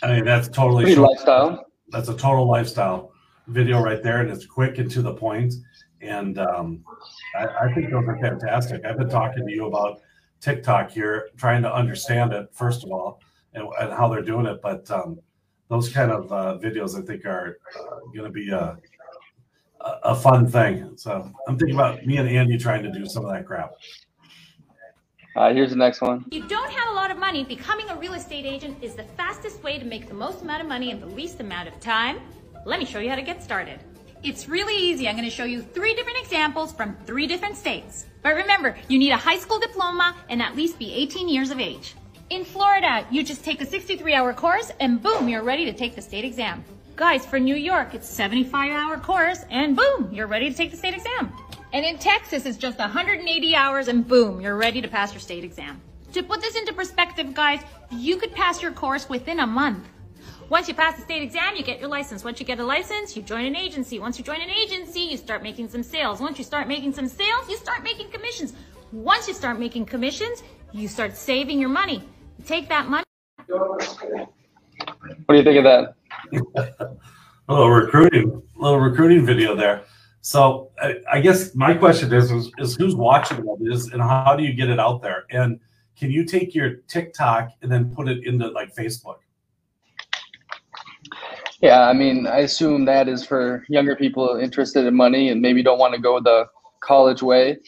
I 0.02 0.14
mean, 0.14 0.24
that's 0.24 0.48
totally 0.48 0.84
Pretty 0.84 1.00
lifestyle. 1.00 1.66
That's 1.88 2.08
a 2.08 2.16
total 2.16 2.48
lifestyle 2.48 3.12
video 3.48 3.82
right 3.82 4.02
there, 4.02 4.20
and 4.20 4.30
it's 4.30 4.46
quick 4.46 4.78
and 4.78 4.90
to 4.92 5.02
the 5.02 5.12
point. 5.12 5.54
And 6.00 6.38
um, 6.38 6.84
I, 7.36 7.46
I 7.46 7.74
think 7.74 7.90
those 7.90 8.04
are 8.06 8.18
fantastic. 8.18 8.84
I've 8.84 8.96
been 8.96 9.10
talking 9.10 9.46
to 9.46 9.52
you 9.52 9.66
about 9.66 10.00
TikTok 10.40 10.90
here, 10.90 11.28
trying 11.36 11.62
to 11.62 11.74
understand 11.74 12.32
it 12.32 12.48
first 12.52 12.84
of 12.84 12.90
all, 12.90 13.20
and, 13.54 13.66
and 13.80 13.92
how 13.92 14.08
they're 14.08 14.22
doing 14.22 14.46
it. 14.46 14.60
But 14.62 14.90
um, 14.90 15.18
those 15.68 15.88
kind 15.88 16.10
of 16.10 16.32
uh, 16.32 16.58
videos, 16.62 17.00
I 17.00 17.04
think, 17.04 17.26
are 17.26 17.58
uh, 17.78 17.96
going 18.14 18.24
to 18.24 18.30
be 18.30 18.50
a, 18.50 18.78
a 19.80 20.14
fun 20.14 20.46
thing. 20.46 20.96
So 20.96 21.30
I'm 21.46 21.58
thinking 21.58 21.76
about 21.76 22.04
me 22.06 22.16
and 22.16 22.28
Andy 22.28 22.56
trying 22.56 22.82
to 22.82 22.90
do 22.90 23.06
some 23.06 23.24
of 23.24 23.32
that 23.32 23.46
crap. 23.46 23.72
Uh, 25.36 25.52
here's 25.52 25.70
the 25.70 25.76
next 25.76 26.00
one. 26.00 26.24
If 26.26 26.34
you 26.34 26.48
don't 26.48 26.72
have 26.72 26.88
a 26.90 26.92
lot 26.92 27.10
of 27.10 27.16
money, 27.16 27.44
becoming 27.44 27.88
a 27.88 27.96
real 27.96 28.14
estate 28.14 28.44
agent 28.44 28.82
is 28.82 28.94
the 28.94 29.04
fastest 29.16 29.62
way 29.62 29.78
to 29.78 29.84
make 29.84 30.08
the 30.08 30.14
most 30.14 30.42
amount 30.42 30.62
of 30.62 30.68
money 30.68 30.90
in 30.90 30.98
the 30.98 31.06
least 31.06 31.38
amount 31.38 31.68
of 31.68 31.78
time. 31.78 32.20
Let 32.66 32.80
me 32.80 32.84
show 32.84 32.98
you 32.98 33.08
how 33.08 33.14
to 33.14 33.22
get 33.22 33.42
started. 33.42 33.78
It's 34.24 34.48
really 34.48 34.76
easy. 34.76 35.08
I'm 35.08 35.16
going 35.16 35.28
to 35.28 35.34
show 35.34 35.44
you 35.44 35.62
three 35.62 35.94
different 35.94 36.18
examples 36.18 36.72
from 36.72 36.96
three 37.06 37.26
different 37.28 37.56
states. 37.56 38.06
But 38.22 38.34
remember, 38.34 38.76
you 38.88 38.98
need 38.98 39.12
a 39.12 39.16
high 39.16 39.38
school 39.38 39.60
diploma 39.60 40.16
and 40.28 40.42
at 40.42 40.56
least 40.56 40.78
be 40.78 40.92
18 40.92 41.28
years 41.28 41.50
of 41.50 41.60
age. 41.60 41.94
In 42.28 42.44
Florida, 42.44 43.06
you 43.10 43.22
just 43.22 43.44
take 43.44 43.60
a 43.60 43.66
63 43.66 44.12
hour 44.12 44.34
course 44.34 44.72
and 44.80 45.00
boom, 45.00 45.28
you're 45.28 45.42
ready 45.42 45.64
to 45.64 45.72
take 45.72 45.94
the 45.94 46.02
state 46.02 46.24
exam. 46.24 46.64
Guys, 47.00 47.24
for 47.24 47.40
New 47.40 47.56
York, 47.56 47.94
it's 47.94 48.06
75 48.06 48.70
hour 48.70 48.98
course 48.98 49.42
and 49.48 49.74
boom, 49.74 50.10
you're 50.12 50.26
ready 50.26 50.50
to 50.50 50.54
take 50.54 50.70
the 50.70 50.76
state 50.76 50.92
exam. 50.92 51.32
And 51.72 51.82
in 51.82 51.96
Texas, 51.96 52.44
it's 52.44 52.58
just 52.58 52.78
180 52.78 53.56
hours 53.56 53.88
and 53.88 54.06
boom, 54.06 54.38
you're 54.38 54.58
ready 54.58 54.82
to 54.82 54.86
pass 54.86 55.14
your 55.14 55.22
state 55.22 55.42
exam. 55.42 55.80
To 56.12 56.22
put 56.22 56.42
this 56.42 56.56
into 56.56 56.74
perspective, 56.74 57.32
guys, 57.32 57.62
you 57.90 58.18
could 58.18 58.34
pass 58.34 58.60
your 58.60 58.72
course 58.72 59.08
within 59.08 59.40
a 59.40 59.46
month. 59.46 59.88
Once 60.50 60.68
you 60.68 60.74
pass 60.74 60.96
the 60.96 61.00
state 61.00 61.22
exam, 61.22 61.56
you 61.56 61.62
get 61.62 61.80
your 61.80 61.88
license. 61.88 62.22
Once 62.22 62.38
you 62.38 62.44
get 62.44 62.60
a 62.60 62.64
license, 62.64 63.16
you 63.16 63.22
join 63.22 63.46
an 63.46 63.56
agency. 63.56 63.98
Once 63.98 64.18
you 64.18 64.24
join 64.24 64.42
an 64.42 64.50
agency, 64.50 65.00
you 65.00 65.16
start 65.16 65.42
making 65.42 65.70
some 65.70 65.82
sales. 65.82 66.20
Once 66.20 66.36
you 66.36 66.44
start 66.44 66.68
making 66.68 66.92
some 66.92 67.08
sales, 67.08 67.48
you 67.48 67.56
start 67.56 67.82
making 67.82 68.10
commissions. 68.10 68.52
Once 68.92 69.26
you 69.26 69.32
start 69.32 69.58
making 69.58 69.86
commissions, 69.86 70.42
you 70.72 70.86
start 70.86 71.16
saving 71.16 71.58
your 71.58 71.70
money. 71.70 72.02
take 72.44 72.68
that 72.68 72.88
money. 72.88 73.04
What 73.46 74.28
do 75.30 75.36
you 75.36 75.44
think 75.44 75.56
of 75.56 75.64
that? 75.64 75.94
a 76.56 76.96
little 77.48 77.70
recruiting, 77.70 78.42
little 78.56 78.80
recruiting 78.80 79.24
video 79.24 79.54
there. 79.54 79.82
So 80.22 80.70
I, 80.80 80.96
I 81.10 81.20
guess 81.20 81.54
my 81.54 81.74
question 81.74 82.12
is, 82.12 82.30
is, 82.30 82.50
is 82.58 82.76
who's 82.76 82.94
watching 82.94 83.42
all 83.44 83.58
this 83.60 83.92
and 83.92 84.02
how 84.02 84.36
do 84.36 84.44
you 84.44 84.52
get 84.52 84.68
it 84.68 84.78
out 84.78 85.02
there? 85.02 85.24
And 85.30 85.58
can 85.96 86.10
you 86.10 86.24
take 86.24 86.54
your 86.54 86.76
TikTok 86.88 87.50
and 87.62 87.70
then 87.70 87.94
put 87.94 88.08
it 88.08 88.26
into 88.26 88.48
like 88.48 88.74
Facebook? 88.74 89.18
Yeah, 91.60 91.88
I 91.88 91.92
mean, 91.92 92.26
I 92.26 92.38
assume 92.38 92.86
that 92.86 93.08
is 93.08 93.24
for 93.24 93.64
younger 93.68 93.94
people 93.94 94.36
interested 94.36 94.86
in 94.86 94.94
money 94.94 95.28
and 95.28 95.42
maybe 95.42 95.62
don't 95.62 95.78
want 95.78 95.94
to 95.94 96.00
go 96.00 96.20
the 96.20 96.46
college 96.80 97.22
way. 97.22 97.58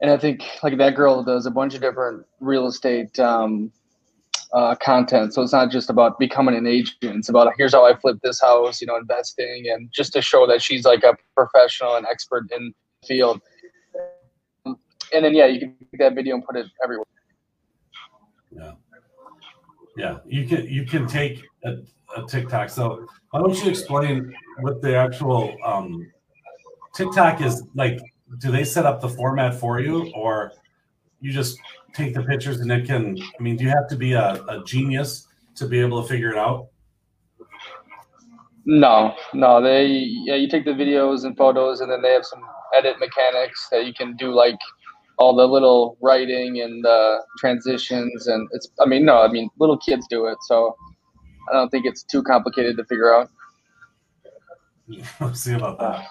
And 0.00 0.10
I 0.10 0.16
think 0.16 0.44
like 0.62 0.76
that 0.78 0.96
girl 0.96 1.22
does 1.22 1.46
a 1.46 1.50
bunch 1.50 1.74
of 1.74 1.80
different 1.80 2.26
real 2.40 2.66
estate 2.66 3.18
um, 3.18 3.72
uh, 4.52 4.74
content. 4.76 5.34
So 5.34 5.42
it's 5.42 5.52
not 5.52 5.70
just 5.70 5.90
about 5.90 6.18
becoming 6.18 6.54
an 6.56 6.66
agent. 6.66 6.96
It's 7.02 7.28
about 7.28 7.52
here's 7.56 7.72
how 7.72 7.84
I 7.84 7.94
flip 7.96 8.18
this 8.22 8.40
house, 8.40 8.80
you 8.80 8.86
know, 8.86 8.96
investing, 8.96 9.66
and 9.72 9.90
just 9.92 10.12
to 10.14 10.22
show 10.22 10.46
that 10.46 10.62
she's 10.62 10.84
like 10.84 11.02
a 11.04 11.16
professional 11.34 11.96
and 11.96 12.06
expert 12.06 12.50
in 12.52 12.72
field. 13.06 13.40
And 14.64 15.24
then 15.24 15.34
yeah, 15.34 15.46
you 15.46 15.60
can 15.60 15.76
take 15.90 16.00
that 16.00 16.14
video 16.14 16.34
and 16.34 16.44
put 16.44 16.56
it 16.56 16.66
everywhere. 16.82 17.06
Yeah, 18.50 18.72
yeah, 19.96 20.18
you 20.26 20.46
can 20.46 20.66
you 20.66 20.84
can 20.84 21.06
take 21.06 21.44
a 21.64 21.76
a 22.16 22.22
TikTok. 22.22 22.70
So 22.70 23.06
why 23.30 23.40
don't 23.40 23.62
you 23.62 23.70
explain 23.70 24.34
what 24.60 24.80
the 24.82 24.96
actual 24.96 25.56
um, 25.64 26.10
TikTok 26.94 27.40
is 27.40 27.62
like? 27.74 28.00
Do 28.38 28.50
they 28.50 28.64
set 28.64 28.86
up 28.86 29.00
the 29.00 29.08
format 29.08 29.54
for 29.54 29.80
you, 29.80 30.10
or 30.14 30.52
you 31.20 31.32
just 31.32 31.58
take 31.96 32.14
the 32.14 32.22
pictures 32.22 32.60
and 32.60 32.70
it 32.70 32.86
can? 32.86 33.18
I 33.18 33.42
mean, 33.42 33.56
do 33.56 33.64
you 33.64 33.70
have 33.70 33.88
to 33.88 33.96
be 33.96 34.12
a, 34.12 34.42
a 34.48 34.62
genius 34.64 35.26
to 35.56 35.66
be 35.66 35.80
able 35.80 36.02
to 36.02 36.08
figure 36.08 36.30
it 36.30 36.38
out? 36.38 36.68
No, 38.64 39.14
no. 39.32 39.62
They 39.62 39.86
yeah, 39.86 40.34
you 40.34 40.48
take 40.48 40.64
the 40.64 40.72
videos 40.72 41.24
and 41.24 41.36
photos, 41.36 41.80
and 41.80 41.90
then 41.90 42.02
they 42.02 42.12
have 42.12 42.24
some 42.24 42.40
edit 42.76 42.96
mechanics 42.98 43.68
that 43.70 43.86
you 43.86 43.94
can 43.94 44.16
do 44.16 44.32
like 44.32 44.58
all 45.18 45.34
the 45.34 45.46
little 45.46 45.96
writing 46.02 46.60
and 46.60 46.84
uh, 46.84 47.18
transitions, 47.38 48.26
and 48.26 48.48
it's. 48.52 48.68
I 48.80 48.86
mean, 48.86 49.04
no, 49.04 49.22
I 49.22 49.28
mean 49.28 49.48
little 49.58 49.78
kids 49.78 50.06
do 50.10 50.26
it, 50.26 50.36
so 50.48 50.76
I 51.50 51.54
don't 51.54 51.70
think 51.70 51.86
it's 51.86 52.02
too 52.02 52.22
complicated 52.22 52.76
to 52.76 52.84
figure 52.84 53.14
out. 53.14 53.30
Let's 55.20 55.40
see 55.40 55.54
about 55.54 55.78
that. 55.78 56.06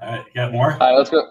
All 0.00 0.16
right, 0.16 0.24
you 0.26 0.32
got 0.34 0.52
more? 0.52 0.72
All 0.72 0.78
right, 0.78 0.96
let's 0.96 1.10
go. 1.10 1.22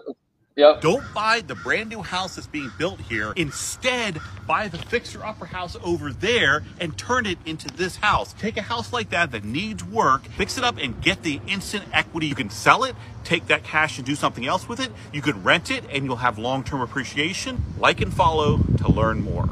Yep. 0.56 0.82
Don't 0.82 1.14
buy 1.14 1.40
the 1.40 1.54
brand 1.54 1.88
new 1.88 2.02
house 2.02 2.34
that's 2.34 2.46
being 2.46 2.70
built 2.76 3.00
here. 3.00 3.32
Instead, 3.36 4.20
buy 4.46 4.68
the 4.68 4.76
fixer 4.76 5.24
upper 5.24 5.46
house 5.46 5.76
over 5.82 6.12
there 6.12 6.62
and 6.78 6.96
turn 6.98 7.24
it 7.24 7.38
into 7.46 7.68
this 7.68 7.96
house. 7.96 8.34
Take 8.34 8.58
a 8.58 8.62
house 8.62 8.92
like 8.92 9.08
that 9.10 9.30
that 9.30 9.44
needs 9.44 9.82
work, 9.82 10.26
fix 10.26 10.58
it 10.58 10.64
up, 10.64 10.76
and 10.76 11.00
get 11.00 11.22
the 11.22 11.40
instant 11.46 11.84
equity. 11.92 12.26
You 12.26 12.34
can 12.34 12.50
sell 12.50 12.84
it, 12.84 12.94
take 13.24 13.46
that 13.46 13.64
cash 13.64 13.96
and 13.96 14.06
do 14.06 14.14
something 14.14 14.46
else 14.46 14.68
with 14.68 14.80
it. 14.80 14.90
You 15.12 15.22
could 15.22 15.42
rent 15.42 15.70
it 15.70 15.84
and 15.90 16.04
you'll 16.04 16.16
have 16.16 16.38
long 16.38 16.64
term 16.64 16.82
appreciation. 16.82 17.64
Like 17.78 18.02
and 18.02 18.12
follow 18.12 18.58
to 18.78 18.90
learn 18.90 19.22
more. 19.22 19.48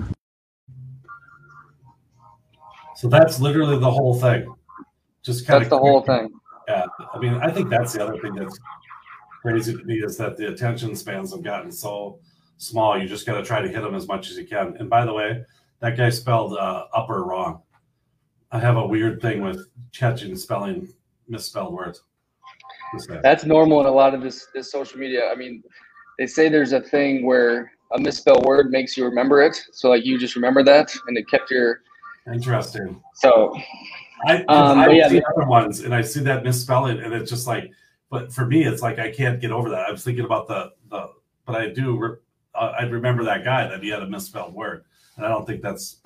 So 2.96 3.08
that's 3.08 3.40
literally 3.40 3.78
the 3.78 3.90
whole 3.90 4.20
thing. 4.20 4.54
Just 5.22 5.46
kind 5.46 5.62
That's 5.62 5.72
of 5.72 5.78
the 5.78 5.78
whole 5.78 6.02
thing. 6.02 6.28
Yeah, 6.68 6.84
I 7.14 7.18
mean, 7.18 7.34
I 7.34 7.50
think 7.50 7.70
that's 7.70 7.94
the 7.94 8.04
other 8.04 8.18
thing 8.20 8.34
that's 8.34 8.58
crazy 9.40 9.76
to 9.76 9.82
me 9.84 9.96
is 10.02 10.16
that 10.18 10.36
the 10.36 10.48
attention 10.48 10.94
spans 10.94 11.32
have 11.32 11.42
gotten 11.42 11.72
so 11.72 12.18
small. 12.58 12.98
You 12.98 13.08
just 13.08 13.26
got 13.26 13.34
to 13.34 13.42
try 13.42 13.60
to 13.62 13.68
hit 13.68 13.80
them 13.82 13.94
as 13.94 14.06
much 14.06 14.30
as 14.30 14.36
you 14.36 14.46
can. 14.46 14.76
And 14.78 14.90
by 14.90 15.04
the 15.04 15.12
way, 15.12 15.44
that 15.80 15.96
guy 15.96 16.10
spelled 16.10 16.54
uh, 16.58 16.86
upper 16.94 17.24
wrong. 17.24 17.62
I 18.52 18.58
have 18.58 18.76
a 18.76 18.86
weird 18.86 19.20
thing 19.22 19.42
with 19.42 19.68
catching 19.92 20.36
spelling 20.36 20.88
misspelled 21.28 21.72
words. 21.72 22.02
That's 23.22 23.44
normal 23.44 23.80
in 23.80 23.86
a 23.86 23.90
lot 23.90 24.14
of 24.14 24.20
this 24.22 24.48
this 24.52 24.70
social 24.70 24.98
media. 24.98 25.30
I 25.30 25.36
mean, 25.36 25.62
they 26.18 26.26
say 26.26 26.48
there's 26.48 26.72
a 26.72 26.80
thing 26.80 27.24
where 27.24 27.70
a 27.94 27.98
misspelled 28.00 28.44
word 28.44 28.70
makes 28.70 28.96
you 28.96 29.04
remember 29.04 29.40
it. 29.42 29.56
So 29.72 29.88
like 29.88 30.04
you 30.04 30.18
just 30.18 30.34
remember 30.34 30.62
that, 30.64 30.92
and 31.06 31.16
it 31.16 31.28
kept 31.30 31.50
your 31.50 31.82
Interesting. 32.32 33.00
so 33.14 33.56
I, 34.26 34.42
Um, 34.44 34.78
I 34.80 34.90
yeah, 34.90 35.08
see 35.08 35.20
the- 35.20 35.26
other 35.34 35.46
ones 35.48 35.80
and 35.80 35.94
I 35.94 36.02
see 36.02 36.20
that 36.20 36.44
misspelling 36.44 37.00
and 37.00 37.14
it's 37.14 37.30
just 37.30 37.46
like, 37.46 37.70
but 38.10 38.32
for 38.32 38.44
me, 38.44 38.64
it's 38.64 38.82
like 38.82 38.98
I 38.98 39.10
can't 39.10 39.40
get 39.40 39.52
over 39.52 39.70
that. 39.70 39.86
I 39.88 39.90
was 39.90 40.04
thinking 40.04 40.24
about 40.24 40.48
the 40.48 40.72
the, 40.90 41.10
but 41.46 41.54
I 41.54 41.68
do. 41.68 41.96
Re, 41.96 42.16
uh, 42.54 42.72
I 42.78 42.82
remember 42.82 43.24
that 43.24 43.44
guy 43.44 43.68
that 43.68 43.82
he 43.82 43.88
had 43.88 44.02
a 44.02 44.08
misspelled 44.08 44.52
word, 44.52 44.84
and 45.16 45.24
I 45.24 45.28
don't 45.28 45.46
think 45.46 45.62
that's 45.62 46.02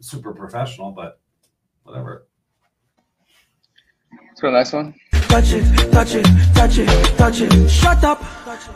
super 0.00 0.32
professional, 0.34 0.90
but 0.90 1.20
whatever. 1.84 2.26
let's 4.28 4.40
go 4.40 4.48
to 4.48 4.52
the 4.52 4.58
next 4.58 4.72
one. 4.72 4.94
Touch 5.28 5.52
it, 5.52 5.92
touch 5.92 6.14
it, 6.14 6.24
touch 6.54 6.78
it, 6.78 7.16
touch 7.16 7.40
it. 7.40 7.70
Shut 7.70 8.02
up 8.04 8.22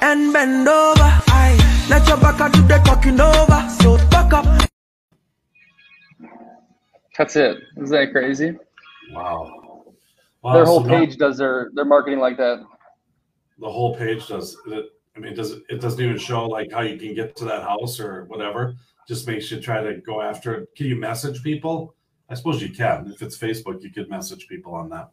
and 0.02 0.32
bend 0.32 0.68
over. 0.68 1.00
Aye. 1.02 1.86
Let 1.88 2.06
your 2.06 2.18
back 2.18 2.52
do 2.52 2.62
the 2.62 2.78
talking 2.84 3.20
over. 3.20 3.68
So 3.80 3.96
back 4.10 4.32
up. 4.32 4.70
That's 7.18 7.36
it. 7.36 7.58
Isn't 7.76 7.90
that 7.90 8.12
crazy? 8.12 8.56
Wow. 9.12 9.59
Wow, 10.42 10.54
Their 10.54 10.64
whole 10.64 10.80
no- 10.80 10.88
page 10.98 11.16
does 11.16 11.36
their 11.38 11.70
their 11.74 11.84
marketing 11.84 12.18
like 12.18 12.36
that. 12.38 12.60
the 13.58 13.70
whole 13.70 13.94
page 13.96 14.26
does 14.26 14.56
it. 14.68 14.86
I 15.16 15.18
mean, 15.20 15.34
does 15.34 15.50
it? 15.52 15.62
It 15.68 15.80
doesn't 15.80 16.00
even 16.02 16.16
show 16.18 16.46
like 16.46 16.72
how 16.72 16.80
you 16.80 16.98
can 16.98 17.14
get 17.14 17.36
to 17.36 17.44
that 17.46 17.62
house 17.62 18.00
or 18.00 18.24
whatever. 18.24 18.74
Just 19.06 19.26
makes 19.26 19.50
you 19.50 19.60
try 19.60 19.82
to 19.82 19.96
go 20.00 20.22
after 20.22 20.54
it. 20.54 20.74
Can 20.76 20.86
you 20.86 20.96
message 20.96 21.42
people? 21.42 21.94
I 22.30 22.34
suppose 22.34 22.62
you 22.62 22.70
can. 22.70 23.10
If 23.12 23.22
it's 23.22 23.36
Facebook, 23.36 23.82
you 23.82 23.90
could 23.90 24.08
message 24.08 24.46
people 24.48 24.72
on 24.74 24.88
that. 24.90 25.10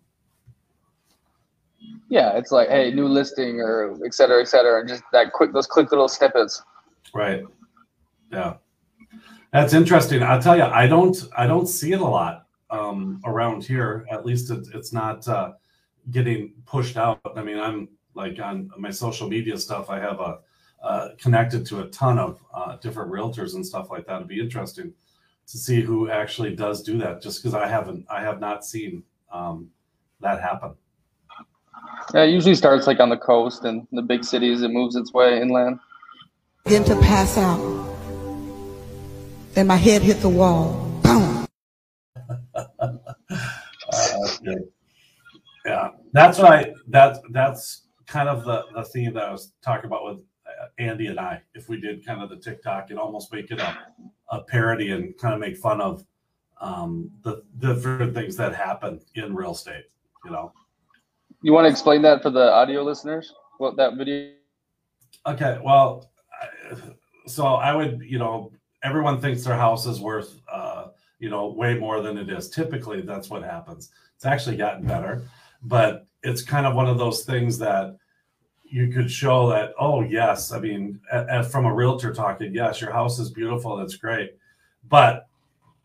Yeah, 2.09 2.37
it's 2.37 2.51
like, 2.51 2.69
hey, 2.69 2.91
new 2.93 3.07
listing 3.07 3.59
or 3.59 3.97
et 4.05 4.13
cetera, 4.13 4.41
et 4.41 4.47
cetera, 4.47 4.79
and 4.79 4.87
just 4.89 5.03
that 5.13 5.33
quick 5.33 5.51
those 5.51 5.67
quick 5.67 5.91
little 5.91 6.07
snippets. 6.07 6.61
Right. 7.13 7.43
Yeah. 8.31 8.55
That's 9.51 9.73
interesting. 9.73 10.21
I'll 10.23 10.41
tell 10.41 10.55
you, 10.57 10.63
I 10.63 10.87
don't, 10.87 11.17
I 11.37 11.47
don't 11.47 11.67
see 11.67 11.93
it 11.93 12.01
a 12.01 12.05
lot 12.05 12.46
um, 12.69 13.21
around 13.25 13.63
here. 13.63 14.05
At 14.11 14.25
least 14.25 14.49
it, 14.51 14.67
it's 14.73 14.93
not 14.93 15.27
uh, 15.27 15.53
getting 16.11 16.53
pushed 16.65 16.97
out. 16.97 17.19
I 17.35 17.43
mean, 17.43 17.59
I'm 17.59 17.89
like 18.13 18.39
on 18.39 18.69
my 18.77 18.91
social 18.91 19.29
media 19.29 19.57
stuff. 19.57 19.89
I 19.89 19.99
have 19.99 20.19
a 20.19 20.39
uh, 20.83 21.09
connected 21.17 21.65
to 21.65 21.79
a 21.81 21.87
ton 21.87 22.19
of 22.19 22.39
uh, 22.53 22.75
different 22.77 23.11
realtors 23.11 23.55
and 23.55 23.65
stuff 23.65 23.89
like 23.89 24.05
that. 24.05 24.17
It'd 24.17 24.27
be 24.27 24.39
interesting 24.39 24.93
to 25.47 25.57
see 25.57 25.81
who 25.81 26.09
actually 26.09 26.55
does 26.55 26.83
do 26.83 26.97
that. 26.99 27.21
Just 27.21 27.41
because 27.41 27.53
I 27.53 27.67
haven't, 27.67 28.05
I 28.09 28.21
have 28.21 28.39
not 28.39 28.63
seen 28.63 29.03
um, 29.31 29.69
that 30.21 30.41
happen. 30.41 30.75
Yeah, 32.13 32.23
it 32.23 32.31
usually 32.31 32.55
starts 32.55 32.87
like 32.87 32.99
on 32.99 33.09
the 33.09 33.17
coast 33.17 33.63
and 33.63 33.87
the 33.91 34.01
big 34.01 34.23
cities. 34.23 34.61
It 34.61 34.69
moves 34.69 34.95
its 34.95 35.13
way 35.13 35.41
inland. 35.41 35.79
Begin 36.63 36.83
to 36.85 36.95
pass 36.97 37.37
out. 37.37 37.59
Then 39.53 39.67
my 39.67 39.77
head 39.77 40.01
hit 40.01 40.21
the 40.21 40.29
wall. 40.29 40.86
Uh, 42.57 42.97
yeah. 45.65 45.89
that's 46.13 46.37
what 46.37 46.51
I 46.51 46.73
that 46.87 47.19
that's 47.31 47.83
kind 48.05 48.29
of 48.29 48.45
the 48.45 48.65
the 48.75 48.83
theme 48.83 49.13
that 49.13 49.23
I 49.23 49.31
was 49.31 49.53
talking 49.61 49.85
about 49.85 50.05
with 50.05 50.19
uh, 50.45 50.67
Andy 50.77 51.07
and 51.07 51.19
I. 51.19 51.41
If 51.53 51.69
we 51.69 51.79
did 51.79 52.05
kind 52.05 52.21
of 52.21 52.29
the 52.29 52.37
TikTok 52.37 52.89
and 52.89 52.99
almost 52.99 53.31
make 53.31 53.51
it 53.51 53.59
a, 53.59 53.77
a 54.31 54.41
parody 54.41 54.91
and 54.91 55.17
kind 55.17 55.33
of 55.33 55.39
make 55.39 55.57
fun 55.57 55.81
of 55.81 56.03
um, 56.59 57.11
the 57.23 57.43
the 57.59 57.73
different 57.75 58.13
things 58.13 58.35
that 58.37 58.53
happen 58.53 58.99
in 59.15 59.35
real 59.35 59.51
estate, 59.51 59.85
you 60.25 60.31
know. 60.31 60.51
You 61.43 61.53
want 61.53 61.65
to 61.65 61.69
explain 61.69 62.01
that 62.01 62.23
for 62.23 62.31
the 62.31 62.51
audio 62.51 62.81
listeners? 62.83 63.33
What 63.59 63.75
that 63.77 63.95
video? 63.95 64.31
Okay, 65.25 65.59
well, 65.63 66.09
I, 66.41 66.75
so 67.27 67.45
I 67.45 67.73
would, 67.75 68.01
you 68.01 68.17
know, 68.17 68.51
everyone 68.83 69.19
thinks 69.19 69.43
their 69.43 69.57
house 69.57 69.85
is 69.85 69.99
worth, 69.99 70.39
uh, 70.51 70.86
you 71.19 71.29
know, 71.29 71.47
way 71.47 71.77
more 71.77 72.01
than 72.01 72.17
it 72.17 72.29
is. 72.29 72.49
Typically, 72.49 73.01
that's 73.01 73.29
what 73.29 73.43
happens. 73.43 73.91
It's 74.15 74.25
actually 74.25 74.57
gotten 74.57 74.85
better, 74.85 75.23
but 75.63 76.05
it's 76.23 76.41
kind 76.41 76.65
of 76.65 76.75
one 76.75 76.87
of 76.87 76.97
those 76.97 77.23
things 77.23 77.57
that 77.59 77.97
you 78.63 78.89
could 78.89 79.09
show 79.09 79.49
that, 79.49 79.73
oh, 79.79 80.01
yes, 80.01 80.51
I 80.51 80.59
mean, 80.59 80.99
a- 81.11 81.39
a- 81.39 81.43
from 81.43 81.65
a 81.65 81.73
realtor 81.73 82.13
talking, 82.13 82.53
yes, 82.53 82.81
your 82.81 82.91
house 82.91 83.17
is 83.19 83.29
beautiful, 83.31 83.77
that's 83.77 83.95
great, 83.95 84.35
but 84.89 85.27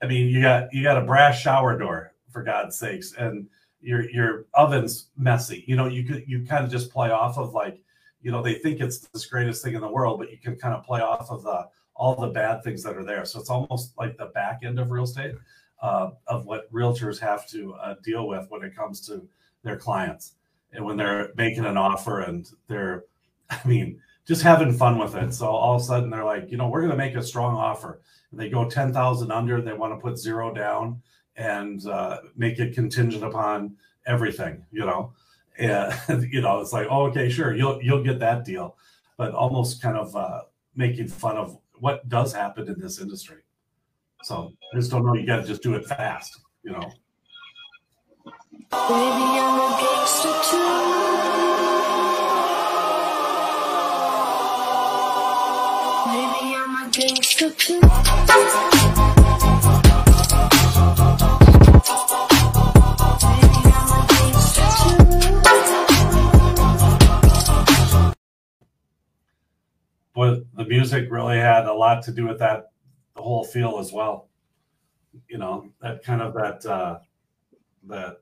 I 0.02 0.06
mean, 0.06 0.28
you 0.28 0.42
got 0.42 0.72
you 0.74 0.82
got 0.82 0.98
a 0.98 1.02
brass 1.06 1.38
shower 1.38 1.78
door 1.78 2.12
for 2.32 2.42
God's 2.42 2.76
sakes, 2.76 3.14
and 3.14 3.46
your 3.80 4.10
your 4.10 4.46
oven's 4.54 5.10
messy. 5.16 5.62
You 5.68 5.76
know, 5.76 5.86
you 5.86 6.02
could 6.04 6.24
you 6.26 6.44
kind 6.44 6.64
of 6.64 6.72
just 6.72 6.90
play 6.90 7.10
off 7.10 7.38
of 7.38 7.54
like 7.54 7.80
you 8.20 8.32
know 8.32 8.42
they 8.42 8.54
think 8.54 8.80
it's 8.80 8.98
this 8.98 9.26
greatest 9.26 9.62
thing 9.62 9.74
in 9.74 9.80
the 9.80 9.88
world 9.88 10.18
but 10.18 10.30
you 10.30 10.38
can 10.38 10.56
kind 10.56 10.74
of 10.74 10.84
play 10.84 11.00
off 11.00 11.30
of 11.30 11.42
the 11.42 11.66
all 12.02 12.16
the 12.16 12.26
bad 12.26 12.64
things 12.64 12.82
that 12.82 12.96
are 12.96 13.04
there. 13.04 13.24
So 13.24 13.38
it's 13.38 13.48
almost 13.48 13.96
like 13.96 14.16
the 14.16 14.26
back 14.26 14.62
end 14.64 14.80
of 14.80 14.90
real 14.90 15.04
estate 15.04 15.36
uh, 15.80 16.10
of 16.26 16.46
what 16.46 16.70
realtors 16.72 17.20
have 17.20 17.46
to 17.50 17.74
uh, 17.74 17.94
deal 18.02 18.26
with 18.26 18.46
when 18.48 18.64
it 18.64 18.74
comes 18.74 19.06
to 19.06 19.22
their 19.62 19.76
clients 19.76 20.32
and 20.72 20.84
when 20.84 20.96
they're 20.96 21.30
making 21.36 21.64
an 21.64 21.76
offer 21.76 22.22
and 22.22 22.50
they're 22.66 23.04
i 23.50 23.60
mean 23.64 24.00
just 24.24 24.42
having 24.42 24.72
fun 24.72 24.98
with 24.98 25.14
it. 25.14 25.32
So 25.32 25.46
all 25.46 25.76
of 25.76 25.82
a 25.82 25.84
sudden 25.84 26.10
they're 26.10 26.24
like 26.24 26.50
you 26.50 26.56
know 26.56 26.68
we're 26.68 26.80
going 26.80 26.90
to 26.90 26.96
make 26.96 27.14
a 27.14 27.22
strong 27.22 27.54
offer. 27.54 28.00
And 28.32 28.40
they 28.40 28.48
go 28.48 28.68
10000 28.68 29.30
under 29.30 29.60
they 29.60 29.72
want 29.72 29.92
to 29.92 30.00
put 30.00 30.18
zero 30.18 30.52
down 30.52 31.00
and 31.36 31.86
uh, 31.86 32.18
make 32.36 32.58
it 32.58 32.74
contingent 32.74 33.22
upon 33.22 33.76
everything 34.06 34.64
you 34.72 34.84
know? 34.84 35.12
Yeah, 35.56 35.96
you 36.30 36.40
know, 36.40 36.60
it's 36.60 36.72
like, 36.72 36.88
oh, 36.90 37.04
okay, 37.10 37.28
sure, 37.28 37.54
you'll 37.54 37.80
you'll 37.80 38.02
get 38.02 38.18
that 38.18 38.44
deal, 38.44 38.76
but 39.16 39.32
almost 39.34 39.80
kind 39.80 39.96
of 39.96 40.16
uh, 40.16 40.42
making 40.74 41.08
fun 41.08 41.36
of 41.36 41.58
what 41.82 42.08
does 42.08 42.32
happen 42.32 42.68
in 42.68 42.78
this 42.78 43.00
industry. 43.00 43.38
So 44.22 44.52
I 44.72 44.76
just 44.76 44.92
don't 44.92 45.04
know. 45.04 45.14
You 45.14 45.26
got 45.26 45.38
to 45.38 45.42
just 45.42 45.62
do 45.62 45.74
it 45.74 45.84
fast, 45.84 46.40
you 46.62 46.70
know. 46.70 46.92
I'm 48.70 49.60
a 56.86 56.90
gangster 56.92 57.50
too. 57.50 57.80
The 70.30 70.64
music 70.64 71.10
really 71.10 71.38
had 71.38 71.66
a 71.66 71.72
lot 71.72 72.02
to 72.04 72.12
do 72.12 72.26
with 72.26 72.38
that, 72.38 72.70
the 73.16 73.22
whole 73.22 73.44
feel 73.44 73.78
as 73.78 73.92
well. 73.92 74.28
You 75.28 75.38
know, 75.38 75.68
that 75.80 76.02
kind 76.02 76.22
of 76.22 76.34
that 76.34 76.64
uh, 76.66 76.98
that 77.88 78.18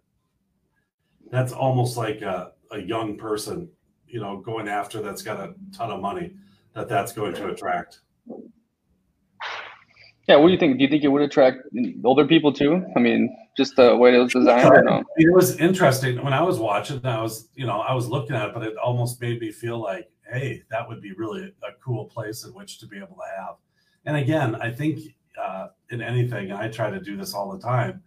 that's 1.31 1.53
almost 1.53 1.97
like 1.97 2.23
a, 2.23 2.53
a 2.73 2.79
young 2.79 3.17
person, 3.17 3.69
you 4.09 4.21
know, 4.21 4.39
going 4.39 4.69
after 4.69 5.01
that's 5.01 5.23
got 5.23 5.39
a 5.39 5.55
ton 5.73 5.91
of 5.91 6.01
money 6.01 6.35
that 6.75 6.89
that's 6.89 7.13
going 7.13 7.35
to 7.35 7.49
attract. 7.49 8.01
Yeah, 10.29 10.37
what 10.37 10.49
do 10.49 10.53
you 10.53 10.59
think? 10.59 10.79
Do 10.79 10.85
you 10.85 10.91
think 10.91 11.03
it 11.03 11.09
would 11.09 11.23
attract 11.23 11.59
older 12.05 12.27
people 12.27 12.53
too? 12.53 12.85
I 12.95 13.01
mean, 13.01 13.37
just 13.57 13.75
the 13.75 13.97
way 13.97 14.15
it 14.15 14.19
was 14.19 14.33
designed, 14.33 14.69
or 14.69 14.83
no? 14.83 15.03
It 15.17 15.35
was 15.35 15.57
interesting 15.57 16.23
when 16.23 16.33
I 16.33 16.43
was 16.43 16.59
watching. 16.59 17.05
I 17.05 17.21
was, 17.21 17.49
you 17.55 17.67
know, 17.67 17.81
I 17.81 17.95
was 17.95 18.09
looking 18.09 18.37
at 18.37 18.49
it, 18.49 18.55
but 18.55 18.63
it 18.63 18.77
almost 18.77 19.21
made 19.21 19.41
me 19.41 19.51
feel 19.51 19.81
like, 19.81 20.09
hey, 20.31 20.62
that 20.71 20.88
would 20.88 21.01
be 21.01 21.12
really 21.12 21.53
a 21.62 21.73
cool 21.83 22.07
place 22.07 22.45
in 22.45 22.53
which 22.53 22.79
to 22.79 22.87
be 22.87 22.97
able 22.97 23.16
to 23.16 23.37
have. 23.37 23.57
And 24.05 24.16
again, 24.16 24.55
I 24.57 24.71
think 24.71 25.01
uh, 25.40 25.69
in 25.90 26.01
anything, 26.01 26.53
I 26.53 26.69
try 26.69 26.90
to 26.90 27.01
do 27.01 27.16
this 27.16 27.35
all 27.35 27.53
the 27.53 27.59
time, 27.59 28.03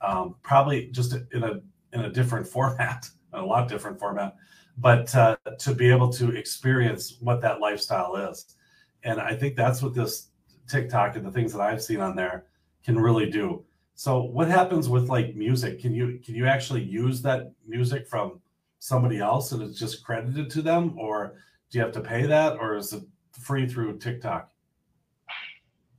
um, 0.00 0.36
probably 0.42 0.86
just 0.86 1.14
in 1.32 1.44
a 1.44 1.60
in 1.92 2.00
a 2.00 2.10
different 2.10 2.46
format. 2.54 3.08
a 3.32 3.42
lot 3.42 3.68
different 3.68 3.98
format, 3.98 4.36
but 4.78 5.14
uh, 5.14 5.36
to 5.58 5.74
be 5.74 5.90
able 5.90 6.10
to 6.10 6.30
experience 6.34 7.18
what 7.20 7.40
that 7.42 7.60
lifestyle 7.60 8.16
is. 8.16 8.56
And 9.04 9.20
I 9.20 9.34
think 9.34 9.54
that's 9.54 9.82
what 9.82 9.94
this 9.94 10.28
TikTok 10.66 11.16
and 11.16 11.26
the 11.26 11.30
things 11.30 11.52
that 11.52 11.60
I've 11.60 11.82
seen 11.82 12.00
on 12.00 12.16
there 12.16 12.46
can 12.84 12.98
really 12.98 13.30
do. 13.30 13.64
So 13.94 14.22
what 14.22 14.48
happens 14.48 14.88
with 14.88 15.08
like 15.08 15.34
music? 15.34 15.80
Can 15.80 15.94
you 15.94 16.20
can 16.24 16.34
you 16.34 16.46
actually 16.46 16.82
use 16.82 17.20
that 17.22 17.52
music 17.66 18.06
from 18.06 18.40
somebody 18.78 19.18
else 19.18 19.52
and 19.52 19.62
it's 19.62 19.78
just 19.78 20.04
credited 20.04 20.48
to 20.50 20.62
them 20.62 20.96
or 20.96 21.34
do 21.70 21.78
you 21.78 21.84
have 21.84 21.92
to 21.92 22.00
pay 22.00 22.26
that 22.26 22.58
or 22.58 22.76
is 22.76 22.92
it 22.92 23.02
free 23.32 23.66
through 23.66 23.98
TikTok? 23.98 24.50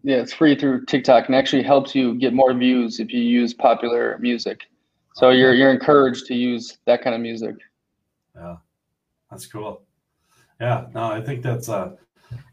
Yeah, 0.03 0.17
it's 0.17 0.33
free 0.33 0.55
through 0.55 0.85
TikTok 0.85 1.27
and 1.27 1.35
actually 1.35 1.63
helps 1.63 1.93
you 1.93 2.15
get 2.15 2.33
more 2.33 2.53
views 2.53 2.99
if 2.99 3.11
you 3.11 3.21
use 3.21 3.53
popular 3.53 4.17
music. 4.19 4.61
So 5.15 5.31
you're 5.31 5.53
you're 5.53 5.71
encouraged 5.71 6.27
to 6.27 6.35
use 6.35 6.77
that 6.85 7.01
kind 7.03 7.15
of 7.15 7.21
music. 7.21 7.55
Yeah, 8.35 8.57
that's 9.29 9.45
cool. 9.45 9.83
Yeah, 10.61 10.85
no, 10.93 11.11
I 11.11 11.21
think 11.21 11.43
that's 11.43 11.67
uh, 11.67 11.95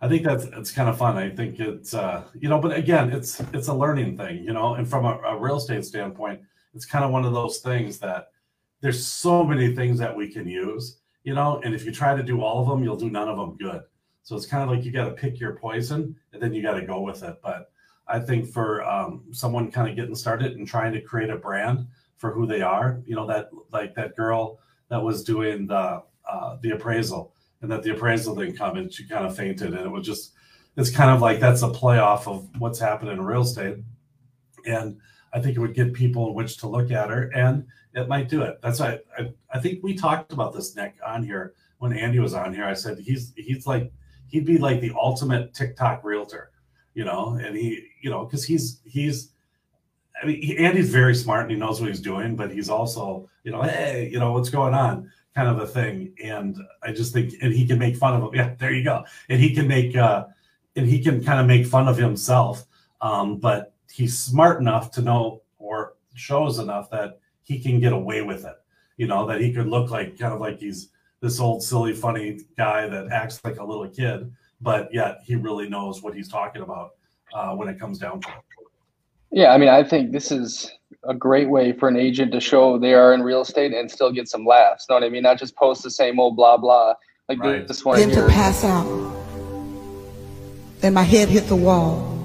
I 0.00 0.08
think 0.08 0.24
that's 0.24 0.44
it's 0.44 0.72
kind 0.72 0.88
of 0.88 0.98
fun. 0.98 1.16
I 1.16 1.30
think 1.30 1.60
it's 1.60 1.94
uh, 1.94 2.24
you 2.38 2.48
know, 2.48 2.60
but 2.60 2.76
again, 2.76 3.12
it's 3.12 3.40
it's 3.52 3.68
a 3.68 3.74
learning 3.74 4.16
thing, 4.16 4.42
you 4.42 4.52
know. 4.52 4.74
And 4.74 4.88
from 4.88 5.04
a, 5.04 5.18
a 5.18 5.38
real 5.38 5.56
estate 5.56 5.84
standpoint, 5.84 6.40
it's 6.74 6.84
kind 6.84 7.04
of 7.04 7.12
one 7.12 7.24
of 7.24 7.32
those 7.32 7.58
things 7.58 7.98
that 8.00 8.30
there's 8.80 9.06
so 9.06 9.44
many 9.44 9.74
things 9.74 9.98
that 9.98 10.14
we 10.14 10.28
can 10.28 10.48
use, 10.48 10.98
you 11.26 11.34
know. 11.34 11.60
And 11.62 11.74
if 11.74 11.84
you 11.84 11.92
try 11.92 12.16
to 12.16 12.22
do 12.22 12.40
all 12.40 12.62
of 12.62 12.68
them, 12.68 12.82
you'll 12.82 12.96
do 12.96 13.10
none 13.10 13.28
of 13.28 13.36
them 13.36 13.58
good. 13.58 13.82
So 14.22 14.34
it's 14.34 14.46
kind 14.46 14.62
of 14.62 14.74
like 14.74 14.84
you 14.84 14.92
got 14.92 15.04
to 15.04 15.10
pick 15.10 15.38
your 15.38 15.56
poison 15.56 16.16
and 16.32 16.40
then 16.40 16.54
you 16.54 16.62
got 16.62 16.74
to 16.74 16.86
go 16.86 17.00
with 17.00 17.22
it. 17.22 17.36
But 17.42 17.70
I 18.08 18.18
think 18.20 18.48
for 18.48 18.82
um, 18.84 19.24
someone 19.32 19.70
kind 19.70 19.90
of 19.90 19.96
getting 19.96 20.14
started 20.14 20.56
and 20.56 20.66
trying 20.66 20.92
to 20.94 21.00
create 21.00 21.28
a 21.28 21.36
brand 21.36 21.86
for 22.16 22.32
who 22.32 22.46
they 22.46 22.62
are, 22.62 23.02
you 23.04 23.14
know, 23.14 23.26
that 23.26 23.50
like 23.72 23.94
that 23.96 24.16
girl 24.16 24.60
that 24.88 25.02
was 25.02 25.22
doing 25.22 25.66
the 25.66 26.02
uh, 26.28 26.56
the 26.62 26.70
appraisal 26.70 27.34
and 27.60 27.70
that 27.70 27.82
the 27.82 27.92
appraisal 27.92 28.34
didn't 28.34 28.56
come 28.56 28.76
and 28.76 28.92
she 28.92 29.06
kind 29.06 29.26
of 29.26 29.36
fainted 29.36 29.74
and 29.74 29.86
it 29.86 29.90
was 29.90 30.06
just 30.06 30.32
it's 30.76 30.90
kind 30.90 31.10
of 31.10 31.20
like 31.20 31.40
that's 31.40 31.62
a 31.62 31.68
playoff 31.68 32.26
of 32.26 32.48
what's 32.58 32.78
happening 32.78 33.14
in 33.14 33.24
real 33.24 33.42
estate. 33.42 33.78
And 34.66 34.98
I 35.36 35.40
think 35.40 35.54
it 35.54 35.60
would 35.60 35.74
get 35.74 35.92
people 35.92 36.28
in 36.28 36.34
which 36.34 36.56
to 36.58 36.66
look 36.66 36.90
at 36.90 37.10
her 37.10 37.30
and 37.34 37.66
it 37.92 38.08
might 38.08 38.30
do 38.30 38.40
it. 38.40 38.58
That's 38.62 38.80
why 38.80 39.00
I, 39.18 39.30
I 39.52 39.58
think 39.58 39.82
we 39.82 39.94
talked 39.94 40.32
about 40.32 40.54
this 40.54 40.74
Nick 40.74 40.94
on 41.06 41.22
here 41.22 41.52
when 41.76 41.92
Andy 41.92 42.18
was 42.18 42.32
on 42.32 42.54
here. 42.54 42.64
I 42.64 42.72
said 42.72 42.98
he's 42.98 43.34
he's 43.36 43.66
like 43.66 43.92
he'd 44.28 44.46
be 44.46 44.56
like 44.56 44.80
the 44.80 44.92
ultimate 44.96 45.52
TikTok 45.52 46.02
realtor, 46.04 46.52
you 46.94 47.04
know, 47.04 47.38
and 47.40 47.54
he, 47.54 47.86
you 48.00 48.08
know, 48.08 48.24
because 48.24 48.44
he's 48.44 48.80
he's 48.84 49.32
I 50.22 50.26
mean, 50.26 50.40
he, 50.40 50.56
Andy's 50.56 50.88
very 50.88 51.14
smart 51.14 51.42
and 51.42 51.50
he 51.50 51.58
knows 51.58 51.82
what 51.82 51.90
he's 51.90 52.00
doing, 52.00 52.34
but 52.34 52.50
he's 52.50 52.70
also, 52.70 53.28
you 53.44 53.52
know, 53.52 53.60
hey, 53.60 54.08
you 54.10 54.18
know, 54.18 54.32
what's 54.32 54.48
going 54.48 54.72
on, 54.72 55.10
kind 55.34 55.50
of 55.50 55.58
a 55.58 55.66
thing. 55.66 56.14
And 56.24 56.56
I 56.82 56.92
just 56.92 57.12
think, 57.12 57.34
and 57.42 57.52
he 57.52 57.66
can 57.66 57.78
make 57.78 57.96
fun 57.96 58.14
of 58.14 58.22
him. 58.22 58.34
Yeah, 58.34 58.54
there 58.58 58.72
you 58.72 58.82
go. 58.82 59.04
And 59.28 59.38
he 59.38 59.54
can 59.54 59.68
make, 59.68 59.94
uh, 59.94 60.24
and 60.76 60.86
he 60.86 61.02
can 61.02 61.22
kind 61.22 61.40
of 61.40 61.46
make 61.46 61.66
fun 61.66 61.88
of 61.88 61.98
himself. 61.98 62.64
Um, 63.02 63.36
but 63.36 63.74
he's 63.92 64.18
smart 64.18 64.60
enough 64.60 64.90
to 64.92 65.02
know 65.02 65.42
or 65.58 65.94
shows 66.14 66.58
enough 66.58 66.90
that 66.90 67.20
he 67.42 67.58
can 67.60 67.80
get 67.80 67.92
away 67.92 68.22
with 68.22 68.44
it. 68.44 68.56
You 68.96 69.06
know, 69.06 69.26
that 69.26 69.40
he 69.40 69.52
could 69.52 69.66
look 69.66 69.90
like 69.90 70.18
kind 70.18 70.32
of 70.32 70.40
like 70.40 70.58
he's 70.58 70.90
this 71.20 71.40
old 71.40 71.62
silly 71.62 71.92
funny 71.92 72.40
guy 72.56 72.88
that 72.88 73.08
acts 73.10 73.40
like 73.44 73.58
a 73.58 73.64
little 73.64 73.88
kid, 73.88 74.30
but 74.60 74.88
yet 74.92 75.20
he 75.24 75.34
really 75.34 75.68
knows 75.68 76.02
what 76.02 76.14
he's 76.14 76.28
talking 76.28 76.62
about 76.62 76.90
uh, 77.34 77.54
when 77.54 77.68
it 77.68 77.78
comes 77.78 77.98
down 77.98 78.20
to 78.20 78.28
it. 78.28 78.34
Yeah, 79.32 79.52
I 79.52 79.58
mean, 79.58 79.68
I 79.68 79.82
think 79.82 80.12
this 80.12 80.30
is 80.30 80.70
a 81.04 81.14
great 81.14 81.48
way 81.48 81.72
for 81.72 81.88
an 81.88 81.96
agent 81.96 82.32
to 82.32 82.40
show 82.40 82.78
they 82.78 82.94
are 82.94 83.12
in 83.12 83.22
real 83.22 83.42
estate 83.42 83.72
and 83.72 83.90
still 83.90 84.12
get 84.12 84.28
some 84.28 84.46
laughs. 84.46 84.86
Know 84.88 84.96
what 84.96 85.04
I 85.04 85.08
mean? 85.08 85.22
Not 85.22 85.38
just 85.38 85.56
post 85.56 85.82
the 85.82 85.90
same 85.90 86.18
old 86.18 86.36
blah 86.36 86.56
blah 86.56 86.94
like 87.28 87.38
Right. 87.40 87.66
this 87.66 87.84
one 87.84 87.98
Then 87.98 88.10
to 88.10 88.26
pass 88.28 88.64
out. 88.64 88.86
Then 90.80 90.94
my 90.94 91.02
head 91.02 91.28
hit 91.28 91.48
the 91.48 91.56
wall. 91.56 92.15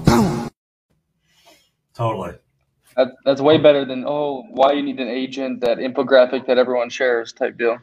Totally. 2.02 2.32
That, 2.96 3.12
that's 3.24 3.40
way 3.40 3.58
better 3.58 3.84
than 3.84 4.04
oh, 4.04 4.44
why 4.50 4.72
you 4.72 4.82
need 4.82 4.98
an 4.98 5.06
agent? 5.06 5.60
That 5.60 5.78
infographic 5.78 6.46
that 6.48 6.58
everyone 6.58 6.90
shares 6.90 7.32
type 7.32 7.56
deal. 7.56 7.78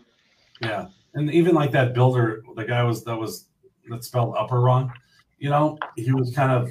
Yeah, 0.61 0.87
and 1.13 1.31
even 1.31 1.55
like 1.55 1.71
that 1.71 1.93
builder, 1.93 2.43
the 2.57 2.65
guy 2.65 2.83
was 2.83 3.05
that 3.05 3.15
was 3.15 3.45
that 3.87 4.03
spelled 4.03 4.35
upper 4.37 4.59
wrong. 4.59 4.91
You 5.37 5.51
know, 5.51 5.77
he 5.95 6.11
was 6.11 6.35
kind 6.35 6.51
of 6.51 6.69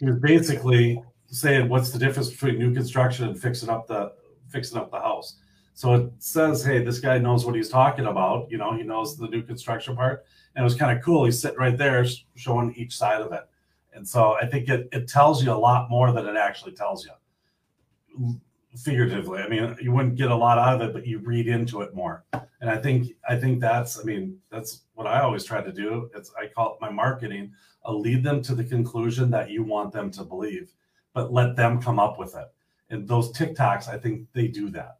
he 0.00 0.06
was 0.06 0.18
basically 0.18 1.00
saying 1.28 1.68
what's 1.68 1.90
the 1.90 2.00
difference 2.00 2.30
between 2.30 2.58
new 2.58 2.74
construction 2.74 3.28
and 3.28 3.40
fixing 3.40 3.68
up 3.68 3.86
the 3.86 4.12
fixing 4.48 4.76
up 4.76 4.90
the 4.90 4.98
house. 4.98 5.36
So 5.74 5.94
it 5.94 6.10
says, 6.18 6.64
hey, 6.64 6.82
this 6.82 6.98
guy 6.98 7.18
knows 7.18 7.46
what 7.46 7.54
he's 7.54 7.68
talking 7.68 8.06
about. 8.06 8.50
You 8.50 8.58
know, 8.58 8.76
he 8.76 8.82
knows 8.82 9.16
the 9.16 9.28
new 9.28 9.42
construction 9.42 9.94
part, 9.94 10.24
and 10.56 10.62
it 10.62 10.64
was 10.64 10.74
kind 10.74 10.98
of 10.98 11.02
cool. 11.04 11.26
He's 11.26 11.40
sitting 11.40 11.58
right 11.58 11.78
there 11.78 12.04
showing 12.34 12.74
each 12.74 12.96
side 12.96 13.22
of 13.22 13.32
it, 13.32 13.44
and 13.92 14.06
so 14.06 14.34
I 14.34 14.46
think 14.46 14.68
it 14.68 14.88
it 14.92 15.08
tells 15.08 15.44
you 15.44 15.52
a 15.52 15.54
lot 15.54 15.90
more 15.90 16.12
than 16.12 16.26
it 16.26 16.36
actually 16.36 16.72
tells 16.72 17.06
you 17.06 18.40
figuratively. 18.76 19.40
I 19.40 19.48
mean, 19.48 19.76
you 19.80 19.92
wouldn't 19.92 20.16
get 20.16 20.30
a 20.30 20.36
lot 20.36 20.58
out 20.58 20.80
of 20.80 20.88
it, 20.88 20.92
but 20.92 21.06
you 21.06 21.18
read 21.18 21.46
into 21.46 21.82
it 21.82 21.94
more. 21.94 22.24
And 22.32 22.70
I 22.70 22.76
think 22.76 23.14
I 23.28 23.36
think 23.36 23.60
that's 23.60 23.98
I 23.98 24.02
mean 24.02 24.38
that's 24.50 24.82
what 24.94 25.06
I 25.06 25.20
always 25.20 25.44
try 25.44 25.60
to 25.62 25.72
do. 25.72 26.10
It's 26.14 26.32
I 26.40 26.46
call 26.46 26.74
it 26.74 26.80
my 26.80 26.90
marketing. 26.90 27.52
I'll 27.84 28.00
lead 28.00 28.22
them 28.22 28.42
to 28.42 28.54
the 28.54 28.64
conclusion 28.64 29.30
that 29.30 29.50
you 29.50 29.64
want 29.64 29.92
them 29.92 30.10
to 30.12 30.24
believe, 30.24 30.72
but 31.14 31.32
let 31.32 31.56
them 31.56 31.82
come 31.82 31.98
up 31.98 32.18
with 32.18 32.36
it. 32.36 32.46
And 32.90 33.08
those 33.08 33.32
TikToks, 33.32 33.88
I 33.88 33.98
think 33.98 34.28
they 34.32 34.46
do 34.46 34.70
that. 34.70 34.98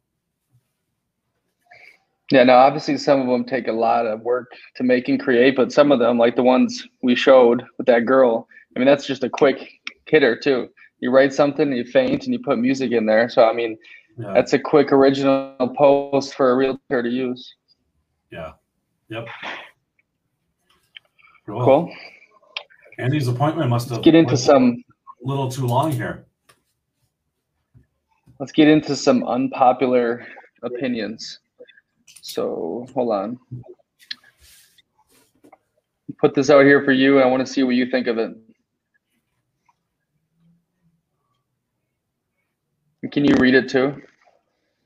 Yeah, 2.31 2.43
now 2.43 2.57
obviously 2.57 2.97
some 2.97 3.21
of 3.21 3.27
them 3.27 3.45
take 3.45 3.67
a 3.67 3.71
lot 3.71 4.07
of 4.07 4.21
work 4.21 4.51
to 4.75 4.83
make 4.83 5.07
and 5.07 5.19
create, 5.19 5.55
but 5.55 5.71
some 5.71 5.91
of 5.91 5.99
them, 5.99 6.17
like 6.17 6.35
the 6.35 6.43
ones 6.43 6.85
we 7.01 7.15
showed 7.15 7.63
with 7.77 7.85
that 7.87 8.05
girl, 8.05 8.47
I 8.75 8.79
mean, 8.79 8.87
that's 8.87 9.05
just 9.05 9.23
a 9.23 9.29
quick 9.29 9.69
hitter 10.07 10.37
too. 10.37 10.69
You 10.99 11.11
write 11.11 11.33
something, 11.33 11.71
you 11.71 11.83
faint, 11.85 12.23
and 12.25 12.33
you 12.33 12.39
put 12.39 12.57
music 12.59 12.91
in 12.91 13.05
there. 13.05 13.29
So 13.29 13.45
I 13.45 13.53
mean, 13.53 13.77
Yeah. 14.17 14.33
that's 14.33 14.53
a 14.53 14.59
quick 14.59 14.91
original 14.91 15.55
post 15.77 16.35
for 16.35 16.51
a 16.51 16.55
realtor 16.55 17.03
to 17.03 17.09
use. 17.09 17.55
yeah. 18.31 18.53
Yep. 19.09 19.27
Cool. 21.45 21.65
Cool. 21.65 21.95
Andy's 22.97 23.27
appointment 23.27 23.69
must 23.69 23.89
have 23.89 24.01
Get 24.01 24.15
into 24.15 24.37
some. 24.37 24.83
a 25.23 25.27
little 25.27 25.49
too 25.51 25.67
long 25.67 25.91
here. 25.91 26.25
Let's 28.39 28.51
get 28.51 28.67
into 28.67 28.95
some 28.95 29.23
unpopular 29.25 30.25
opinions. 30.63 31.39
So 32.21 32.87
hold 32.93 33.11
on. 33.13 33.39
Put 36.19 36.33
this 36.33 36.49
out 36.49 36.65
here 36.65 36.83
for 36.83 36.91
you, 36.93 37.17
and 37.17 37.25
I 37.25 37.27
want 37.27 37.45
to 37.45 37.51
see 37.51 37.63
what 37.63 37.75
you 37.75 37.85
think 37.89 38.07
of 38.07 38.17
it. 38.17 38.31
Can 43.11 43.25
you 43.25 43.35
read 43.35 43.53
it 43.53 43.69
too? 43.69 44.01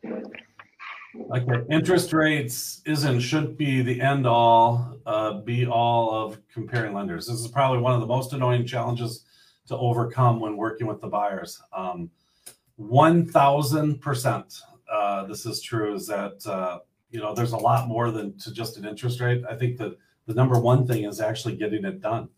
Okay, 0.05 1.63
interest 1.69 2.13
rates 2.13 2.81
isn't 2.85 3.19
should 3.19 3.57
be 3.57 3.81
the 3.81 3.99
end 4.01 4.25
all, 4.27 4.97
uh, 5.05 5.39
be 5.41 5.65
all 5.65 6.13
of 6.13 6.39
comparing 6.47 6.93
lenders. 6.93 7.27
This 7.27 7.39
is 7.39 7.47
probably 7.47 7.79
one 7.79 7.93
of 7.93 8.01
the 8.01 8.07
most 8.07 8.33
annoying 8.33 8.65
challenges 8.65 9.25
to 9.67 9.77
overcome 9.77 10.39
when 10.39 10.57
working 10.57 10.87
with 10.87 11.01
the 11.01 11.07
buyers. 11.07 11.61
Um, 11.73 12.09
One 12.77 13.25
thousand 13.25 14.01
percent, 14.01 14.61
uh, 14.91 15.25
this 15.25 15.45
is 15.45 15.61
true. 15.61 15.95
Is 15.95 16.05
that 16.07 16.45
uh, 16.45 16.79
you 17.09 17.19
know 17.19 17.33
there's 17.33 17.53
a 17.53 17.57
lot 17.57 17.87
more 17.87 18.11
than 18.11 18.37
to 18.39 18.53
just 18.53 18.77
an 18.77 18.85
interest 18.85 19.19
rate. 19.19 19.43
I 19.49 19.55
think 19.55 19.77
that 19.77 19.97
the 20.27 20.35
number 20.35 20.59
one 20.59 20.85
thing 20.85 21.03
is 21.05 21.19
actually 21.19 21.55
getting 21.55 21.85
it 21.85 22.01
done, 22.01 22.29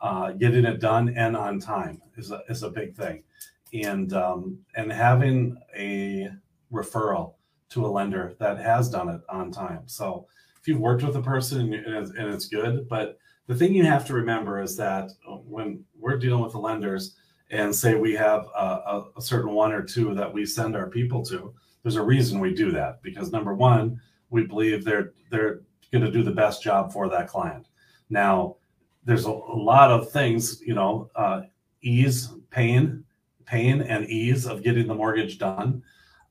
uh, 0.00 0.32
getting 0.32 0.64
it 0.64 0.80
done 0.80 1.10
and 1.10 1.36
on 1.36 1.60
time 1.60 2.00
is 2.16 2.30
a 2.30 2.40
is 2.48 2.62
a 2.62 2.70
big 2.70 2.94
thing, 2.94 3.22
and 3.72 4.12
um, 4.12 4.58
and 4.76 4.92
having 4.92 5.56
a 5.76 6.30
referral 6.72 7.34
to 7.70 7.86
a 7.86 7.88
lender 7.88 8.34
that 8.38 8.58
has 8.58 8.90
done 8.90 9.08
it 9.08 9.20
on 9.28 9.50
time. 9.50 9.82
So 9.86 10.26
if 10.60 10.68
you've 10.68 10.80
worked 10.80 11.02
with 11.02 11.16
a 11.16 11.22
person 11.22 11.72
and, 11.72 12.06
and 12.16 12.34
it's, 12.34 12.46
good, 12.46 12.88
but 12.88 13.18
the 13.46 13.54
thing 13.54 13.74
you 13.74 13.84
have 13.84 14.06
to 14.06 14.14
remember 14.14 14.60
is 14.60 14.76
that 14.76 15.10
when 15.46 15.82
we're 15.98 16.18
dealing 16.18 16.42
with 16.42 16.52
the 16.52 16.58
lenders 16.58 17.16
and 17.50 17.74
say 17.74 17.94
we 17.94 18.14
have 18.14 18.46
a, 18.56 18.64
a, 18.64 19.04
a 19.16 19.22
certain 19.22 19.52
one 19.52 19.72
or 19.72 19.82
two 19.82 20.14
that 20.14 20.32
we 20.32 20.44
send 20.44 20.76
our 20.76 20.88
people 20.88 21.24
to, 21.24 21.54
there's 21.82 21.96
a 21.96 22.02
reason 22.02 22.40
we 22.40 22.54
do 22.54 22.70
that 22.70 23.02
because 23.02 23.32
number 23.32 23.54
one, 23.54 24.00
we 24.30 24.46
believe 24.46 24.84
they're 24.84 25.12
they're 25.30 25.62
going 25.92 26.04
to 26.04 26.10
do 26.10 26.22
the 26.22 26.30
best 26.30 26.62
job 26.62 26.92
for 26.92 27.08
that 27.08 27.28
client. 27.28 27.66
Now, 28.08 28.56
there's 29.04 29.26
a, 29.26 29.30
a 29.30 29.30
lot 29.30 29.90
of 29.90 30.10
things, 30.10 30.62
you 30.64 30.74
know, 30.74 31.10
uh, 31.16 31.42
ease, 31.82 32.30
pain, 32.50 33.01
pain 33.44 33.82
and 33.82 34.06
ease 34.06 34.46
of 34.46 34.62
getting 34.62 34.86
the 34.86 34.94
mortgage 34.94 35.38
done 35.38 35.82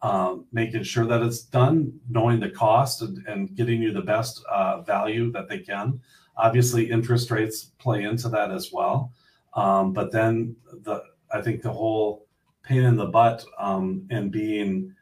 um, 0.01 0.45
making 0.51 0.83
sure 0.83 1.05
that 1.05 1.21
it's 1.21 1.43
done, 1.43 1.99
knowing 2.09 2.39
the 2.39 2.49
cost 2.49 3.01
and, 3.01 3.25
and 3.27 3.55
getting 3.55 3.81
you 3.81 3.91
the 3.91 4.01
best 4.01 4.43
uh, 4.49 4.81
value 4.81 5.31
that 5.31 5.47
they 5.47 5.59
can. 5.59 5.99
Obviously, 6.37 6.89
interest 6.89 7.29
rates 7.29 7.71
play 7.77 8.03
into 8.03 8.29
that 8.29 8.51
as 8.51 8.71
well. 8.71 9.11
Um, 9.53 9.93
but 9.93 10.11
then 10.11 10.55
the 10.83 11.03
I 11.33 11.41
think 11.41 11.61
the 11.61 11.71
whole 11.71 12.25
pain 12.63 12.83
in 12.83 12.95
the 12.95 13.05
butt 13.05 13.45
um, 13.59 14.07
and 14.09 14.31
being 14.31 14.95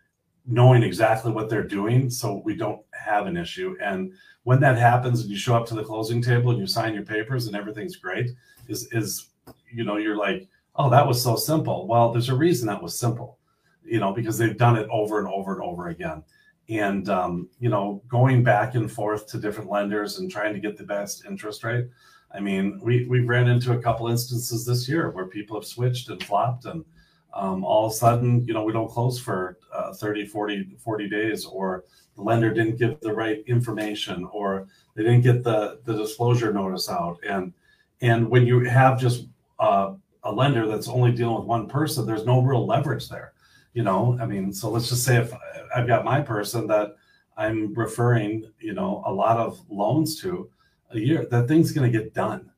knowing 0.45 0.83
exactly 0.83 1.31
what 1.31 1.49
they're 1.49 1.67
doing 1.67 2.09
so 2.09 2.41
we 2.43 2.55
don't 2.55 2.81
have 2.91 3.27
an 3.27 3.37
issue. 3.37 3.75
And 3.81 4.11
when 4.43 4.59
that 4.61 4.77
happens 4.77 5.21
and 5.21 5.29
you 5.29 5.37
show 5.37 5.55
up 5.55 5.67
to 5.67 5.75
the 5.75 5.83
closing 5.83 6.21
table 6.21 6.49
and 6.51 6.59
you 6.59 6.65
sign 6.65 6.93
your 6.93 7.03
papers 7.03 7.47
and 7.47 7.55
everything's 7.55 7.95
great, 7.95 8.31
is 8.67 8.91
is 8.91 9.29
you 9.71 9.83
know, 9.83 9.97
you're 9.97 10.17
like, 10.17 10.47
oh, 10.79 10.89
that 10.89 11.05
was 11.05 11.21
so 11.21 11.35
simple. 11.35 11.85
Well, 11.87 12.11
there's 12.11 12.29
a 12.29 12.35
reason 12.35 12.67
that 12.67 12.81
was 12.81 12.97
simple, 12.97 13.37
you 13.83 13.99
know, 13.99 14.13
because 14.13 14.37
they've 14.37 14.57
done 14.57 14.77
it 14.77 14.87
over 14.89 15.19
and 15.19 15.27
over 15.27 15.53
and 15.53 15.61
over 15.61 15.89
again. 15.89 16.23
And 16.69 17.09
um, 17.09 17.49
you 17.59 17.69
know, 17.69 18.01
going 18.07 18.43
back 18.43 18.75
and 18.75 18.91
forth 18.91 19.27
to 19.27 19.39
different 19.39 19.69
lenders 19.69 20.19
and 20.19 20.31
trying 20.31 20.53
to 20.53 20.59
get 20.59 20.77
the 20.77 20.83
best 20.83 21.25
interest 21.25 21.63
rate. 21.63 21.87
I 22.33 22.39
mean, 22.39 22.79
we 22.81 23.05
we 23.07 23.21
ran 23.21 23.47
into 23.47 23.73
a 23.73 23.81
couple 23.81 24.07
instances 24.07 24.65
this 24.65 24.87
year 24.87 25.09
where 25.11 25.27
people 25.27 25.59
have 25.59 25.65
switched 25.67 26.09
and 26.09 26.23
flopped 26.23 26.65
and 26.65 26.85
um, 27.33 27.63
all 27.63 27.87
of 27.87 27.91
a 27.91 27.95
sudden, 27.95 28.45
you 28.47 28.53
know, 28.53 28.63
we 28.63 28.73
don't 28.73 28.89
close 28.89 29.19
for 29.19 29.57
uh, 29.73 29.93
30, 29.93 30.25
40, 30.25 30.77
40 30.79 31.09
days, 31.09 31.45
or 31.45 31.85
the 32.15 32.21
lender 32.21 32.51
didn't 32.53 32.77
give 32.77 32.99
the 33.01 33.13
right 33.13 33.43
information, 33.45 34.27
or 34.31 34.67
they 34.95 35.03
didn't 35.03 35.21
get 35.21 35.43
the, 35.43 35.79
the 35.85 35.95
disclosure 35.95 36.51
notice 36.51 36.89
out. 36.89 37.19
And, 37.27 37.53
and 38.01 38.29
when 38.29 38.47
you 38.47 38.61
have 38.65 38.99
just 38.99 39.27
uh, 39.59 39.93
a 40.23 40.31
lender 40.31 40.67
that's 40.67 40.87
only 40.87 41.11
dealing 41.11 41.35
with 41.35 41.45
one 41.45 41.67
person, 41.67 42.05
there's 42.05 42.25
no 42.25 42.41
real 42.41 42.65
leverage 42.65 43.09
there. 43.09 43.33
You 43.73 43.83
know, 43.83 44.17
I 44.19 44.25
mean, 44.25 44.51
so 44.51 44.69
let's 44.69 44.89
just 44.89 45.03
say 45.03 45.17
if 45.17 45.31
I've 45.75 45.87
got 45.87 46.03
my 46.05 46.21
person 46.21 46.67
that 46.67 46.95
I'm 47.37 47.73
referring, 47.73 48.51
you 48.59 48.73
know, 48.73 49.03
a 49.05 49.13
lot 49.13 49.37
of 49.37 49.61
loans 49.69 50.19
to 50.21 50.49
a 50.91 50.99
year, 50.99 51.25
that 51.29 51.47
thing's 51.47 51.71
going 51.71 51.89
to 51.89 51.97
get 51.97 52.13
done 52.13 52.49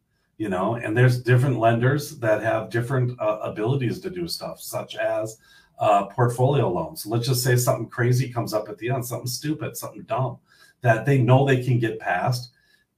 you 0.42 0.50
know 0.50 0.74
and 0.74 0.98
there's 0.98 1.22
different 1.22 1.60
lenders 1.60 2.18
that 2.18 2.42
have 2.42 2.72
different 2.72 3.16
uh, 3.22 3.38
abilities 3.44 4.00
to 4.00 4.10
do 4.10 4.28
stuff 4.28 4.60
such 4.60 4.96
as 4.96 5.38
uh, 5.78 6.06
portfolio 6.06 6.68
loans 6.68 7.06
let's 7.06 7.28
just 7.28 7.44
say 7.44 7.56
something 7.56 7.88
crazy 7.88 8.28
comes 8.28 8.52
up 8.52 8.68
at 8.68 8.76
the 8.80 8.90
end 8.90 9.06
something 9.06 9.28
stupid 9.28 9.78
something 9.78 10.02
dumb 10.04 10.40
that 10.82 11.06
they 11.06 11.20
know 11.20 11.46
they 11.46 11.64
can 11.64 11.78
get 11.78 12.00
past 12.00 12.54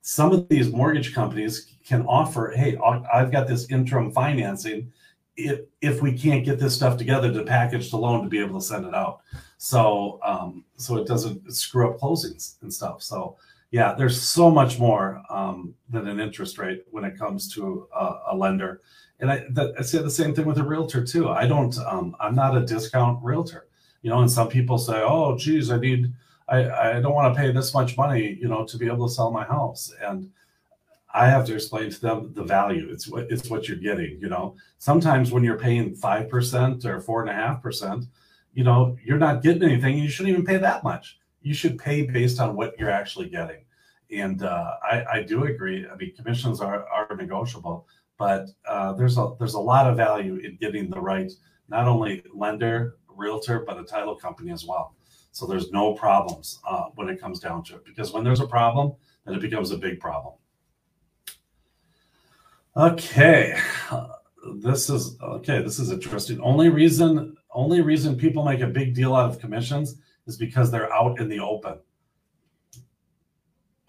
some 0.06 0.32
of 0.32 0.48
these 0.50 0.72
mortgage 0.72 1.14
companies 1.14 1.74
can 1.86 2.06
offer 2.06 2.54
hey 2.56 2.78
i've 3.12 3.32
got 3.32 3.48
this 3.48 3.70
interim 3.72 4.12
financing 4.12 4.92
if 5.36 5.62
if 5.82 6.02
we 6.02 6.12
can't 6.12 6.46
get 6.46 6.60
this 6.60 6.76
stuff 6.76 6.98
together 6.98 7.34
to 7.34 7.44
package 7.44 7.90
the 7.90 7.98
loan 7.98 8.22
to 8.22 8.30
be 8.30 8.40
able 8.40 8.60
to 8.60 8.66
send 8.66 8.86
it 8.86 8.94
out 8.94 9.22
so 9.58 10.20
um 10.24 10.64
so 10.78 10.98
it 10.98 11.08
doesn't 11.08 11.52
screw 11.52 11.90
up 11.90 12.00
closings 12.00 12.62
and 12.62 12.72
stuff 12.72 13.02
so 13.02 13.38
yeah, 13.74 13.96
there's 13.96 14.22
so 14.22 14.52
much 14.52 14.78
more 14.78 15.24
um, 15.32 15.74
than 15.90 16.08
an 16.08 16.20
interest 16.20 16.60
rate 16.60 16.84
when 16.92 17.04
it 17.04 17.18
comes 17.18 17.52
to 17.56 17.88
a, 17.92 18.20
a 18.28 18.38
lender. 18.38 18.82
And 19.20 19.32
I, 19.32 19.46
that, 19.50 19.74
I 19.80 19.82
say 19.82 19.98
the 19.98 20.12
same 20.12 20.36
thing 20.36 20.46
with 20.46 20.60
a 20.60 20.64
realtor 20.64 21.04
too. 21.04 21.30
I 21.30 21.48
don't, 21.48 21.76
um, 21.80 22.16
I'm 22.20 22.36
not 22.36 22.56
a 22.56 22.64
discount 22.64 23.18
realtor, 23.24 23.66
you 24.04 24.12
know, 24.12 24.20
and 24.20 24.30
some 24.30 24.48
people 24.48 24.78
say, 24.78 25.02
oh, 25.04 25.36
geez, 25.40 25.72
I 25.72 25.80
need, 25.80 26.14
I, 26.50 26.98
I 26.98 27.02
don't 27.02 27.14
want 27.14 27.34
to 27.34 27.40
pay 27.40 27.52
this 27.52 27.74
much 27.74 27.98
money, 27.98 28.38
you 28.40 28.48
know, 28.48 28.66
to 28.66 28.78
be 28.78 28.88
able 28.88 29.08
to 29.08 29.14
sell 29.14 29.32
my 29.32 29.44
house. 29.44 29.94
And 30.02 30.30
I 31.14 31.28
have 31.28 31.46
to 31.46 31.56
explain 31.56 31.90
to 31.92 32.02
them 32.02 32.34
the 32.34 32.44
value. 32.44 32.90
It's 32.92 33.08
what, 33.08 33.32
it's 33.32 33.50
what 33.50 33.68
you're 33.68 33.78
getting, 33.78 34.20
you 34.20 34.30
know, 34.30 34.56
sometimes 34.80 35.32
when 35.32 35.44
you're 35.44 35.60
paying 35.60 35.96
5% 35.96 36.86
or 36.86 37.02
four 37.02 37.22
and 37.22 37.30
a 37.30 37.34
half 37.34 37.62
percent, 37.62 38.06
you 38.54 38.64
know, 38.64 38.98
you're 39.04 39.18
not 39.18 39.44
getting 39.44 39.64
anything. 39.64 39.98
You 39.98 40.10
shouldn't 40.10 40.34
even 40.34 40.46
pay 40.46 40.58
that 40.58 40.84
much 40.84 41.18
you 41.44 41.54
should 41.54 41.78
pay 41.78 42.04
based 42.04 42.40
on 42.40 42.56
what 42.56 42.74
you're 42.80 42.90
actually 42.90 43.30
getting. 43.30 43.64
And 44.12 44.44
uh, 44.44 44.76
I, 44.82 45.06
I, 45.14 45.24
do 45.24 45.44
agree. 45.46 45.86
I 45.88 45.96
mean, 45.96 46.14
commissions 46.16 46.62
are, 46.62 46.88
are 46.88 47.16
negotiable, 47.16 47.88
but 48.18 48.48
uh, 48.68 48.94
there's 48.94 49.18
a 49.18 49.34
there's 49.40 49.56
a 49.56 49.60
lot 49.60 49.88
of 49.88 49.98
value 49.98 50.36
in 50.36 50.58
getting 50.58 50.90
the 50.90 51.00
right 51.00 51.32
not 51.68 51.88
only 51.88 52.24
lender, 52.34 52.98
realtor, 53.08 53.64
but 53.66 53.80
a 53.80 53.84
title 53.84 54.16
company 54.16 54.52
as 54.52 54.66
well. 54.66 54.96
So 55.34 55.48
there's 55.48 55.72
no 55.72 55.94
problems 55.94 56.60
uh, 56.70 56.86
when 56.94 57.10
it 57.10 57.20
comes 57.20 57.40
down 57.40 57.64
to 57.66 57.76
it. 57.76 57.86
Because 57.86 58.14
when 58.14 58.24
there's 58.24 58.40
a 58.40 58.46
problem, 58.46 58.94
then 59.26 59.34
it 59.34 59.42
becomes 59.42 59.72
a 59.72 59.78
big 59.78 60.00
problem. 60.00 60.36
Okay, 62.78 63.60
this 64.58 64.92
is 64.92 65.18
okay. 65.22 65.62
This 65.62 65.80
is 65.80 65.92
interesting. 65.92 66.40
Only 66.40 66.70
reason 66.70 67.36
only 67.52 67.82
reason 67.82 68.16
people 68.16 68.44
make 68.44 68.62
a 68.62 68.68
big 68.68 68.94
deal 68.94 69.16
out 69.16 69.30
of 69.30 69.40
commissions 69.40 69.96
is 70.28 70.38
because 70.38 70.70
they're 70.70 70.92
out 70.94 71.20
in 71.20 71.30
the 71.30 71.40
open. 71.40 71.80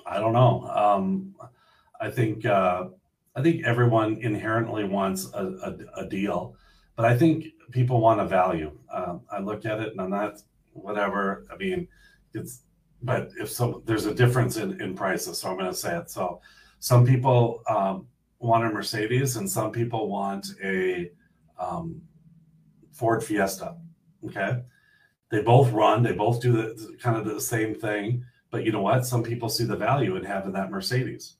I 0.06 0.18
don't 0.18 0.32
know. 0.32 0.66
Um, 0.68 1.34
I 2.00 2.10
think 2.10 2.46
uh, 2.46 2.88
I 3.36 3.42
think 3.42 3.64
everyone 3.66 4.16
inherently 4.16 4.84
wants 4.84 5.30
a, 5.34 5.44
a, 5.96 6.02
a, 6.02 6.06
deal, 6.06 6.56
but 6.96 7.04
I 7.04 7.16
think 7.16 7.46
people 7.70 8.00
want 8.00 8.20
a 8.20 8.26
value. 8.26 8.78
Um, 8.90 9.22
I 9.30 9.40
look 9.40 9.66
at 9.66 9.80
it 9.80 9.92
and 9.92 10.00
I'm 10.00 10.10
not 10.10 10.42
whatever. 10.74 11.46
I 11.50 11.56
mean, 11.56 11.88
it's 12.34 12.62
but 13.02 13.30
if 13.38 13.50
so, 13.50 13.82
there's 13.84 14.06
a 14.06 14.14
difference 14.14 14.56
in, 14.56 14.80
in 14.80 14.94
prices. 14.94 15.38
So 15.38 15.50
I'm 15.50 15.58
going 15.58 15.70
to 15.70 15.76
say 15.76 15.96
it. 15.96 16.10
So 16.10 16.40
some 16.78 17.04
people 17.04 17.62
um, 17.68 18.06
want 18.38 18.64
a 18.64 18.70
Mercedes 18.70 19.36
and 19.36 19.48
some 19.48 19.70
people 19.70 20.08
want 20.08 20.46
a 20.62 21.10
um, 21.58 22.00
Ford 22.92 23.22
Fiesta. 23.22 23.76
Okay. 24.24 24.62
They 25.30 25.42
both 25.42 25.70
run, 25.72 26.02
they 26.02 26.12
both 26.12 26.40
do 26.40 26.52
the, 26.52 26.96
kind 27.00 27.16
of 27.16 27.26
the 27.26 27.40
same 27.40 27.74
thing. 27.74 28.24
But 28.50 28.64
you 28.64 28.72
know 28.72 28.82
what? 28.82 29.04
Some 29.04 29.22
people 29.22 29.48
see 29.48 29.64
the 29.64 29.76
value 29.76 30.16
in 30.16 30.24
having 30.24 30.52
that 30.52 30.70
Mercedes. 30.70 31.36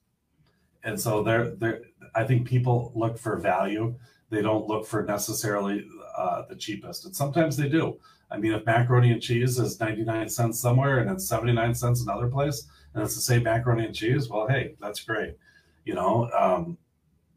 And 0.83 0.99
so 0.99 1.23
they're, 1.23 1.55
they're 1.55 1.81
I 2.13 2.25
think 2.25 2.47
people 2.47 2.91
look 2.95 3.17
for 3.17 3.37
value. 3.37 3.95
They 4.29 4.41
don't 4.41 4.67
look 4.67 4.85
for 4.85 5.03
necessarily 5.03 5.87
uh, 6.15 6.43
the 6.47 6.55
cheapest. 6.55 7.05
And 7.05 7.15
sometimes 7.15 7.57
they 7.57 7.69
do. 7.69 7.99
I 8.31 8.37
mean, 8.37 8.53
if 8.53 8.65
macaroni 8.65 9.11
and 9.11 9.21
cheese 9.21 9.59
is 9.59 9.79
99 9.79 10.29
cents 10.29 10.59
somewhere 10.59 10.99
and 10.99 11.09
it's 11.09 11.27
79 11.27 11.75
cents 11.75 12.01
another 12.01 12.27
place, 12.27 12.67
and 12.93 13.03
it's 13.03 13.15
the 13.15 13.21
same 13.21 13.43
macaroni 13.43 13.85
and 13.85 13.95
cheese, 13.95 14.29
well, 14.29 14.47
hey, 14.47 14.75
that's 14.79 15.01
great. 15.01 15.35
You 15.83 15.93
know, 15.93 16.29
um, 16.37 16.77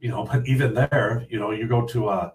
you 0.01 0.09
know, 0.09 0.25
but 0.25 0.47
even 0.47 0.75
there, 0.75 1.27
you 1.29 1.39
know, 1.39 1.51
you 1.51 1.67
go 1.67 1.87
to 1.87 2.09
a, 2.09 2.33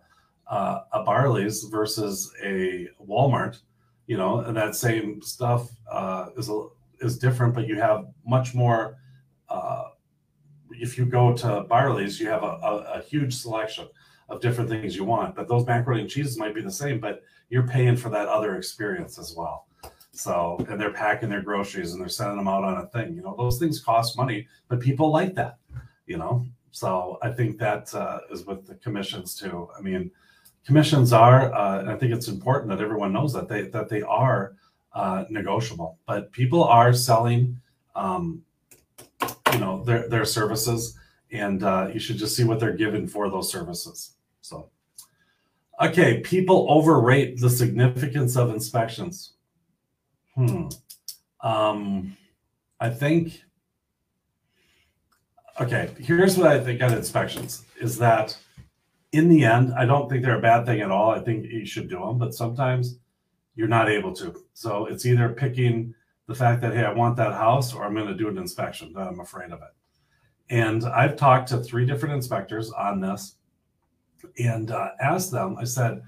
a, 0.47 0.81
a 0.93 1.03
Byerly's 1.03 1.63
versus 1.63 2.31
a 2.43 2.89
Walmart, 3.05 3.59
you 4.07 4.17
know, 4.17 4.39
and 4.39 4.55
that 4.57 4.75
same 4.75 5.21
stuff 5.21 5.69
uh, 5.91 6.27
is 6.37 6.49
a, 6.49 6.67
is 6.99 7.17
different, 7.17 7.55
but 7.55 7.67
you 7.67 7.79
have 7.79 8.05
much 8.25 8.53
more. 8.53 8.97
Uh, 9.49 9.85
if 10.71 10.97
you 10.97 11.05
go 11.05 11.33
to 11.33 11.61
Byerly's, 11.69 12.19
you 12.19 12.27
have 12.27 12.43
a, 12.43 12.57
a, 12.63 12.99
a, 12.99 13.01
huge 13.03 13.35
selection 13.35 13.87
of 14.29 14.41
different 14.41 14.69
things 14.69 14.95
you 14.95 15.03
want. 15.03 15.35
But 15.35 15.47
those 15.47 15.65
macaroni 15.65 16.01
and 16.01 16.09
cheeses 16.09 16.37
might 16.37 16.55
be 16.55 16.61
the 16.61 16.71
same, 16.71 16.99
but 16.99 17.23
you're 17.49 17.67
paying 17.67 17.95
for 17.95 18.09
that 18.09 18.27
other 18.27 18.55
experience 18.55 19.19
as 19.19 19.35
well. 19.35 19.67
So, 20.11 20.63
and 20.69 20.79
they're 20.79 20.93
packing 20.93 21.29
their 21.29 21.41
groceries 21.41 21.93
and 21.93 22.01
they're 22.01 22.09
sending 22.09 22.37
them 22.37 22.47
out 22.47 22.63
on 22.63 22.77
a 22.77 22.87
thing. 22.87 23.15
You 23.15 23.23
know, 23.23 23.35
those 23.37 23.57
things 23.57 23.79
cost 23.79 24.15
money, 24.15 24.47
but 24.67 24.79
people 24.79 25.11
like 25.11 25.33
that. 25.35 25.57
You 26.05 26.17
know, 26.17 26.45
so 26.71 27.17
I 27.21 27.31
think 27.31 27.57
that 27.59 27.93
uh, 27.93 28.19
is 28.31 28.45
with 28.45 28.67
the 28.67 28.75
commissions 28.75 29.35
too. 29.35 29.69
I 29.77 29.81
mean, 29.81 30.11
commissions 30.65 31.13
are, 31.13 31.53
uh, 31.53 31.79
and 31.79 31.89
I 31.89 31.95
think 31.95 32.13
it's 32.13 32.27
important 32.27 32.69
that 32.69 32.81
everyone 32.81 33.13
knows 33.13 33.33
that 33.33 33.47
they 33.47 33.63
that 33.69 33.89
they 33.89 34.01
are 34.01 34.55
uh, 34.93 35.25
negotiable. 35.29 35.97
But 36.05 36.31
people 36.31 36.63
are 36.63 36.93
selling, 36.93 37.59
um, 37.95 38.43
you 39.51 39.59
know, 39.59 39.83
their 39.83 40.07
their 40.09 40.25
services, 40.25 40.97
and 41.33 41.63
uh, 41.63 41.89
you 41.93 41.99
should 41.99 42.17
just 42.17 42.35
see 42.35 42.43
what 42.43 42.59
they're 42.59 42.77
given 42.77 43.07
for 43.07 43.29
those 43.29 43.51
services. 43.51 44.15
So, 44.41 44.69
okay, 45.81 46.19
people 46.21 46.67
overrate 46.69 47.39
the 47.39 47.49
significance 47.49 48.37
of 48.37 48.51
inspections. 48.51 49.33
Hmm. 50.35 50.67
Um, 51.41 52.15
I 52.79 52.89
think. 52.89 53.43
Okay, 55.59 55.91
here's 55.99 56.37
what 56.37 56.47
I 56.47 56.59
think 56.59 56.81
on 56.81 56.93
inspections 56.93 57.65
is 57.79 57.97
that 57.99 58.35
in 59.11 59.29
the 59.29 59.45
end, 59.45 59.73
I 59.75 59.85
don't 59.85 60.09
think 60.09 60.23
they're 60.23 60.39
a 60.39 60.41
bad 60.41 60.65
thing 60.65 60.81
at 60.81 60.89
all. 60.89 61.11
I 61.11 61.19
think 61.19 61.45
you 61.45 61.65
should 61.65 61.89
do 61.89 61.99
them, 61.99 62.17
but 62.17 62.33
sometimes 62.33 62.97
you're 63.55 63.67
not 63.67 63.87
able 63.87 64.13
to. 64.13 64.43
So 64.55 64.87
it's 64.87 65.05
either 65.05 65.29
picking 65.29 65.93
the 66.27 66.33
fact 66.33 66.61
that, 66.61 66.73
hey, 66.73 66.83
I 66.83 66.91
want 66.91 67.17
that 67.17 67.33
house, 67.33 67.73
or 67.73 67.83
I'm 67.83 67.93
going 67.93 68.07
to 68.07 68.15
do 68.15 68.29
an 68.29 68.39
inspection 68.39 68.93
that 68.93 69.07
I'm 69.07 69.19
afraid 69.19 69.51
of 69.51 69.59
it. 69.61 69.75
And 70.49 70.83
I've 70.85 71.15
talked 71.15 71.49
to 71.49 71.57
three 71.57 71.85
different 71.85 72.15
inspectors 72.15 72.71
on 72.71 72.99
this 72.99 73.35
and 74.37 74.71
uh, 74.71 74.89
asked 74.99 75.31
them, 75.31 75.57
I 75.59 75.63
said, 75.63 76.03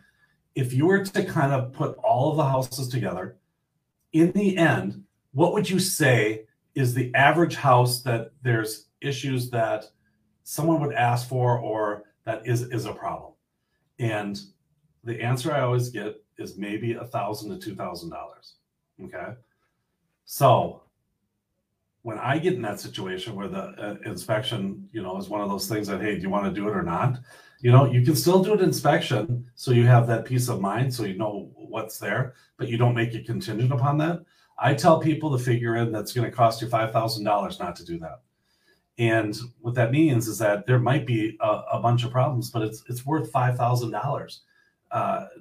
if 0.55 0.71
you 0.71 0.85
were 0.85 1.03
to 1.03 1.25
kind 1.25 1.51
of 1.51 1.73
put 1.73 1.97
all 1.97 2.31
of 2.31 2.37
the 2.37 2.45
houses 2.45 2.87
together, 2.87 3.37
in 4.13 4.31
the 4.31 4.57
end, 4.57 5.03
what 5.33 5.53
would 5.53 5.69
you 5.69 5.79
say 5.79 6.45
is 6.75 6.93
the 6.93 7.13
average 7.15 7.55
house 7.55 8.01
that 8.03 8.31
there's 8.41 8.87
issues 9.01 9.49
that 9.49 9.85
someone 10.43 10.79
would 10.79 10.93
ask 10.93 11.27
for 11.27 11.59
or 11.59 12.03
that 12.25 12.45
is 12.47 12.63
is 12.63 12.85
a 12.85 12.93
problem. 12.93 13.33
And 13.99 14.39
the 15.03 15.21
answer 15.21 15.51
I 15.51 15.61
always 15.61 15.89
get 15.89 16.23
is 16.37 16.57
maybe 16.57 16.93
a 16.93 17.05
thousand 17.05 17.49
to 17.51 17.57
two 17.57 17.75
thousand 17.75 18.09
dollars. 18.09 18.55
Okay. 19.03 19.33
So 20.25 20.83
when 22.05 22.19
I 22.19 22.37
get 22.37 22.53
in 22.53 22.61
that 22.61 22.79
situation 22.79 23.33
where 23.33 23.47
the 23.47 23.63
uh, 23.63 23.95
inspection, 24.05 24.87
you 24.91 25.01
know, 25.01 25.17
is 25.17 25.27
one 25.27 25.41
of 25.41 25.49
those 25.49 25.67
things 25.67 25.87
that, 25.87 25.99
hey, 26.01 26.13
do 26.13 26.21
you 26.21 26.29
want 26.29 26.45
to 26.45 26.51
do 26.51 26.67
it 26.67 26.75
or 26.75 26.83
not? 26.83 27.17
You 27.61 27.71
know, 27.71 27.91
you 27.91 28.03
can 28.05 28.15
still 28.15 28.43
do 28.43 28.53
an 28.53 28.59
inspection 28.59 29.49
so 29.55 29.71
you 29.71 29.87
have 29.87 30.05
that 30.05 30.23
peace 30.23 30.47
of 30.47 30.61
mind, 30.61 30.93
so 30.93 31.03
you 31.03 31.17
know 31.17 31.49
what's 31.55 31.97
there, 31.97 32.35
but 32.57 32.67
you 32.67 32.77
don't 32.77 32.93
make 32.93 33.15
it 33.15 33.25
contingent 33.25 33.71
upon 33.71 33.97
that. 33.97 34.19
I 34.59 34.75
tell 34.75 34.99
people 34.99 35.35
to 35.35 35.43
figure 35.43 35.77
in 35.77 35.91
that's 35.91 36.13
going 36.13 36.29
to 36.29 36.35
cost 36.35 36.61
you 36.61 36.69
five 36.69 36.91
thousand 36.91 37.23
dollars 37.23 37.59
not 37.59 37.75
to 37.77 37.83
do 37.83 37.97
that. 37.97 38.21
And 38.99 39.35
what 39.61 39.73
that 39.73 39.91
means 39.91 40.27
is 40.27 40.37
that 40.37 40.67
there 40.67 40.79
might 40.79 41.07
be 41.07 41.35
a, 41.41 41.61
a 41.73 41.79
bunch 41.79 42.03
of 42.03 42.11
problems, 42.11 42.51
but 42.51 42.61
it's 42.61 42.83
it's 42.87 43.03
worth 43.03 43.31
five 43.31 43.57
thousand 43.57 43.95
uh, 43.95 43.99
dollars 43.99 44.41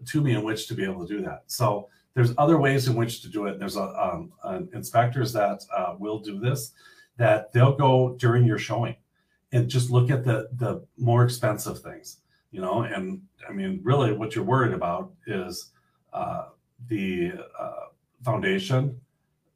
to 0.06 0.22
me 0.22 0.32
in 0.32 0.42
which 0.42 0.66
to 0.68 0.74
be 0.74 0.84
able 0.84 1.06
to 1.06 1.14
do 1.14 1.22
that. 1.24 1.42
So 1.46 1.90
there's 2.14 2.32
other 2.38 2.58
ways 2.58 2.88
in 2.88 2.94
which 2.94 3.22
to 3.22 3.28
do 3.28 3.46
it. 3.46 3.58
There's 3.58 3.76
a, 3.76 3.82
um, 3.82 4.32
an 4.44 4.68
inspectors 4.72 5.32
that 5.32 5.64
uh, 5.76 5.94
will 5.98 6.20
do 6.20 6.38
this, 6.38 6.72
that 7.16 7.52
they'll 7.52 7.76
go 7.76 8.16
during 8.18 8.44
your 8.44 8.58
showing 8.58 8.96
and 9.52 9.68
just 9.68 9.90
look 9.90 10.10
at 10.10 10.24
the 10.24 10.48
the 10.54 10.84
more 10.96 11.24
expensive 11.24 11.80
things, 11.80 12.18
you 12.50 12.60
know. 12.60 12.82
And 12.82 13.22
I 13.48 13.52
mean, 13.52 13.80
really, 13.82 14.12
what 14.12 14.34
you're 14.34 14.44
worried 14.44 14.72
about 14.72 15.12
is 15.26 15.70
uh, 16.12 16.46
the 16.88 17.32
uh, 17.58 17.86
foundation, 18.24 19.00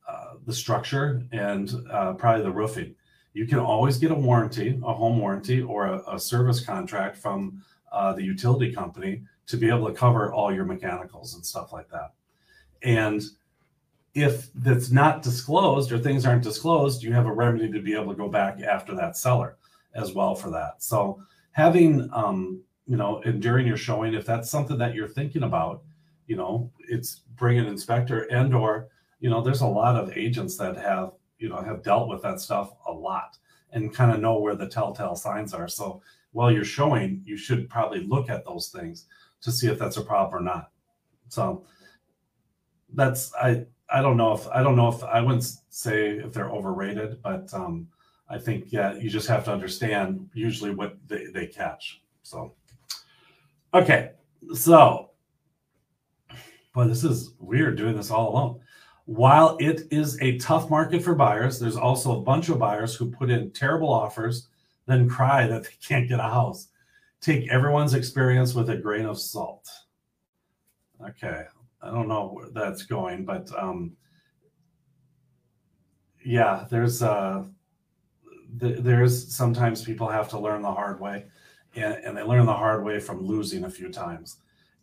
uh, 0.08 0.34
the 0.46 0.52
structure, 0.52 1.22
and 1.32 1.72
uh, 1.90 2.12
probably 2.14 2.42
the 2.42 2.50
roofing. 2.50 2.94
You 3.34 3.46
can 3.46 3.58
always 3.58 3.98
get 3.98 4.10
a 4.10 4.14
warranty, 4.14 4.80
a 4.84 4.94
home 4.94 5.18
warranty, 5.18 5.62
or 5.62 5.86
a, 5.86 6.14
a 6.14 6.18
service 6.18 6.64
contract 6.64 7.16
from 7.16 7.62
uh, 7.92 8.12
the 8.12 8.22
utility 8.22 8.72
company 8.72 9.22
to 9.46 9.56
be 9.56 9.68
able 9.68 9.86
to 9.86 9.94
cover 9.94 10.32
all 10.32 10.52
your 10.52 10.64
mechanicals 10.64 11.34
and 11.34 11.44
stuff 11.44 11.72
like 11.72 11.88
that. 11.90 12.12
And 12.82 13.22
if 14.14 14.52
that's 14.54 14.90
not 14.90 15.22
disclosed 15.22 15.92
or 15.92 15.98
things 15.98 16.26
aren't 16.26 16.42
disclosed, 16.42 17.02
you 17.02 17.12
have 17.12 17.26
a 17.26 17.32
remedy 17.32 17.70
to 17.70 17.80
be 17.80 17.94
able 17.94 18.12
to 18.12 18.18
go 18.18 18.28
back 18.28 18.60
after 18.60 18.94
that 18.94 19.16
seller 19.16 19.56
as 19.94 20.12
well 20.12 20.34
for 20.34 20.50
that. 20.50 20.82
So 20.82 21.20
having, 21.52 22.08
um, 22.12 22.62
you 22.86 22.96
know, 22.96 23.20
and 23.24 23.40
during 23.40 23.66
your 23.66 23.76
showing, 23.76 24.14
if 24.14 24.24
that's 24.24 24.50
something 24.50 24.78
that 24.78 24.94
you're 24.94 25.08
thinking 25.08 25.42
about, 25.42 25.82
you 26.26 26.36
know, 26.36 26.70
it's 26.88 27.22
bring 27.36 27.58
an 27.58 27.66
inspector 27.66 28.22
and 28.32 28.54
or, 28.54 28.88
you 29.20 29.30
know, 29.30 29.42
there's 29.42 29.60
a 29.60 29.66
lot 29.66 29.96
of 29.96 30.16
agents 30.16 30.56
that 30.56 30.76
have, 30.76 31.12
you 31.38 31.48
know, 31.48 31.60
have 31.60 31.82
dealt 31.82 32.08
with 32.08 32.22
that 32.22 32.40
stuff 32.40 32.72
a 32.86 32.92
lot 32.92 33.36
and 33.72 33.94
kind 33.94 34.12
of 34.12 34.20
know 34.20 34.38
where 34.38 34.54
the 34.54 34.68
telltale 34.68 35.16
signs 35.16 35.52
are. 35.52 35.68
So 35.68 36.02
while 36.32 36.50
you're 36.50 36.64
showing, 36.64 37.22
you 37.24 37.36
should 37.36 37.68
probably 37.68 38.00
look 38.06 38.30
at 38.30 38.44
those 38.44 38.68
things 38.68 39.06
to 39.40 39.52
see 39.52 39.68
if 39.68 39.78
that's 39.78 39.96
a 39.96 40.02
problem 40.02 40.40
or 40.40 40.44
not. 40.44 40.70
So 41.28 41.64
that's 42.94 43.34
I 43.34 43.66
I 43.90 44.02
don't 44.02 44.16
know 44.16 44.32
if 44.32 44.46
I 44.48 44.62
don't 44.62 44.76
know 44.76 44.88
if 44.88 45.02
I 45.04 45.20
wouldn't 45.20 45.50
say 45.70 46.18
if 46.18 46.32
they're 46.32 46.50
overrated, 46.50 47.22
but 47.22 47.52
um, 47.54 47.88
I 48.28 48.38
think 48.38 48.72
yeah, 48.72 48.94
you 48.94 49.08
just 49.08 49.28
have 49.28 49.44
to 49.44 49.52
understand 49.52 50.28
usually 50.34 50.74
what 50.74 50.96
they, 51.06 51.26
they 51.26 51.46
catch. 51.46 52.02
So 52.22 52.54
okay, 53.72 54.12
so 54.54 55.10
boy, 56.74 56.84
this 56.84 57.04
is 57.04 57.32
weird 57.38 57.76
doing 57.76 57.96
this 57.96 58.10
all 58.10 58.30
alone. 58.30 58.60
While 59.06 59.56
it 59.58 59.88
is 59.90 60.20
a 60.20 60.36
tough 60.36 60.68
market 60.68 61.02
for 61.02 61.14
buyers, 61.14 61.58
there's 61.58 61.76
also 61.76 62.18
a 62.18 62.20
bunch 62.20 62.50
of 62.50 62.58
buyers 62.58 62.94
who 62.94 63.10
put 63.10 63.30
in 63.30 63.50
terrible 63.52 63.90
offers, 63.90 64.48
then 64.84 65.08
cry 65.08 65.46
that 65.46 65.64
they 65.64 65.76
can't 65.82 66.08
get 66.08 66.20
a 66.20 66.24
house. 66.24 66.68
Take 67.22 67.50
everyone's 67.50 67.94
experience 67.94 68.54
with 68.54 68.68
a 68.68 68.76
grain 68.76 69.06
of 69.06 69.18
salt. 69.18 69.66
Okay, 71.02 71.44
I 71.80 71.90
don't 71.90 72.08
know 72.08 72.28
where 72.28 72.50
that's 72.50 72.82
going, 72.82 73.24
but 73.24 73.50
um, 73.56 73.92
yeah, 76.24 76.66
there's 76.70 77.02
uh, 77.02 77.44
th- 78.60 78.80
there's 78.80 79.34
sometimes 79.34 79.84
people 79.84 80.08
have 80.08 80.28
to 80.30 80.38
learn 80.38 80.62
the 80.62 80.72
hard 80.72 81.00
way, 81.00 81.26
and, 81.76 81.94
and 82.04 82.16
they 82.16 82.22
learn 82.22 82.46
the 82.46 82.52
hard 82.52 82.84
way 82.84 82.98
from 82.98 83.24
losing 83.24 83.64
a 83.64 83.70
few 83.70 83.90
times, 83.90 84.38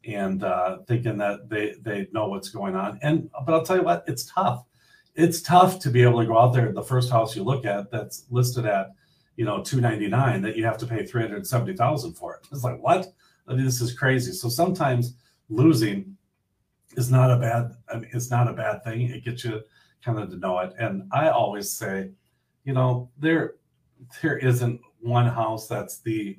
and 0.06 0.44
uh, 0.44 0.80
thinking 0.88 1.18
that 1.18 1.50
they 1.50 1.76
they 1.82 2.08
know 2.14 2.30
what's 2.30 2.50
going 2.50 2.76
on. 2.76 3.00
And 3.02 3.30
but 3.46 3.54
I'll 3.54 3.66
tell 3.66 3.78
you 3.78 3.84
what, 3.84 4.04
it's 4.08 4.26
tough. 4.26 4.66
It's 5.16 5.42
tough 5.42 5.80
to 5.80 5.90
be 5.90 6.04
able 6.04 6.20
to 6.20 6.26
go 6.26 6.38
out 6.38 6.54
there. 6.54 6.72
The 6.72 6.84
first 6.84 7.12
house 7.12 7.36
you 7.36 7.44
look 7.44 7.66
at 7.66 7.92
that's 7.92 8.26
listed 8.30 8.66
at 8.66 8.92
you 9.36 9.46
know 9.46 9.62
299 9.62 10.42
that 10.42 10.56
you 10.56 10.64
have 10.66 10.78
to 10.78 10.88
pay 10.88 11.06
370,000 11.06 12.14
for 12.14 12.36
it. 12.36 12.48
It's 12.52 12.64
like 12.64 12.82
what? 12.82 13.08
I 13.48 13.54
mean, 13.54 13.66
this 13.66 13.82
is 13.82 13.94
crazy. 13.94 14.32
So 14.32 14.50
sometimes 14.50 15.16
losing 15.50 16.15
is 16.98 17.12
not 17.12 17.32
a 17.32 17.38
bad 17.38 17.76
I 17.92 17.98
mean, 17.98 18.10
it's 18.14 18.32
not 18.32 18.48
a 18.48 18.54
bad 18.54 18.84
thing. 18.84 19.02
It 19.02 19.24
gets 19.24 19.44
you 19.44 19.62
kind 20.04 20.20
of 20.20 20.30
to 20.30 20.38
know 20.38 20.60
it. 20.60 20.74
And 20.80 21.04
I 21.12 21.30
always 21.30 21.72
say, 21.72 22.12
you 22.64 22.74
know, 22.74 23.10
there 23.18 23.56
there 24.22 24.38
isn't 24.38 24.82
one 25.00 25.28
house 25.28 25.68
that's 25.68 26.00
the 26.00 26.38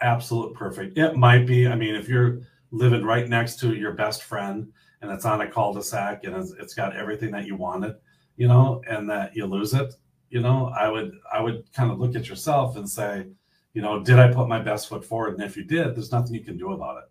absolute 0.00 0.54
perfect. 0.54 0.98
It 0.98 1.16
might 1.16 1.46
be. 1.46 1.66
I 1.66 1.74
mean, 1.74 1.94
if 1.94 2.08
you're 2.08 2.40
living 2.70 3.04
right 3.04 3.28
next 3.28 3.58
to 3.60 3.74
your 3.74 3.92
best 3.92 4.22
friend 4.22 4.72
and 5.02 5.10
it's 5.10 5.24
on 5.24 5.40
a 5.40 5.50
cul-de-sac 5.50 6.24
and 6.24 6.36
it's, 6.36 6.52
it's 6.52 6.74
got 6.74 6.96
everything 6.96 7.30
that 7.32 7.46
you 7.46 7.56
wanted, 7.56 7.96
you 8.36 8.48
know, 8.48 8.82
and 8.88 9.08
that 9.10 9.34
you 9.34 9.46
lose 9.46 9.74
it, 9.74 9.92
you 10.30 10.40
know, 10.40 10.72
I 10.76 10.88
would 10.88 11.12
I 11.32 11.40
would 11.40 11.70
kind 11.72 11.90
of 11.90 11.98
look 11.98 12.16
at 12.16 12.28
yourself 12.28 12.76
and 12.76 12.88
say, 12.88 13.26
you 13.74 13.82
know, 13.82 14.02
did 14.02 14.18
I 14.18 14.32
put 14.32 14.48
my 14.48 14.60
best 14.60 14.88
foot 14.88 15.04
forward? 15.04 15.34
And 15.34 15.42
if 15.42 15.56
you 15.56 15.64
did, 15.64 15.94
there's 15.94 16.12
nothing 16.12 16.34
you 16.34 16.44
can 16.44 16.56
do 16.56 16.72
about 16.72 16.98
it. 16.98 17.04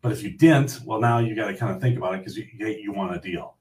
But 0.00 0.12
if 0.12 0.22
you 0.22 0.30
didn't, 0.30 0.80
well, 0.84 1.00
now 1.00 1.18
you 1.18 1.34
got 1.34 1.48
to 1.48 1.56
kind 1.56 1.74
of 1.74 1.80
think 1.80 1.96
about 1.96 2.14
it 2.14 2.18
because 2.18 2.36
you, 2.36 2.46
you 2.54 2.92
want 2.92 3.14
a 3.14 3.18
deal. 3.18 3.56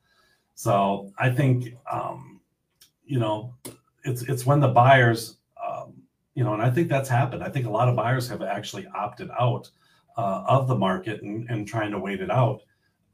So 0.53 1.11
I 1.17 1.29
think, 1.29 1.75
um, 1.91 2.41
you 3.05 3.19
know, 3.19 3.53
it's 4.03 4.23
it's 4.23 4.45
when 4.45 4.59
the 4.59 4.67
buyers, 4.67 5.37
um, 5.65 5.93
you 6.35 6.43
know, 6.43 6.53
and 6.53 6.61
I 6.61 6.69
think 6.69 6.89
that's 6.89 7.09
happened. 7.09 7.43
I 7.43 7.49
think 7.49 7.65
a 7.65 7.69
lot 7.69 7.89
of 7.89 7.95
buyers 7.95 8.27
have 8.29 8.41
actually 8.41 8.87
opted 8.87 9.29
out 9.39 9.69
uh, 10.17 10.43
of 10.47 10.67
the 10.67 10.75
market 10.75 11.21
and, 11.21 11.49
and 11.49 11.67
trying 11.67 11.91
to 11.91 11.99
wait 11.99 12.21
it 12.21 12.31
out, 12.31 12.61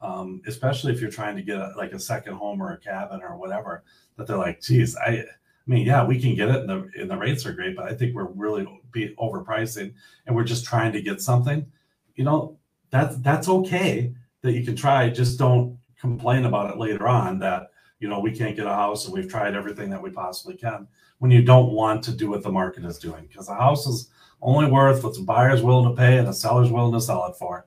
um, 0.00 0.42
especially 0.46 0.92
if 0.92 1.00
you're 1.00 1.10
trying 1.10 1.36
to 1.36 1.42
get 1.42 1.58
a, 1.58 1.72
like 1.76 1.92
a 1.92 1.98
second 1.98 2.34
home 2.34 2.62
or 2.62 2.72
a 2.72 2.78
cabin 2.78 3.22
or 3.22 3.36
whatever. 3.36 3.84
That 4.16 4.26
they're 4.26 4.36
like, 4.36 4.60
geez, 4.60 4.96
I, 4.96 5.10
I 5.10 5.24
mean, 5.66 5.86
yeah, 5.86 6.04
we 6.04 6.20
can 6.20 6.34
get 6.34 6.50
it, 6.50 6.60
and 6.60 6.68
the 6.68 6.88
and 7.00 7.10
the 7.10 7.16
rates 7.16 7.46
are 7.46 7.52
great, 7.52 7.76
but 7.76 7.86
I 7.86 7.94
think 7.94 8.14
we're 8.14 8.24
really 8.24 8.66
be 8.92 9.14
overpricing, 9.18 9.94
and 10.26 10.36
we're 10.36 10.44
just 10.44 10.64
trying 10.64 10.92
to 10.92 11.02
get 11.02 11.20
something. 11.20 11.66
You 12.16 12.24
know, 12.24 12.58
that's 12.94 13.16
that's 13.16 13.48
okay 13.48 14.14
that 14.42 14.52
you 14.52 14.64
can 14.64 14.76
try. 14.76 15.10
Just 15.10 15.36
don't 15.36 15.76
complain 15.98 16.44
about 16.44 16.70
it 16.70 16.78
later 16.78 17.08
on 17.08 17.40
that 17.40 17.72
you 17.98 18.08
know 18.08 18.20
we 18.20 18.30
can't 18.30 18.54
get 18.54 18.66
a 18.66 18.72
house 18.72 19.04
and 19.04 19.12
we've 19.12 19.28
tried 19.28 19.56
everything 19.56 19.90
that 19.90 20.00
we 20.00 20.10
possibly 20.10 20.54
can 20.54 20.86
when 21.18 21.32
you 21.32 21.42
don't 21.42 21.72
want 21.72 22.04
to 22.04 22.12
do 22.12 22.30
what 22.30 22.44
the 22.44 22.52
market 22.52 22.84
is 22.84 22.98
doing 22.98 23.26
because 23.26 23.48
a 23.48 23.54
house 23.54 23.86
is 23.86 24.10
only 24.42 24.70
worth 24.70 25.02
what 25.02 25.14
the 25.14 25.22
buyer's 25.22 25.60
willing 25.60 25.90
to 25.90 25.96
pay 25.96 26.18
and 26.18 26.28
the 26.28 26.32
seller's 26.32 26.70
willing 26.70 26.92
to 26.92 27.00
sell 27.00 27.26
it 27.26 27.34
for. 27.34 27.66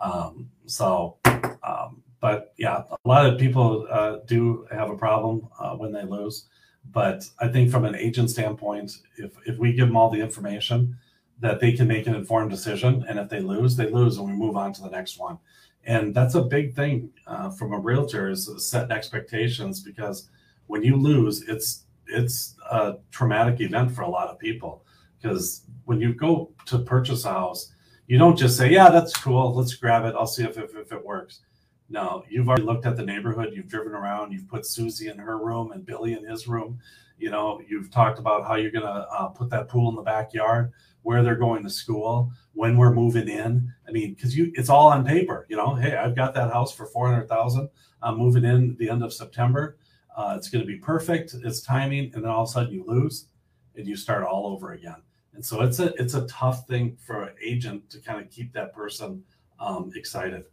Um, 0.00 0.48
so, 0.66 1.16
um, 1.64 2.02
but 2.20 2.52
yeah, 2.56 2.84
a 2.90 3.08
lot 3.08 3.26
of 3.26 3.40
people 3.40 3.88
uh, 3.90 4.18
do 4.26 4.68
have 4.70 4.90
a 4.90 4.96
problem 4.96 5.48
uh, 5.58 5.74
when 5.74 5.90
they 5.90 6.04
lose. 6.04 6.46
But 6.92 7.24
I 7.40 7.48
think 7.48 7.72
from 7.72 7.84
an 7.84 7.96
agent 7.96 8.30
standpoint, 8.30 8.98
if 9.16 9.32
if 9.46 9.58
we 9.58 9.72
give 9.72 9.88
them 9.88 9.96
all 9.96 10.10
the 10.10 10.20
information 10.20 10.96
that 11.40 11.60
they 11.60 11.72
can 11.72 11.88
make 11.88 12.06
an 12.06 12.14
informed 12.14 12.50
decision. 12.50 13.04
And 13.08 13.18
if 13.18 13.28
they 13.28 13.40
lose, 13.40 13.76
they 13.76 13.88
lose, 13.88 14.18
and 14.18 14.26
we 14.26 14.32
move 14.32 14.56
on 14.56 14.72
to 14.74 14.82
the 14.82 14.90
next 14.90 15.18
one. 15.18 15.38
And 15.84 16.14
that's 16.14 16.34
a 16.34 16.42
big 16.42 16.74
thing 16.74 17.10
uh, 17.26 17.50
from 17.50 17.72
a 17.72 17.78
realtor 17.78 18.28
is 18.28 18.50
setting 18.58 18.92
expectations 18.92 19.80
because 19.80 20.28
when 20.66 20.82
you 20.82 20.96
lose, 20.96 21.42
it's 21.48 21.84
it's 22.06 22.56
a 22.70 22.96
traumatic 23.10 23.60
event 23.60 23.92
for 23.92 24.02
a 24.02 24.08
lot 24.08 24.28
of 24.28 24.38
people. 24.38 24.84
Because 25.20 25.64
when 25.84 26.00
you 26.00 26.12
go 26.12 26.50
to 26.66 26.78
purchase 26.80 27.24
a 27.24 27.32
house, 27.32 27.72
you 28.06 28.18
don't 28.18 28.36
just 28.36 28.56
say, 28.56 28.70
"Yeah, 28.70 28.90
that's 28.90 29.16
cool. 29.16 29.54
Let's 29.54 29.74
grab 29.74 30.04
it. 30.04 30.14
I'll 30.16 30.26
see 30.26 30.44
if 30.44 30.58
if, 30.58 30.76
if 30.76 30.92
it 30.92 31.04
works." 31.04 31.40
No, 31.88 32.24
you've 32.28 32.48
already 32.48 32.62
looked 32.62 32.86
at 32.86 32.96
the 32.96 33.04
neighborhood. 33.04 33.52
You've 33.52 33.68
driven 33.68 33.92
around. 33.92 34.32
You've 34.32 34.48
put 34.48 34.64
Susie 34.64 35.08
in 35.08 35.18
her 35.18 35.38
room 35.38 35.72
and 35.72 35.84
Billy 35.84 36.12
in 36.12 36.24
his 36.24 36.46
room. 36.46 36.78
You 37.20 37.30
know, 37.30 37.60
you've 37.68 37.90
talked 37.90 38.18
about 38.18 38.46
how 38.46 38.56
you're 38.56 38.70
going 38.70 38.86
to 38.86 39.06
uh, 39.16 39.28
put 39.28 39.50
that 39.50 39.68
pool 39.68 39.90
in 39.90 39.94
the 39.94 40.02
backyard 40.02 40.72
where 41.02 41.22
they're 41.22 41.36
going 41.36 41.62
to 41.62 41.70
school, 41.70 42.32
when 42.52 42.76
we're 42.76 42.92
moving 42.92 43.28
in. 43.28 43.72
I 43.88 43.90
mean, 43.92 44.14
because 44.14 44.36
you 44.36 44.52
it's 44.54 44.68
all 44.68 44.88
on 44.88 45.04
paper, 45.04 45.46
you 45.48 45.56
know. 45.56 45.74
Hey, 45.74 45.96
I've 45.96 46.16
got 46.16 46.34
that 46.34 46.52
house 46.52 46.74
for 46.74 46.86
four 46.86 47.08
hundred 47.08 47.28
thousand. 47.28 47.68
I'm 48.02 48.18
moving 48.18 48.44
in 48.44 48.76
the 48.78 48.90
end 48.90 49.02
of 49.02 49.12
September. 49.12 49.76
Uh, 50.16 50.34
it's 50.36 50.48
going 50.48 50.60
to 50.60 50.66
be 50.66 50.78
perfect. 50.78 51.34
It's 51.44 51.60
timing, 51.62 52.12
and 52.14 52.24
then 52.24 52.30
all 52.30 52.42
of 52.42 52.48
a 52.48 52.52
sudden 52.52 52.72
you 52.72 52.84
lose, 52.86 53.28
and 53.76 53.86
you 53.86 53.96
start 53.96 54.24
all 54.24 54.46
over 54.46 54.72
again. 54.72 55.02
And 55.34 55.44
so 55.44 55.62
it's 55.62 55.78
a 55.78 55.94
it's 55.94 56.14
a 56.14 56.26
tough 56.26 56.66
thing 56.66 56.96
for 57.06 57.22
an 57.22 57.34
agent 57.42 57.88
to 57.90 58.00
kind 58.00 58.20
of 58.20 58.30
keep 58.30 58.52
that 58.54 58.74
person 58.74 59.22
um, 59.58 59.90
excited. 59.94 60.44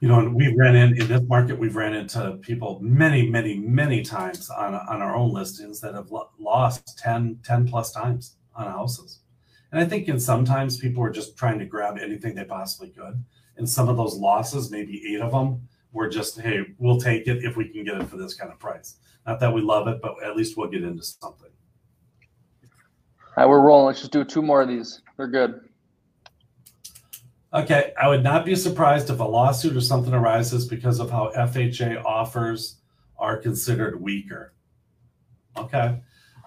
You 0.00 0.08
know, 0.08 0.18
and 0.18 0.34
we 0.34 0.54
ran 0.54 0.76
in 0.76 1.00
in 1.00 1.08
this 1.08 1.22
market. 1.22 1.58
We've 1.58 1.76
ran 1.76 1.94
into 1.94 2.38
people 2.42 2.78
many, 2.82 3.28
many, 3.28 3.58
many 3.58 4.02
times 4.02 4.50
on 4.50 4.74
on 4.74 5.00
our 5.00 5.16
own 5.16 5.32
listings 5.32 5.80
that 5.80 5.94
have 5.94 6.10
lo- 6.10 6.30
lost 6.38 6.98
10, 6.98 7.40
10 7.42 7.66
plus 7.66 7.92
times 7.92 8.36
on 8.54 8.66
houses. 8.66 9.20
And 9.72 9.80
I 9.80 9.86
think 9.86 10.08
in 10.08 10.20
sometimes 10.20 10.76
people 10.76 11.02
are 11.02 11.10
just 11.10 11.36
trying 11.36 11.58
to 11.58 11.64
grab 11.64 11.98
anything 11.98 12.34
they 12.34 12.44
possibly 12.44 12.88
could. 12.88 13.24
And 13.56 13.68
some 13.68 13.88
of 13.88 13.96
those 13.96 14.14
losses, 14.16 14.70
maybe 14.70 15.02
eight 15.12 15.20
of 15.20 15.32
them, 15.32 15.66
we're 15.92 16.10
just 16.10 16.38
hey, 16.38 16.60
we'll 16.78 17.00
take 17.00 17.26
it 17.26 17.42
if 17.42 17.56
we 17.56 17.68
can 17.68 17.84
get 17.84 18.00
it 18.00 18.08
for 18.08 18.18
this 18.18 18.34
kind 18.34 18.52
of 18.52 18.58
price. 18.58 18.96
Not 19.26 19.40
that 19.40 19.52
we 19.52 19.62
love 19.62 19.88
it, 19.88 20.00
but 20.02 20.22
at 20.22 20.36
least 20.36 20.56
we'll 20.56 20.68
get 20.68 20.84
into 20.84 21.02
something. 21.02 21.50
All 23.36 23.44
right, 23.44 23.46
we're 23.46 23.60
rolling. 23.60 23.86
Let's 23.86 24.00
just 24.00 24.12
do 24.12 24.24
two 24.24 24.42
more 24.42 24.62
of 24.62 24.68
these. 24.68 25.02
They're 25.16 25.26
good. 25.26 25.65
Okay, 27.56 27.94
I 27.98 28.06
would 28.06 28.22
not 28.22 28.44
be 28.44 28.54
surprised 28.54 29.08
if 29.08 29.18
a 29.18 29.24
lawsuit 29.24 29.74
or 29.74 29.80
something 29.80 30.12
arises 30.12 30.66
because 30.66 31.00
of 31.00 31.10
how 31.10 31.32
FHA 31.34 32.04
offers 32.04 32.76
are 33.18 33.38
considered 33.38 33.98
weaker. 33.98 34.52
Okay, 35.56 35.98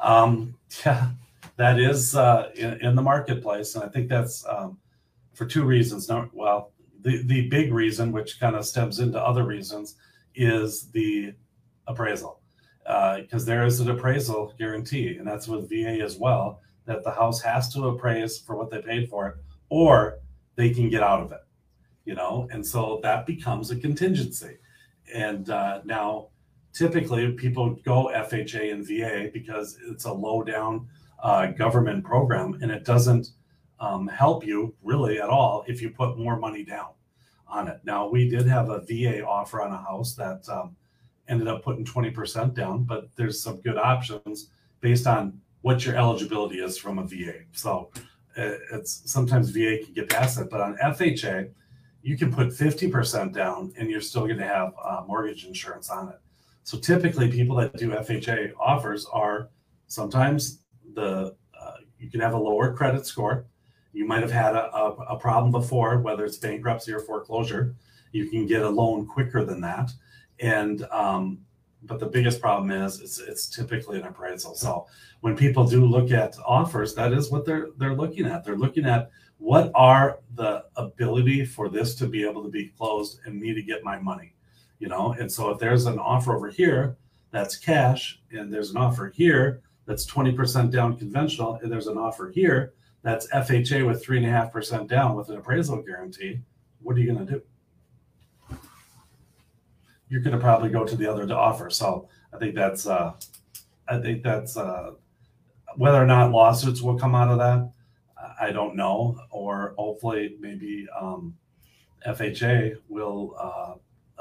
um, 0.03 0.53
yeah, 0.85 1.09
that 1.55 1.79
is 1.79 2.15
uh, 2.15 2.51
in, 2.53 2.73
in 2.81 2.95
the 2.95 3.01
marketplace, 3.01 3.73
and 3.73 3.83
I 3.83 3.87
think 3.87 4.07
that's 4.07 4.45
um, 4.47 4.77
for 5.33 5.47
two 5.47 5.63
reasons. 5.63 6.07
No, 6.07 6.29
well, 6.31 6.73
the 7.01 7.23
the 7.23 7.49
big 7.49 7.73
reason, 7.73 8.11
which 8.11 8.39
kind 8.39 8.55
of 8.55 8.63
stems 8.63 8.99
into 8.99 9.19
other 9.19 9.45
reasons, 9.45 9.95
is 10.35 10.91
the 10.91 11.33
appraisal, 11.87 12.39
because 13.17 13.45
there 13.45 13.65
is 13.65 13.79
an 13.79 13.89
appraisal 13.89 14.53
guarantee, 14.59 15.17
and 15.17 15.25
that's 15.25 15.47
with 15.47 15.71
VA 15.71 16.03
as 16.03 16.17
well, 16.17 16.61
that 16.85 17.03
the 17.03 17.11
house 17.11 17.41
has 17.41 17.73
to 17.73 17.87
appraise 17.87 18.37
for 18.37 18.55
what 18.55 18.69
they 18.69 18.79
paid 18.79 19.09
for 19.09 19.27
it, 19.29 19.35
or 19.69 20.19
they 20.59 20.69
can 20.69 20.89
get 20.89 21.01
out 21.01 21.21
of 21.21 21.31
it, 21.31 21.39
you 22.03 22.13
know, 22.13 22.45
and 22.51 22.65
so 22.65 22.99
that 23.01 23.25
becomes 23.25 23.71
a 23.71 23.77
contingency. 23.77 24.57
And 25.15 25.49
uh, 25.49 25.79
now, 25.85 26.31
typically, 26.73 27.31
people 27.31 27.77
go 27.85 28.11
FHA 28.13 28.73
and 28.73 28.85
VA 28.85 29.29
because 29.31 29.77
it's 29.87 30.03
a 30.03 30.11
low 30.11 30.43
down 30.43 30.85
uh, 31.23 31.47
government 31.47 32.03
program, 32.03 32.59
and 32.61 32.71
it 32.71 32.83
doesn't 32.83 33.29
um, 33.79 34.05
help 34.05 34.45
you 34.45 34.75
really 34.83 35.21
at 35.21 35.29
all 35.29 35.63
if 35.65 35.81
you 35.81 35.91
put 35.91 36.17
more 36.17 36.37
money 36.37 36.65
down 36.65 36.89
on 37.47 37.69
it. 37.69 37.79
Now, 37.85 38.09
we 38.09 38.27
did 38.27 38.45
have 38.45 38.69
a 38.69 38.81
VA 38.81 39.25
offer 39.25 39.61
on 39.61 39.71
a 39.71 39.77
house 39.77 40.13
that 40.15 40.43
um, 40.49 40.75
ended 41.29 41.47
up 41.47 41.63
putting 41.63 41.85
20% 41.85 42.53
down, 42.53 42.83
but 42.83 43.07
there's 43.15 43.41
some 43.41 43.61
good 43.61 43.77
options 43.77 44.49
based 44.81 45.07
on 45.07 45.39
what 45.61 45.85
your 45.85 45.95
eligibility 45.95 46.59
is 46.59 46.77
from 46.77 46.99
a 46.99 47.07
VA. 47.07 47.45
So 47.53 47.91
it's 48.71 49.01
sometimes 49.05 49.49
VA 49.49 49.79
can 49.83 49.93
get 49.93 50.09
past 50.09 50.39
it, 50.39 50.49
but 50.49 50.61
on 50.61 50.77
FHA, 50.77 51.49
you 52.01 52.17
can 52.17 52.31
put 52.31 52.49
50% 52.49 53.33
down 53.33 53.73
and 53.77 53.89
you're 53.89 54.01
still 54.01 54.25
going 54.25 54.37
to 54.37 54.47
have 54.47 54.73
uh, 54.83 55.03
mortgage 55.05 55.45
insurance 55.45 55.89
on 55.89 56.09
it. 56.09 56.19
So 56.63 56.77
typically, 56.77 57.29
people 57.31 57.55
that 57.57 57.75
do 57.77 57.89
FHA 57.89 58.51
offers 58.59 59.05
are 59.07 59.49
sometimes 59.87 60.61
the 60.93 61.35
uh, 61.59 61.73
you 61.97 62.09
can 62.09 62.19
have 62.19 62.33
a 62.33 62.37
lower 62.37 62.73
credit 62.73 63.05
score. 63.05 63.45
You 63.91 64.05
might 64.05 64.21
have 64.21 64.31
had 64.31 64.55
a, 64.55 64.73
a, 64.75 64.91
a 65.15 65.19
problem 65.19 65.51
before, 65.51 65.99
whether 65.99 66.23
it's 66.23 66.37
bankruptcy 66.37 66.93
or 66.93 66.99
foreclosure. 66.99 67.75
You 68.11 68.29
can 68.29 68.45
get 68.45 68.61
a 68.61 68.69
loan 68.69 69.07
quicker 69.07 69.43
than 69.43 69.61
that, 69.61 69.91
and 70.39 70.83
um, 70.91 71.39
but 71.83 71.99
the 71.99 72.05
biggest 72.05 72.41
problem 72.41 72.71
is 72.71 72.99
it's, 73.01 73.19
it's 73.19 73.47
typically 73.47 73.99
an 73.99 74.07
appraisal. 74.07 74.55
So 74.55 74.87
when 75.21 75.35
people 75.35 75.65
do 75.65 75.85
look 75.85 76.11
at 76.11 76.35
offers, 76.45 76.93
that 76.95 77.13
is 77.13 77.31
what 77.31 77.45
they're 77.45 77.69
they're 77.77 77.95
looking 77.95 78.25
at. 78.25 78.43
They're 78.43 78.57
looking 78.57 78.85
at 78.85 79.09
what 79.37 79.71
are 79.73 80.19
the 80.35 80.65
ability 80.75 81.45
for 81.45 81.69
this 81.69 81.95
to 81.95 82.07
be 82.07 82.27
able 82.27 82.43
to 82.43 82.49
be 82.49 82.67
closed 82.77 83.21
and 83.25 83.39
me 83.39 83.53
to 83.53 83.61
get 83.61 83.83
my 83.83 83.97
money, 83.97 84.35
you 84.79 84.87
know. 84.89 85.13
And 85.13 85.31
so 85.31 85.49
if 85.51 85.59
there's 85.59 85.85
an 85.85 85.97
offer 85.97 86.35
over 86.35 86.49
here 86.49 86.97
that's 87.31 87.55
cash, 87.55 88.21
and 88.31 88.51
there's 88.51 88.71
an 88.71 88.77
offer 88.77 89.09
here 89.15 89.61
that's 89.85 90.05
20% 90.05 90.71
down 90.71 90.97
conventional, 90.97 91.59
and 91.61 91.71
there's 91.71 91.87
an 91.87 91.97
offer 91.97 92.29
here 92.29 92.73
that's 93.01 93.27
FHA 93.31 93.87
with 93.87 94.03
three 94.03 94.17
and 94.17 94.25
a 94.25 94.29
half 94.29 94.51
percent 94.51 94.89
down 94.89 95.15
with 95.15 95.29
an 95.29 95.37
appraisal 95.37 95.81
guarantee, 95.81 96.41
what 96.81 96.97
are 96.97 96.99
you 96.99 97.13
going 97.13 97.25
to 97.25 97.33
do? 97.33 97.41
You're 100.09 100.21
going 100.21 100.35
to 100.35 100.41
probably 100.41 100.69
go 100.69 100.85
to 100.85 100.95
the 100.95 101.09
other 101.09 101.25
to 101.27 101.35
offer. 101.35 101.69
So 101.69 102.09
I 102.33 102.37
think 102.37 102.55
that's 102.55 102.87
uh, 102.87 103.13
I 103.87 103.99
think 103.99 104.23
that's 104.23 104.57
uh, 104.57 104.91
whether 105.75 106.01
or 106.01 106.05
not 106.05 106.31
lawsuits 106.31 106.81
will 106.81 106.97
come 106.97 107.15
out 107.15 107.29
of 107.29 107.37
that. 107.39 107.71
I 108.41 108.51
don't 108.51 108.75
know, 108.75 109.19
or 109.31 109.73
hopefully 109.77 110.35
maybe 110.39 110.87
um, 110.99 111.35
FHA 112.07 112.75
will 112.87 113.35
uh, 113.39 113.73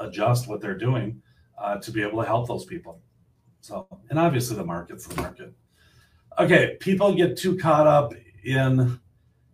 adjust 0.05 0.47
what 0.47 0.61
they're 0.61 0.77
doing 0.77 1.21
uh, 1.57 1.77
to 1.77 1.91
be 1.91 2.01
able 2.01 2.21
to 2.21 2.27
help 2.27 2.47
those 2.47 2.65
people. 2.65 3.01
So, 3.61 3.87
and 4.09 4.19
obviously 4.19 4.55
the 4.55 4.65
market's 4.65 5.07
the 5.07 5.21
market. 5.21 5.53
Okay, 6.37 6.77
people 6.79 7.13
get 7.13 7.37
too 7.37 7.57
caught 7.57 7.87
up 7.87 8.13
in 8.43 8.99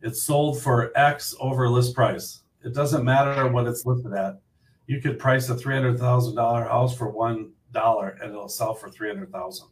it's 0.01 0.21
sold 0.21 0.61
for 0.61 0.91
X 0.95 1.35
over 1.39 1.67
list 1.67 1.95
price. 1.95 2.43
It 2.63 2.73
doesn't 2.73 3.03
matter 3.03 3.47
what 3.47 3.65
it's 3.65 3.85
listed 3.85 4.13
at. 4.13 4.39
You 4.87 5.01
could 5.01 5.17
price 5.19 5.49
a 5.49 5.55
three 5.55 5.73
hundred 5.73 5.99
thousand 5.99 6.35
dollar 6.35 6.63
house 6.63 6.95
for 6.95 7.09
one 7.09 7.51
dollar, 7.71 8.17
and 8.21 8.31
it'll 8.31 8.49
sell 8.49 8.73
for 8.73 8.89
three 8.89 9.07
hundred 9.07 9.31
thousand. 9.31 9.67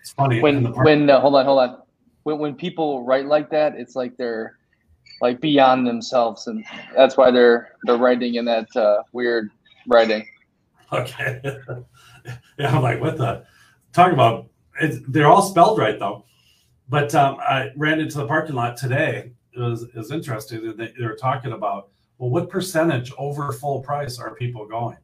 It's 0.00 0.12
funny 0.12 0.40
When 0.40 0.72
when 0.82 1.10
uh, 1.10 1.20
hold 1.20 1.34
on 1.34 1.44
hold 1.44 1.60
on, 1.60 1.82
when 2.22 2.38
when 2.38 2.54
people 2.54 3.04
write 3.04 3.26
like 3.26 3.50
that, 3.50 3.74
it's 3.74 3.96
like 3.96 4.16
they're 4.16 4.56
like 5.20 5.40
beyond 5.40 5.86
themselves, 5.86 6.46
and 6.46 6.64
that's 6.96 7.16
why 7.16 7.30
they're 7.30 7.76
they're 7.84 7.98
writing 7.98 8.36
in 8.36 8.44
that 8.46 8.74
uh, 8.76 9.02
weird 9.12 9.50
writing. 9.86 10.26
Okay. 10.92 11.40
yeah, 12.58 12.74
I'm 12.74 12.82
like, 12.82 13.00
what 13.00 13.16
the? 13.16 13.44
Talk 13.92 14.12
about 14.12 14.48
it, 14.80 15.02
they're 15.12 15.26
all 15.26 15.42
spelled 15.42 15.78
right 15.78 15.98
though. 15.98 16.24
But 16.88 17.14
um, 17.14 17.36
I 17.40 17.70
ran 17.76 18.00
into 18.00 18.18
the 18.18 18.26
parking 18.26 18.56
lot 18.56 18.76
today. 18.76 19.32
It 19.56 19.60
was, 19.60 19.84
it 19.84 19.94
was 19.94 20.10
interesting. 20.10 20.76
They, 20.76 20.92
they 20.98 21.04
were 21.04 21.14
talking 21.14 21.52
about, 21.52 21.90
well, 22.20 22.28
what 22.28 22.50
percentage 22.50 23.12
over 23.16 23.50
full 23.50 23.80
price 23.80 24.18
are 24.18 24.34
people 24.34 24.66
going? 24.66 24.98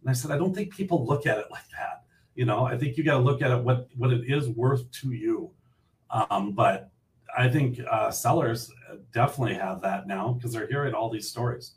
And 0.00 0.08
I 0.08 0.12
said, 0.12 0.30
I 0.30 0.38
don't 0.38 0.54
think 0.54 0.74
people 0.74 1.04
look 1.04 1.26
at 1.26 1.38
it 1.38 1.46
like 1.50 1.68
that. 1.76 2.04
You 2.36 2.44
know, 2.44 2.64
I 2.64 2.78
think 2.78 2.96
you 2.96 3.02
got 3.02 3.18
to 3.18 3.24
look 3.24 3.42
at 3.42 3.50
it 3.50 3.62
what 3.62 3.88
what 3.96 4.12
it 4.12 4.30
is 4.30 4.48
worth 4.50 4.88
to 5.02 5.10
you. 5.10 5.50
Um, 6.10 6.52
but 6.52 6.90
I 7.36 7.48
think 7.48 7.80
uh, 7.90 8.12
sellers 8.12 8.70
definitely 9.12 9.54
have 9.54 9.82
that 9.82 10.06
now 10.06 10.34
because 10.34 10.52
they're 10.52 10.68
hearing 10.68 10.94
all 10.94 11.10
these 11.10 11.28
stories, 11.28 11.72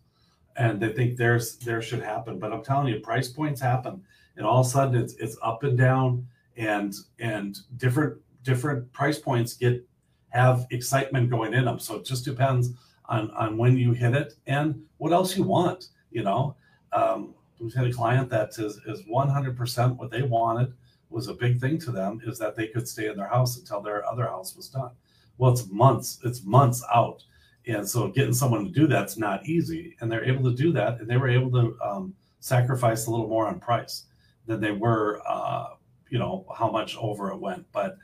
and 0.55 0.80
they 0.80 0.89
think 0.89 1.17
there's 1.17 1.57
there 1.57 1.82
should 1.82 2.03
happen. 2.03 2.38
But 2.38 2.53
I'm 2.53 2.63
telling 2.63 2.93
you, 2.93 2.99
price 2.99 3.30
points 3.30 3.59
happen, 3.59 4.03
and 4.38 4.45
all 4.45 4.59
of 4.59 4.67
a 4.67 4.70
sudden 4.70 5.01
it's 5.01 5.13
it's 5.13 5.38
up 5.41 5.63
and 5.63 5.78
down, 5.78 6.28
and 6.57 6.93
and 7.17 7.57
different 7.78 8.17
different 8.43 8.91
price 8.91 9.17
points 9.17 9.53
get 9.55 9.84
have 10.28 10.67
excitement 10.70 11.32
going 11.32 11.55
in 11.55 11.65
them. 11.65 11.80
So 11.80 11.95
it 11.95 12.05
just 12.05 12.26
depends 12.26 12.74
on 13.10 13.32
on 13.32 13.57
when 13.57 13.78
you 13.78 13.91
hit 13.91 14.14
it 14.16 14.34
and 14.47 14.82
what 14.97 15.12
else 15.12 15.36
you 15.36 15.43
want. 15.43 15.88
You 16.12 16.24
know, 16.24 16.55
um, 16.93 17.34
we've 17.60 17.74
had 17.74 17.88
a 17.88 17.93
client 17.93 18.30
that 18.30 18.57
is 18.57 18.80
is 18.88 19.03
100% 19.03 19.97
what 19.97 20.12
they 20.12 20.22
wanted 20.22 20.74
was 21.10 21.28
a 21.28 21.34
big 21.34 21.60
thing 21.60 21.78
to 21.80 21.91
them 21.91 22.22
is 22.26 22.38
that 22.39 22.55
they 22.55 22.68
could 22.68 22.88
stay 22.88 23.07
in 23.07 23.18
their 23.18 23.28
house 23.28 23.57
until 23.57 23.82
their 23.82 24.05
other 24.07 24.26
house 24.26 24.55
was 24.55 24.70
done. 24.70 24.91
Well, 25.38 25.51
it's 25.51 25.68
months, 25.70 26.20
it's 26.24 26.43
months 26.43 26.84
out. 26.93 27.24
And 27.68 27.88
so 27.88 28.07
getting 28.10 28.34
someone 28.34 28.66
to 28.66 28.72
do 28.72 28.88
that's 28.88 29.18
not 29.18 29.45
easy. 29.45 29.95
And 29.99 30.12
they're 30.12 30.24
able 30.24 30.49
to 30.49 30.55
do 30.55 30.72
that. 30.74 30.99
And 30.99 31.10
they 31.10 31.18
were 31.18 31.30
able 31.30 31.51
to 31.51 31.78
um, 31.84 32.14
sacrifice 32.39 33.07
a 33.07 33.12
little 33.12 33.28
more 33.28 33.47
on 33.47 33.60
price 33.60 34.05
than 34.45 34.62
they 34.62 34.72
were, 34.72 35.22
uh, 35.28 35.70
you 36.10 36.20
know, 36.20 36.45
how 36.55 36.70
much 36.70 36.95
over 36.97 37.32
it 37.32 37.38
went. 37.38 37.66
But 37.72 37.97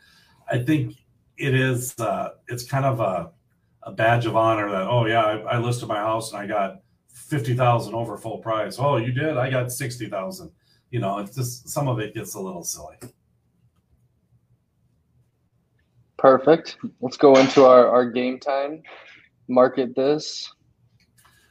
I 0.50 0.60
think 0.60 0.96
it 1.38 1.54
is, 1.54 1.98
uh, 2.00 2.30
it's 2.48 2.64
kind 2.64 2.86
of 2.86 3.00
a, 3.00 3.32
a 3.86 3.92
badge 3.92 4.26
of 4.26 4.36
honor 4.36 4.70
that, 4.70 4.88
oh, 4.88 5.06
yeah, 5.06 5.22
I, 5.22 5.56
I 5.56 5.58
listed 5.60 5.88
my 5.88 5.98
house 5.98 6.34
and 6.34 6.42
I 6.42 6.48
got 6.48 6.82
50,000 7.14 7.94
over 7.94 8.18
full 8.18 8.40
price. 8.40 8.78
Oh, 8.80 8.98
you 8.98 9.12
did? 9.12 9.38
I 9.38 9.50
got 9.50 9.72
60,000 9.72 10.52
you 10.96 11.02
know, 11.02 11.18
it's 11.18 11.36
just 11.36 11.68
some 11.68 11.90
of 11.90 12.00
it 12.00 12.14
gets 12.14 12.36
a 12.36 12.40
little 12.40 12.64
silly. 12.64 12.96
Perfect. 16.18 16.78
Let's 17.02 17.18
go 17.18 17.36
into 17.36 17.66
our, 17.66 17.90
our 17.90 18.10
game 18.10 18.40
time. 18.40 18.82
Market 19.50 19.94
this. 19.94 20.50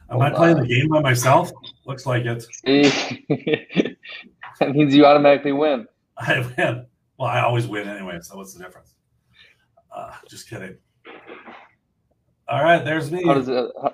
Am 0.09 0.19
I 0.19 0.31
playing 0.31 0.57
the 0.57 0.65
game 0.65 0.87
by 0.89 0.99
myself? 1.01 1.51
Looks 1.85 2.07
like 2.07 2.25
it. 2.25 2.43
that 4.59 4.75
means 4.75 4.95
you 4.95 5.05
automatically 5.05 5.51
win. 5.51 5.85
I 6.17 6.39
win. 6.57 6.87
Well, 7.19 7.29
I 7.29 7.41
always 7.41 7.67
win 7.67 7.87
anyway, 7.87 8.17
so 8.21 8.37
what's 8.37 8.55
the 8.55 8.63
difference? 8.63 8.95
Uh, 9.95 10.11
just 10.27 10.49
kidding. 10.49 10.75
All 12.47 12.63
right, 12.63 12.83
there's 12.83 13.11
me. 13.11 13.23
How 13.25 13.33
does 13.33 13.47
it? 13.47 13.71
How, 13.81 13.93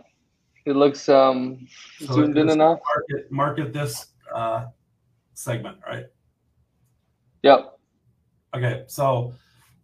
it 0.65 0.75
looks 0.75 1.07
um 1.09 1.67
So 1.99 2.13
zoomed 2.13 2.37
in 2.37 2.49
enough. 2.49 2.79
Market, 2.95 3.31
market 3.31 3.73
this 3.73 4.07
uh, 4.33 4.65
segment, 5.33 5.77
right? 5.87 6.05
Yep. 7.43 7.79
Okay, 8.53 8.83
so 8.87 9.33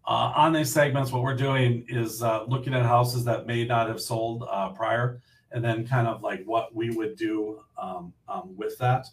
uh, 0.06 0.34
on 0.36 0.54
these 0.54 0.72
segments, 0.72 1.12
what 1.12 1.24
we're 1.24 1.36
doing 1.36 1.86
is 1.88 2.22
uh, 2.22 2.44
looking 2.48 2.74
at 2.74 2.86
houses 2.86 3.24
that 3.26 3.48
may 3.48 3.66
not 3.66 3.88
have 3.88 4.02
sold 4.02 4.44
uh, 4.50 4.70
prior, 4.70 5.22
and 5.52 5.64
then 5.64 5.88
kind 5.88 6.08
of 6.08 6.22
like 6.22 6.44
what 6.46 6.76
we 6.76 6.90
would 6.90 7.16
do 7.16 7.62
um, 7.82 8.14
um, 8.28 8.54
with 8.58 8.78
that. 8.78 9.08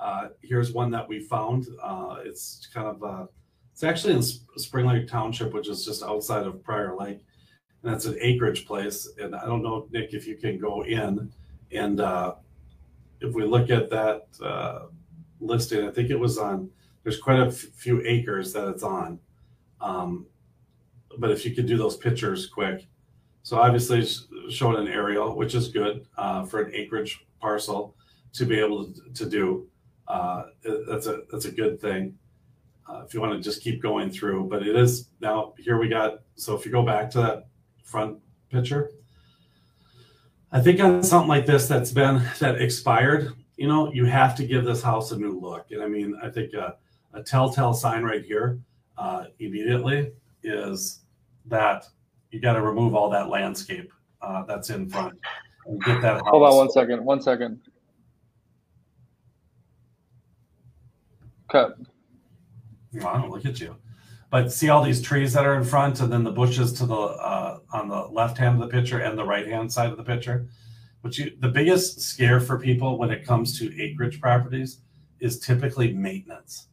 Uh, 0.00 0.28
here's 0.42 0.72
one 0.72 0.90
that 0.90 1.08
we 1.08 1.20
found. 1.20 1.68
Uh, 1.82 2.16
it's 2.24 2.68
kind 2.74 2.88
of 2.88 3.02
uh, 3.02 3.26
it's 3.72 3.84
actually 3.84 4.14
in 4.14 4.22
Spring 4.22 4.86
Lake 4.86 5.06
Township, 5.06 5.52
which 5.52 5.68
is 5.68 5.84
just 5.84 6.02
outside 6.02 6.46
of 6.46 6.62
Prior 6.62 6.96
Lake, 6.96 7.20
and 7.82 7.92
that's 7.92 8.04
an 8.04 8.16
acreage 8.20 8.66
place. 8.66 9.08
And 9.18 9.34
I 9.34 9.44
don't 9.46 9.62
know, 9.62 9.86
Nick, 9.90 10.12
if 10.12 10.26
you 10.26 10.36
can 10.36 10.58
go 10.58 10.82
in 10.84 11.32
and 11.72 12.00
uh, 12.00 12.34
if 13.20 13.34
we 13.34 13.44
look 13.44 13.70
at 13.70 13.90
that 13.90 14.26
uh, 14.42 14.86
listing, 15.40 15.86
I 15.86 15.90
think 15.90 16.10
it 16.10 16.18
was 16.18 16.38
on. 16.38 16.70
There's 17.02 17.18
quite 17.18 17.40
a 17.40 17.46
f- 17.46 17.54
few 17.54 18.02
acres 18.04 18.52
that 18.52 18.68
it's 18.68 18.82
on. 18.82 19.18
Um, 19.80 20.26
but 21.18 21.30
if 21.30 21.44
you 21.44 21.54
could 21.54 21.66
do 21.66 21.76
those 21.76 21.96
pictures 21.96 22.46
quick, 22.46 22.86
so 23.42 23.58
obviously 23.58 24.00
it's 24.00 24.26
showing 24.50 24.76
an 24.76 24.92
aerial, 24.92 25.34
which 25.36 25.54
is 25.54 25.68
good 25.68 26.06
uh, 26.18 26.44
for 26.44 26.60
an 26.60 26.74
acreage 26.74 27.26
parcel 27.40 27.96
to 28.34 28.44
be 28.44 28.58
able 28.60 28.92
to, 28.92 29.12
to 29.14 29.28
do. 29.28 29.66
Uh, 30.06 30.44
that's 30.88 31.06
a 31.06 31.22
that's 31.30 31.46
a 31.46 31.50
good 31.50 31.80
thing. 31.80 32.14
Uh, 32.88 33.02
if 33.06 33.14
you 33.14 33.20
want 33.20 33.32
to 33.32 33.40
just 33.40 33.62
keep 33.62 33.80
going 33.80 34.10
through, 34.10 34.48
but 34.48 34.66
it 34.66 34.76
is 34.76 35.08
now 35.20 35.54
here 35.58 35.78
we 35.78 35.88
got. 35.88 36.20
So 36.34 36.54
if 36.54 36.66
you 36.66 36.72
go 36.72 36.82
back 36.82 37.08
to 37.10 37.18
that 37.18 37.46
front 37.90 38.18
picture, 38.50 38.92
I 40.52 40.60
think 40.60 40.80
on 40.80 41.02
something 41.02 41.28
like 41.28 41.46
this 41.46 41.68
that's 41.68 41.92
been 41.92 42.22
that 42.38 42.60
expired, 42.60 43.32
you 43.56 43.68
know, 43.68 43.92
you 43.92 44.04
have 44.06 44.34
to 44.36 44.46
give 44.46 44.64
this 44.64 44.82
house 44.82 45.12
a 45.12 45.16
new 45.16 45.38
look. 45.38 45.66
And 45.70 45.82
I 45.82 45.86
mean, 45.86 46.18
I 46.22 46.28
think 46.30 46.54
a, 46.54 46.76
a 47.12 47.22
telltale 47.22 47.74
sign 47.74 48.02
right 48.02 48.24
here 48.24 48.58
uh, 48.96 49.24
immediately 49.38 50.12
is 50.42 51.00
that 51.46 51.84
you 52.30 52.40
got 52.40 52.54
to 52.54 52.62
remove 52.62 52.94
all 52.94 53.10
that 53.10 53.28
landscape 53.28 53.92
uh, 54.22 54.44
that's 54.44 54.70
in 54.70 54.88
front 54.88 55.18
and 55.66 55.82
get 55.84 56.00
that 56.02 56.14
house. 56.14 56.22
Hold 56.26 56.44
on 56.44 56.56
one 56.56 56.70
second. 56.70 57.04
One 57.04 57.20
second. 57.20 57.60
Cut. 61.50 61.76
Wow, 62.94 63.28
look 63.28 63.44
at 63.44 63.60
you. 63.60 63.76
But 64.30 64.52
see 64.52 64.68
all 64.68 64.82
these 64.82 65.02
trees 65.02 65.32
that 65.32 65.44
are 65.44 65.56
in 65.56 65.64
front 65.64 66.00
and 66.00 66.12
then 66.12 66.22
the 66.22 66.30
bushes 66.30 66.72
to 66.74 66.86
the 66.86 66.94
uh, 66.94 67.58
on 67.72 67.88
the 67.88 68.02
left 68.06 68.38
hand 68.38 68.54
of 68.54 68.68
the 68.68 68.74
picture 68.74 69.00
and 69.00 69.18
the 69.18 69.24
right 69.24 69.46
hand 69.46 69.72
side 69.72 69.90
of 69.90 69.96
the 69.96 70.04
picture. 70.04 70.48
Which 71.00 71.18
you 71.18 71.36
the 71.40 71.48
biggest 71.48 72.00
scare 72.00 72.40
for 72.40 72.58
people 72.58 72.98
when 72.98 73.10
it 73.10 73.26
comes 73.26 73.58
to 73.58 73.82
acreage 73.82 74.20
properties 74.20 74.80
is 75.18 75.38
typically 75.38 75.92
maintenance. 75.92 76.68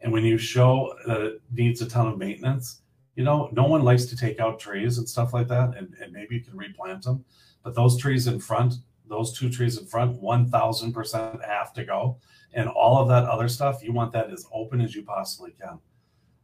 And 0.00 0.12
when 0.12 0.24
you 0.24 0.38
show 0.38 0.94
that 1.06 1.20
it 1.20 1.42
needs 1.52 1.80
a 1.80 1.88
ton 1.88 2.06
of 2.06 2.18
maintenance, 2.18 2.82
you 3.16 3.24
know, 3.24 3.48
no 3.52 3.64
one 3.64 3.82
likes 3.82 4.04
to 4.06 4.16
take 4.16 4.38
out 4.38 4.60
trees 4.60 4.98
and 4.98 5.08
stuff 5.08 5.32
like 5.32 5.48
that, 5.48 5.76
and, 5.76 5.94
and 6.02 6.12
maybe 6.12 6.36
you 6.36 6.42
can 6.42 6.56
replant 6.56 7.02
them. 7.02 7.24
But 7.64 7.74
those 7.74 7.98
trees 7.98 8.26
in 8.26 8.38
front, 8.38 8.74
those 9.08 9.36
two 9.36 9.48
trees 9.48 9.78
in 9.78 9.86
front, 9.86 10.22
1000% 10.22 11.44
have 11.44 11.72
to 11.72 11.84
go. 11.84 12.18
And 12.52 12.68
all 12.68 12.98
of 12.98 13.08
that 13.08 13.24
other 13.24 13.48
stuff, 13.48 13.82
you 13.82 13.92
want 13.92 14.12
that 14.12 14.30
as 14.30 14.46
open 14.52 14.80
as 14.80 14.94
you 14.94 15.02
possibly 15.02 15.52
can. 15.60 15.78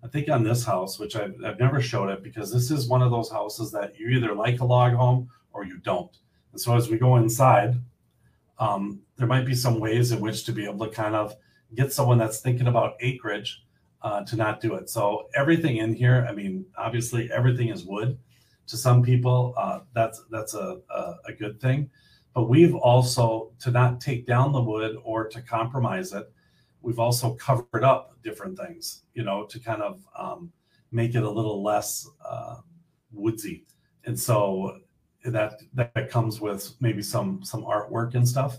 I 0.04 0.08
think 0.08 0.28
on 0.28 0.42
this 0.42 0.64
house, 0.64 0.98
which 0.98 1.14
I've, 1.16 1.34
I've 1.44 1.60
never 1.60 1.80
showed 1.80 2.08
it 2.08 2.22
because 2.22 2.52
this 2.52 2.70
is 2.70 2.88
one 2.88 3.02
of 3.02 3.10
those 3.10 3.30
houses 3.30 3.70
that 3.72 3.98
you 3.98 4.08
either 4.08 4.34
like 4.34 4.60
a 4.60 4.64
log 4.64 4.94
home 4.94 5.28
or 5.52 5.64
you 5.64 5.78
don't. 5.78 6.16
And 6.52 6.60
so 6.60 6.76
as 6.76 6.88
we 6.90 6.98
go 6.98 7.16
inside, 7.16 7.76
um, 8.58 9.00
there 9.16 9.26
might 9.26 9.46
be 9.46 9.54
some 9.54 9.78
ways 9.78 10.12
in 10.12 10.20
which 10.20 10.44
to 10.44 10.52
be 10.52 10.64
able 10.64 10.86
to 10.86 10.92
kind 10.92 11.14
of 11.14 11.36
get 11.74 11.92
someone 11.92 12.18
that's 12.18 12.40
thinking 12.40 12.66
about 12.66 12.96
acreage 13.00 13.64
uh, 14.02 14.24
to 14.24 14.36
not 14.36 14.60
do 14.60 14.74
it. 14.74 14.90
So 14.90 15.28
everything 15.34 15.76
in 15.78 15.94
here, 15.94 16.26
I 16.28 16.32
mean, 16.32 16.66
obviously 16.76 17.30
everything 17.32 17.68
is 17.68 17.84
wood. 17.84 18.18
To 18.68 18.76
some 18.76 19.02
people, 19.02 19.54
uh, 19.56 19.80
that's 19.94 20.22
that's 20.30 20.54
a, 20.54 20.78
a, 20.90 21.14
a 21.26 21.32
good 21.32 21.60
thing. 21.60 21.90
But 22.34 22.48
we've 22.48 22.74
also 22.74 23.52
to 23.60 23.70
not 23.70 24.00
take 24.00 24.26
down 24.26 24.52
the 24.52 24.62
wood 24.62 24.96
or 25.04 25.28
to 25.28 25.42
compromise 25.42 26.12
it. 26.12 26.32
We've 26.82 26.98
also 26.98 27.34
covered 27.34 27.84
up 27.84 28.20
different 28.22 28.58
things, 28.58 29.04
you 29.14 29.24
know, 29.24 29.44
to 29.46 29.58
kind 29.58 29.82
of 29.82 30.00
um, 30.18 30.52
make 30.90 31.14
it 31.14 31.22
a 31.22 31.30
little 31.30 31.62
less 31.62 32.08
uh, 32.24 32.56
woodsy. 33.12 33.64
And 34.04 34.18
so 34.18 34.78
that 35.24 35.60
that 35.74 36.10
comes 36.10 36.40
with 36.40 36.74
maybe 36.80 37.02
some 37.02 37.42
some 37.44 37.62
artwork 37.62 38.14
and 38.14 38.28
stuff 38.28 38.58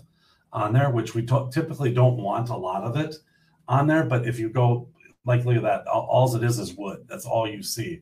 on 0.52 0.72
there, 0.72 0.90
which 0.90 1.14
we 1.14 1.24
to- 1.26 1.50
typically 1.52 1.92
don't 1.92 2.16
want 2.16 2.48
a 2.48 2.56
lot 2.56 2.84
of 2.84 2.96
it 2.96 3.16
on 3.68 3.86
there. 3.86 4.04
But 4.04 4.26
if 4.26 4.38
you 4.38 4.48
go 4.48 4.88
likely 5.26 5.58
that 5.58 5.86
all, 5.86 6.06
all 6.10 6.36
it 6.36 6.44
is 6.44 6.58
is 6.58 6.74
wood. 6.74 7.04
That's 7.08 7.26
all 7.26 7.48
you 7.48 7.62
see. 7.62 8.00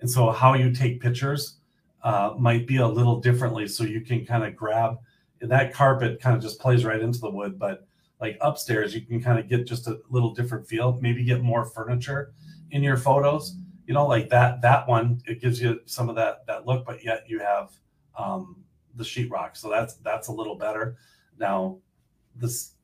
And 0.00 0.10
so 0.10 0.30
how 0.30 0.54
you 0.54 0.72
take 0.72 1.00
pictures 1.00 1.58
uh, 2.02 2.34
might 2.38 2.66
be 2.66 2.76
a 2.76 2.86
little 2.86 3.20
differently. 3.20 3.66
So 3.66 3.84
you 3.84 4.02
can 4.02 4.24
kind 4.24 4.44
of 4.44 4.54
grab 4.54 4.98
that 5.40 5.72
carpet 5.72 6.20
kind 6.20 6.36
of 6.36 6.42
just 6.42 6.60
plays 6.60 6.84
right 6.84 7.00
into 7.00 7.18
the 7.18 7.30
wood, 7.30 7.58
but 7.58 7.86
like 8.24 8.38
upstairs, 8.40 8.94
you 8.94 9.02
can 9.02 9.22
kind 9.22 9.38
of 9.38 9.50
get 9.50 9.66
just 9.66 9.86
a 9.86 10.00
little 10.08 10.32
different 10.32 10.66
feel. 10.66 10.98
Maybe 11.02 11.22
get 11.24 11.42
more 11.42 11.66
furniture 11.66 12.32
in 12.70 12.82
your 12.82 12.96
photos. 12.96 13.56
You 13.86 13.92
know, 13.92 14.06
like 14.06 14.30
that 14.30 14.62
that 14.62 14.88
one, 14.88 15.20
it 15.26 15.42
gives 15.42 15.60
you 15.60 15.80
some 15.84 16.08
of 16.08 16.16
that 16.16 16.46
that 16.46 16.64
look, 16.66 16.86
but 16.86 17.04
yet 17.04 17.24
you 17.28 17.40
have 17.40 17.72
um, 18.18 18.64
the 18.96 19.04
sheetrock. 19.04 19.58
So 19.58 19.68
that's 19.68 19.96
that's 19.96 20.28
a 20.28 20.32
little 20.32 20.56
better. 20.56 20.96
Now, 21.38 21.80
this 22.34 22.76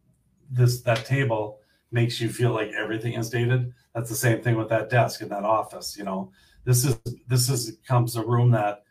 this 0.51 0.82
that 0.82 1.07
table 1.07 1.61
makes 1.91 2.20
you 2.20 2.28
feel 2.28 2.53
like 2.53 2.72
everything 2.72 3.14
is 3.14 3.30
dated. 3.30 3.72
That's 3.95 4.11
the 4.11 4.16
same 4.16 4.43
thing 4.43 4.57
with 4.59 4.68
that 4.68 4.91
desk 4.91 5.22
in 5.22 5.30
that 5.30 5.45
office. 5.45 5.97
You 5.97 6.05
know, 6.05 6.32
this 6.66 6.84
is 6.84 6.99
this 7.28 7.49
is 7.49 7.78
comes 7.88 8.14
a 8.16 8.22
room 8.22 8.51
that 8.51 8.82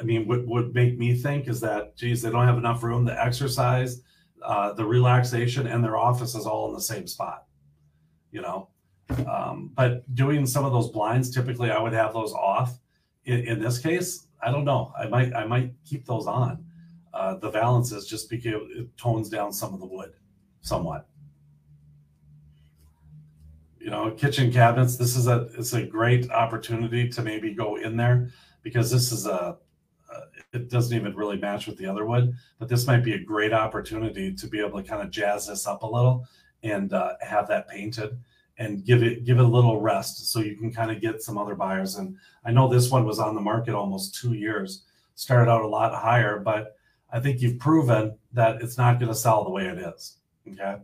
I 0.00 0.04
mean 0.04 0.28
would 0.28 0.46
would 0.46 0.72
make 0.72 0.96
me 0.98 1.16
think 1.16 1.48
is 1.48 1.60
that 1.62 1.96
geez 1.96 2.22
they 2.22 2.30
don't 2.30 2.46
have 2.46 2.58
enough 2.58 2.84
room 2.84 3.04
to 3.06 3.24
exercise, 3.24 4.02
uh, 4.42 4.72
the 4.72 4.84
relaxation, 4.84 5.66
and 5.66 5.82
their 5.82 5.96
office 5.96 6.34
is 6.34 6.46
all 6.46 6.68
in 6.68 6.74
the 6.74 6.80
same 6.80 7.06
spot. 7.06 7.44
You 8.30 8.42
know, 8.42 8.68
um, 9.30 9.70
but 9.74 10.14
doing 10.14 10.46
some 10.46 10.64
of 10.64 10.72
those 10.72 10.90
blinds 10.90 11.30
typically 11.30 11.70
I 11.70 11.80
would 11.80 11.92
have 11.92 12.12
those 12.12 12.32
off. 12.32 12.78
In, 13.24 13.40
in 13.40 13.60
this 13.60 13.78
case, 13.78 14.26
I 14.42 14.50
don't 14.50 14.64
know. 14.64 14.92
I 14.98 15.08
might 15.08 15.34
I 15.34 15.46
might 15.46 15.72
keep 15.84 16.04
those 16.06 16.26
on. 16.26 16.64
Uh, 17.14 17.36
the 17.36 17.50
valances 17.50 18.06
just 18.06 18.28
because 18.28 18.60
it 18.76 18.94
tones 18.98 19.30
down 19.30 19.50
some 19.50 19.72
of 19.72 19.80
the 19.80 19.86
wood 19.86 20.12
somewhat 20.60 21.08
you 23.86 23.92
know 23.92 24.10
kitchen 24.10 24.52
cabinets 24.52 24.96
this 24.96 25.14
is 25.14 25.28
a 25.28 25.48
it's 25.56 25.72
a 25.72 25.86
great 25.86 26.28
opportunity 26.32 27.08
to 27.08 27.22
maybe 27.22 27.54
go 27.54 27.76
in 27.76 27.96
there 27.96 28.28
because 28.64 28.90
this 28.90 29.12
is 29.12 29.26
a 29.26 29.56
it 30.56 30.70
doesn't 30.70 30.96
even 30.96 31.14
really 31.14 31.36
match 31.36 31.66
with 31.66 31.76
the 31.76 31.86
other 31.86 32.04
wood 32.04 32.34
but 32.58 32.68
this 32.68 32.86
might 32.86 33.04
be 33.04 33.14
a 33.14 33.18
great 33.18 33.52
opportunity 33.52 34.32
to 34.32 34.46
be 34.46 34.60
able 34.60 34.82
to 34.82 34.88
kind 34.88 35.02
of 35.02 35.10
jazz 35.10 35.46
this 35.46 35.66
up 35.66 35.82
a 35.82 35.86
little 35.86 36.26
and 36.62 36.92
uh, 36.92 37.12
have 37.20 37.46
that 37.46 37.68
painted 37.68 38.18
and 38.58 38.84
give 38.84 39.02
it 39.02 39.24
give 39.24 39.38
it 39.38 39.44
a 39.44 39.48
little 39.48 39.80
rest 39.80 40.30
so 40.32 40.40
you 40.40 40.56
can 40.56 40.72
kind 40.72 40.90
of 40.90 41.00
get 41.00 41.22
some 41.22 41.38
other 41.38 41.54
buyers 41.54 41.96
and 41.96 42.16
i 42.44 42.50
know 42.50 42.68
this 42.68 42.90
one 42.90 43.04
was 43.04 43.18
on 43.18 43.34
the 43.34 43.40
market 43.40 43.74
almost 43.74 44.14
two 44.14 44.32
years 44.32 44.84
started 45.14 45.50
out 45.50 45.62
a 45.62 45.68
lot 45.68 45.94
higher 45.94 46.38
but 46.38 46.76
i 47.12 47.20
think 47.20 47.40
you've 47.40 47.58
proven 47.58 48.16
that 48.32 48.60
it's 48.62 48.78
not 48.78 48.98
going 48.98 49.10
to 49.10 49.14
sell 49.14 49.44
the 49.44 49.50
way 49.50 49.66
it 49.66 49.78
is 49.78 50.16
okay 50.50 50.76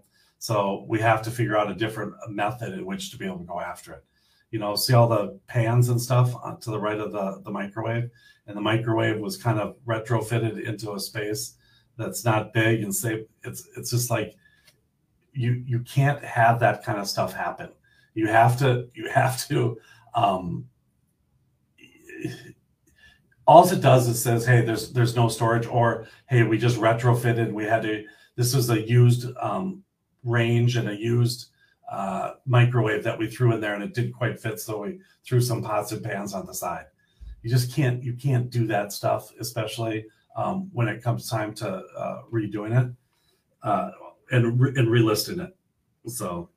so 0.43 0.85
we 0.89 0.99
have 0.99 1.23
to 1.23 1.31
figure 1.31 1.57
out 1.57 1.71
a 1.71 1.75
different 1.75 2.15
method 2.29 2.73
in 2.73 2.85
which 2.85 3.13
to 3.13 3.17
be 3.17 3.27
able 3.27 3.39
to 3.39 3.45
go 3.45 3.61
after 3.61 3.93
it. 3.93 4.05
You 4.53 4.61
know, 4.61 4.77
see 4.77 4.95
all 4.95 5.09
the 5.09 5.41
pans 5.49 5.89
and 5.89 6.01
stuff 6.01 6.35
on, 6.37 6.61
to 6.61 6.71
the 6.71 6.79
right 6.79 7.01
of 7.01 7.11
the, 7.11 7.41
the 7.45 7.51
microwave, 7.51 8.09
and 8.47 8.57
the 8.57 8.61
microwave 8.61 9.19
was 9.19 9.37
kind 9.37 9.59
of 9.59 9.77
retrofitted 9.85 10.63
into 10.63 10.93
a 10.93 11.01
space 11.01 11.55
that's 11.97 12.25
not 12.25 12.53
big 12.53 12.83
and 12.83 12.95
safe. 12.95 13.27
It's 13.43 13.69
it's 13.77 13.91
just 13.91 14.11
like 14.11 14.37
you 15.33 15.63
you 15.67 15.81
can't 15.81 16.23
have 16.23 16.61
that 16.61 16.85
kind 16.85 16.99
of 16.99 17.09
stuff 17.09 17.33
happen. 17.33 17.71
You 18.15 18.29
have 18.29 18.59
to 18.59 18.89
you 18.95 19.09
have 19.11 19.47
to. 19.49 19.79
Um, 20.15 20.69
all 23.47 23.69
it 23.69 23.81
does 23.81 24.07
is 24.09 24.23
says, 24.23 24.47
hey, 24.47 24.61
there's 24.61 24.93
there's 24.93 25.17
no 25.17 25.29
storage, 25.29 25.67
or 25.67 26.07
hey, 26.29 26.43
we 26.43 26.59
just 26.59 26.79
retrofitted. 26.79 27.53
We 27.53 27.65
had 27.65 27.83
to. 27.83 28.05
This 28.37 28.55
was 28.55 28.71
a 28.71 28.81
used 28.81 29.27
um, 29.41 29.83
range 30.25 30.77
and 30.77 30.89
a 30.89 30.97
used 30.97 31.49
uh, 31.91 32.35
microwave 32.47 33.05
that 33.05 33.19
we 33.19 33.29
threw 33.29 33.53
in 33.53 33.61
there 33.61 33.75
and 33.75 33.83
it 33.83 33.95
didn't 33.95 34.13
quite 34.13 34.41
fit 34.41 34.59
so 34.59 34.83
we 34.83 34.99
threw 35.25 35.41
some 35.41 35.63
pots 35.63 35.93
and 35.93 36.03
pans 36.03 36.35
on 36.35 36.47
the 36.47 36.55
side. 36.55 36.87
You 37.43 37.51
just 37.51 37.75
can't 37.75 38.03
you 38.03 38.15
can't 38.15 38.51
do 38.51 38.67
that 38.69 38.93
stuff 38.93 39.31
especially 39.41 40.07
um, 40.37 40.71
when 40.73 40.89
it 40.89 41.03
comes 41.03 41.29
time 41.29 41.55
to 41.55 41.69
uh, 41.97 42.23
redoing 42.33 42.81
it 42.81 42.93
uh, 43.63 43.91
and, 44.31 44.59
re- 44.59 44.73
and 44.77 44.89
relisting 44.89 45.45
it. 45.45 45.57
So 46.07 46.49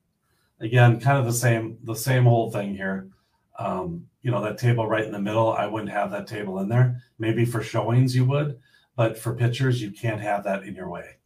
again 0.61 0.99
kind 0.99 1.17
of 1.17 1.26
the 1.26 1.34
same 1.34 1.78
the 1.84 1.95
same 1.95 2.28
old 2.28 2.53
thing 2.53 2.76
here. 2.76 3.09
Um, 3.57 4.07
you 4.21 4.32
know 4.32 4.41
that 4.41 4.57
table 4.57 4.88
right 4.88 5.05
in 5.05 5.11
the 5.11 5.19
middle 5.19 5.53
i 5.53 5.65
wouldn't 5.65 5.91
have 5.91 6.11
that 6.11 6.28
table 6.28 6.59
in 6.59 6.69
there. 6.69 7.01
Maybe 7.19 7.45
for 7.45 7.61
showings 7.61 8.15
you 8.15 8.26
would 8.26 8.59
but 8.95 9.17
for 9.17 9.34
pictures 9.34 9.82
you 9.82 9.91
can't 9.91 10.21
have 10.21 10.43
that 10.45 10.63
in 10.63 10.76
your 10.76 10.89
way 10.89 11.17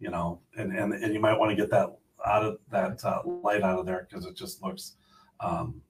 you 0.00 0.10
know, 0.10 0.40
and 0.56 0.72
and, 0.72 0.92
and 0.92 1.12
you 1.12 1.20
might 1.20 1.38
want 1.38 1.50
to 1.50 1.56
get 1.56 1.70
that 1.70 1.96
out 2.26 2.44
of 2.44 2.58
that 2.70 3.04
uh, 3.04 3.22
light 3.24 3.62
out 3.62 3.78
of 3.78 3.86
there 3.86 4.06
because 4.08 4.26
it 4.26 4.36
just 4.36 4.62
looks, 4.62 4.96
um, 5.40 5.80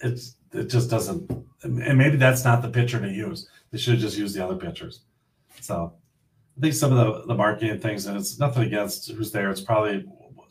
it's 0.00 0.36
it 0.52 0.68
just 0.68 0.90
doesn't, 0.90 1.30
and 1.62 1.98
maybe 1.98 2.16
that's 2.16 2.44
not 2.44 2.62
the 2.62 2.68
picture 2.68 3.00
to 3.00 3.10
use. 3.10 3.48
They 3.70 3.78
should 3.78 3.98
just 3.98 4.16
use 4.16 4.32
the 4.32 4.44
other 4.44 4.56
pictures. 4.56 5.02
So 5.60 5.92
I 6.56 6.60
think 6.60 6.74
some 6.74 6.92
of 6.92 6.98
the 6.98 7.26
the 7.26 7.34
marketing 7.34 7.78
things, 7.80 8.06
and 8.06 8.16
it's 8.16 8.38
nothing 8.38 8.64
against 8.64 9.10
who's 9.10 9.32
there. 9.32 9.50
It's 9.50 9.60
probably 9.60 10.04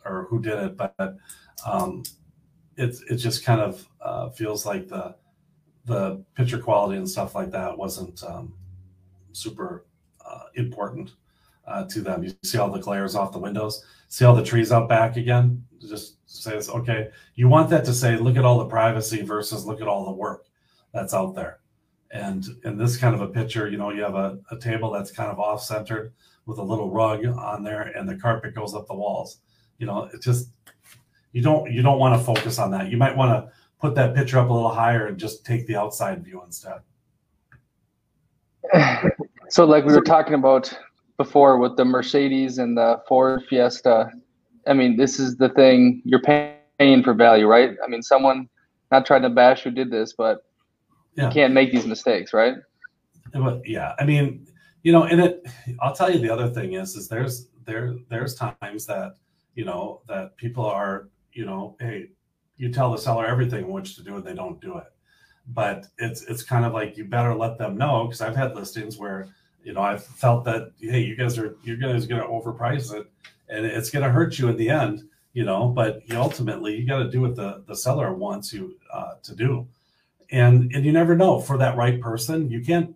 or 0.06 0.28
who 0.30 0.42
did 0.42 0.60
it, 0.60 0.78
but 0.78 1.18
um, 1.66 2.04
it's 2.78 3.02
it 3.10 3.18
just 3.18 3.44
kind 3.44 3.62
of 3.62 3.88
uh, 4.02 4.30
feels 4.30 4.66
like 4.66 4.88
the 4.88 5.16
the 5.86 6.24
picture 6.36 6.58
quality 6.58 6.98
and 6.98 7.10
stuff 7.10 7.36
like 7.36 7.52
that 7.52 7.78
wasn't 7.78 8.24
um, 8.24 8.54
super 9.32 9.86
uh, 10.26 10.46
important 10.56 11.12
uh, 11.68 11.86
to 11.86 12.02
them. 12.02 12.24
You 12.24 12.34
see 12.44 12.58
all 12.58 12.72
the 12.72 12.80
glares 12.80 13.16
off 13.16 13.32
the 13.32 13.40
windows, 13.40 13.84
see 14.08 14.26
all 14.26 14.36
the 14.36 14.44
trees 14.44 14.72
out 14.72 14.90
back 14.90 15.18
again. 15.18 15.64
Just 15.80 16.18
says, 16.26 16.70
okay, 16.70 17.10
you 17.36 17.48
want 17.48 17.70
that 17.70 17.86
to 17.86 17.94
say, 17.94 18.18
look 18.18 18.38
at 18.38 18.46
all 18.46 18.60
the 18.60 18.66
privacy 18.66 19.22
versus 19.22 19.66
look 19.66 19.82
at 19.82 19.88
all 19.88 20.06
the 20.06 20.12
work 20.12 20.46
that's 20.94 21.14
out 21.14 21.36
there. 21.36 21.60
And 22.12 22.46
in 22.64 22.78
this 22.78 22.98
kind 22.98 23.14
of 23.14 23.22
a 23.22 23.28
picture, 23.28 23.68
you 23.68 23.78
know, 23.78 23.92
you 23.92 24.02
have 24.02 24.16
a, 24.16 24.40
a 24.52 24.58
table 24.58 24.92
that's 24.92 25.12
kind 25.12 25.32
of 25.32 25.40
off 25.40 25.62
centered 25.62 26.14
with 26.46 26.60
a 26.60 26.64
little 26.64 26.92
rug 26.92 27.26
on 27.26 27.64
there 27.64 27.82
and 27.82 28.08
the 28.08 28.16
carpet 28.16 28.56
goes 28.56 28.74
up 28.74 28.88
the 28.88 28.96
walls. 28.96 29.40
You 29.80 29.88
know, 29.88 30.10
it 30.14 30.22
just, 30.22 30.50
you 31.34 31.42
don't, 31.42 31.72
you 31.72 31.82
don't 31.82 32.00
want 32.00 32.18
to 32.18 32.24
focus 32.24 32.60
on 32.60 32.72
that. 32.72 32.90
You 32.90 32.98
might 32.98 33.16
want 33.16 33.32
to 33.32 33.52
put 33.80 33.96
that 33.96 34.16
picture 34.16 34.40
up 34.40 34.50
a 34.50 34.54
little 34.54 34.74
higher 34.74 35.08
and 35.08 35.18
just 35.18 35.46
take 35.46 35.68
the 35.68 35.76
outside 35.76 36.24
view 36.24 36.42
instead. 36.46 36.80
So, 39.48 39.64
like 39.64 39.86
we 39.86 39.94
were 39.94 40.02
talking 40.02 40.34
about 40.34 40.76
before 41.18 41.58
with 41.58 41.78
the 41.78 41.86
Mercedes 41.86 42.58
and 42.58 42.78
the 42.78 43.02
Ford 43.08 43.44
Fiesta, 43.50 44.10
I 44.68 44.74
mean, 44.74 44.98
this 44.98 45.20
is 45.20 45.38
the 45.38 45.50
thing 45.50 46.02
you're 46.06 46.22
paying 46.22 47.04
for 47.04 47.14
value, 47.14 47.48
right? 47.48 47.72
I 47.84 47.88
mean, 47.88 48.02
someone 48.02 48.50
not 48.92 49.06
trying 49.06 49.22
to 49.22 49.30
bash 49.30 49.64
who 49.64 49.72
did 49.72 49.92
this, 49.92 50.14
but 50.14 50.46
Yeah. 51.16 51.26
you 51.28 51.32
can't 51.32 51.54
make 51.54 51.72
these 51.72 51.86
mistakes, 51.86 52.34
right? 52.34 52.56
Yeah, 53.66 53.96
I 54.00 54.06
mean, 54.06 54.48
you 54.84 54.92
know, 54.92 55.04
and 55.04 55.20
it. 55.20 55.46
I'll 55.82 55.96
tell 55.96 56.12
you 56.12 56.20
the 56.20 56.32
other 56.32 56.50
thing 56.50 56.74
is, 56.74 56.96
is 56.96 57.08
there's 57.08 57.48
there 57.66 57.96
there's 58.10 58.36
times 58.36 58.86
that 58.86 59.18
you 59.56 59.66
know 59.66 60.02
that 60.08 60.38
people 60.38 60.66
are, 60.66 61.10
you 61.34 61.46
know, 61.46 61.76
hey, 61.80 62.10
you 62.58 62.72
tell 62.72 62.92
the 62.92 62.98
seller 62.98 63.26
everything 63.26 63.72
which 63.72 63.96
to 63.96 64.04
do 64.04 64.16
and 64.16 64.24
they 64.24 64.36
don't 64.36 64.62
do 64.62 64.78
it. 64.78 64.88
But 65.48 65.88
it's 65.98 66.24
it's 66.24 66.44
kind 66.44 66.66
of 66.66 66.74
like 66.74 66.98
you 66.98 67.06
better 67.06 67.34
let 67.36 67.58
them 67.58 67.78
know 67.78 68.06
because 68.06 68.22
I've 68.22 68.36
had 68.36 68.56
listings 68.56 68.98
where 68.98 69.28
you 69.66 69.74
know 69.74 69.82
I've 69.82 70.06
felt 70.06 70.46
that 70.46 70.72
hey, 70.80 71.02
you 71.02 71.18
guys 71.18 71.38
are 71.38 71.58
you 71.64 71.76
guys 71.76 72.08
going 72.08 72.22
to 72.22 72.28
overprice 72.28 72.94
it 72.94 73.08
and 73.50 73.66
it's 73.66 73.90
going 73.90 74.04
to 74.04 74.12
hurt 74.12 74.40
you 74.40 74.48
in 74.48 74.58
the 74.58 74.70
end, 74.70 75.04
you 75.34 75.44
know. 75.44 75.68
But 75.68 76.04
ultimately 76.12 76.76
you 76.76 76.88
got 76.88 77.00
to 77.00 77.12
do 77.12 77.22
what 77.22 77.36
the 77.36 77.64
the 77.68 77.76
seller 77.76 78.14
wants 78.14 78.54
you 78.54 78.78
uh, 78.94 79.16
to 79.24 79.36
do, 79.36 79.68
and 80.32 80.72
and 80.74 80.86
you 80.86 80.92
never 80.92 81.16
know 81.16 81.40
for 81.42 81.58
that 81.58 81.76
right 81.76 82.00
person. 82.00 82.50
You 82.50 82.64
can't 82.64 82.96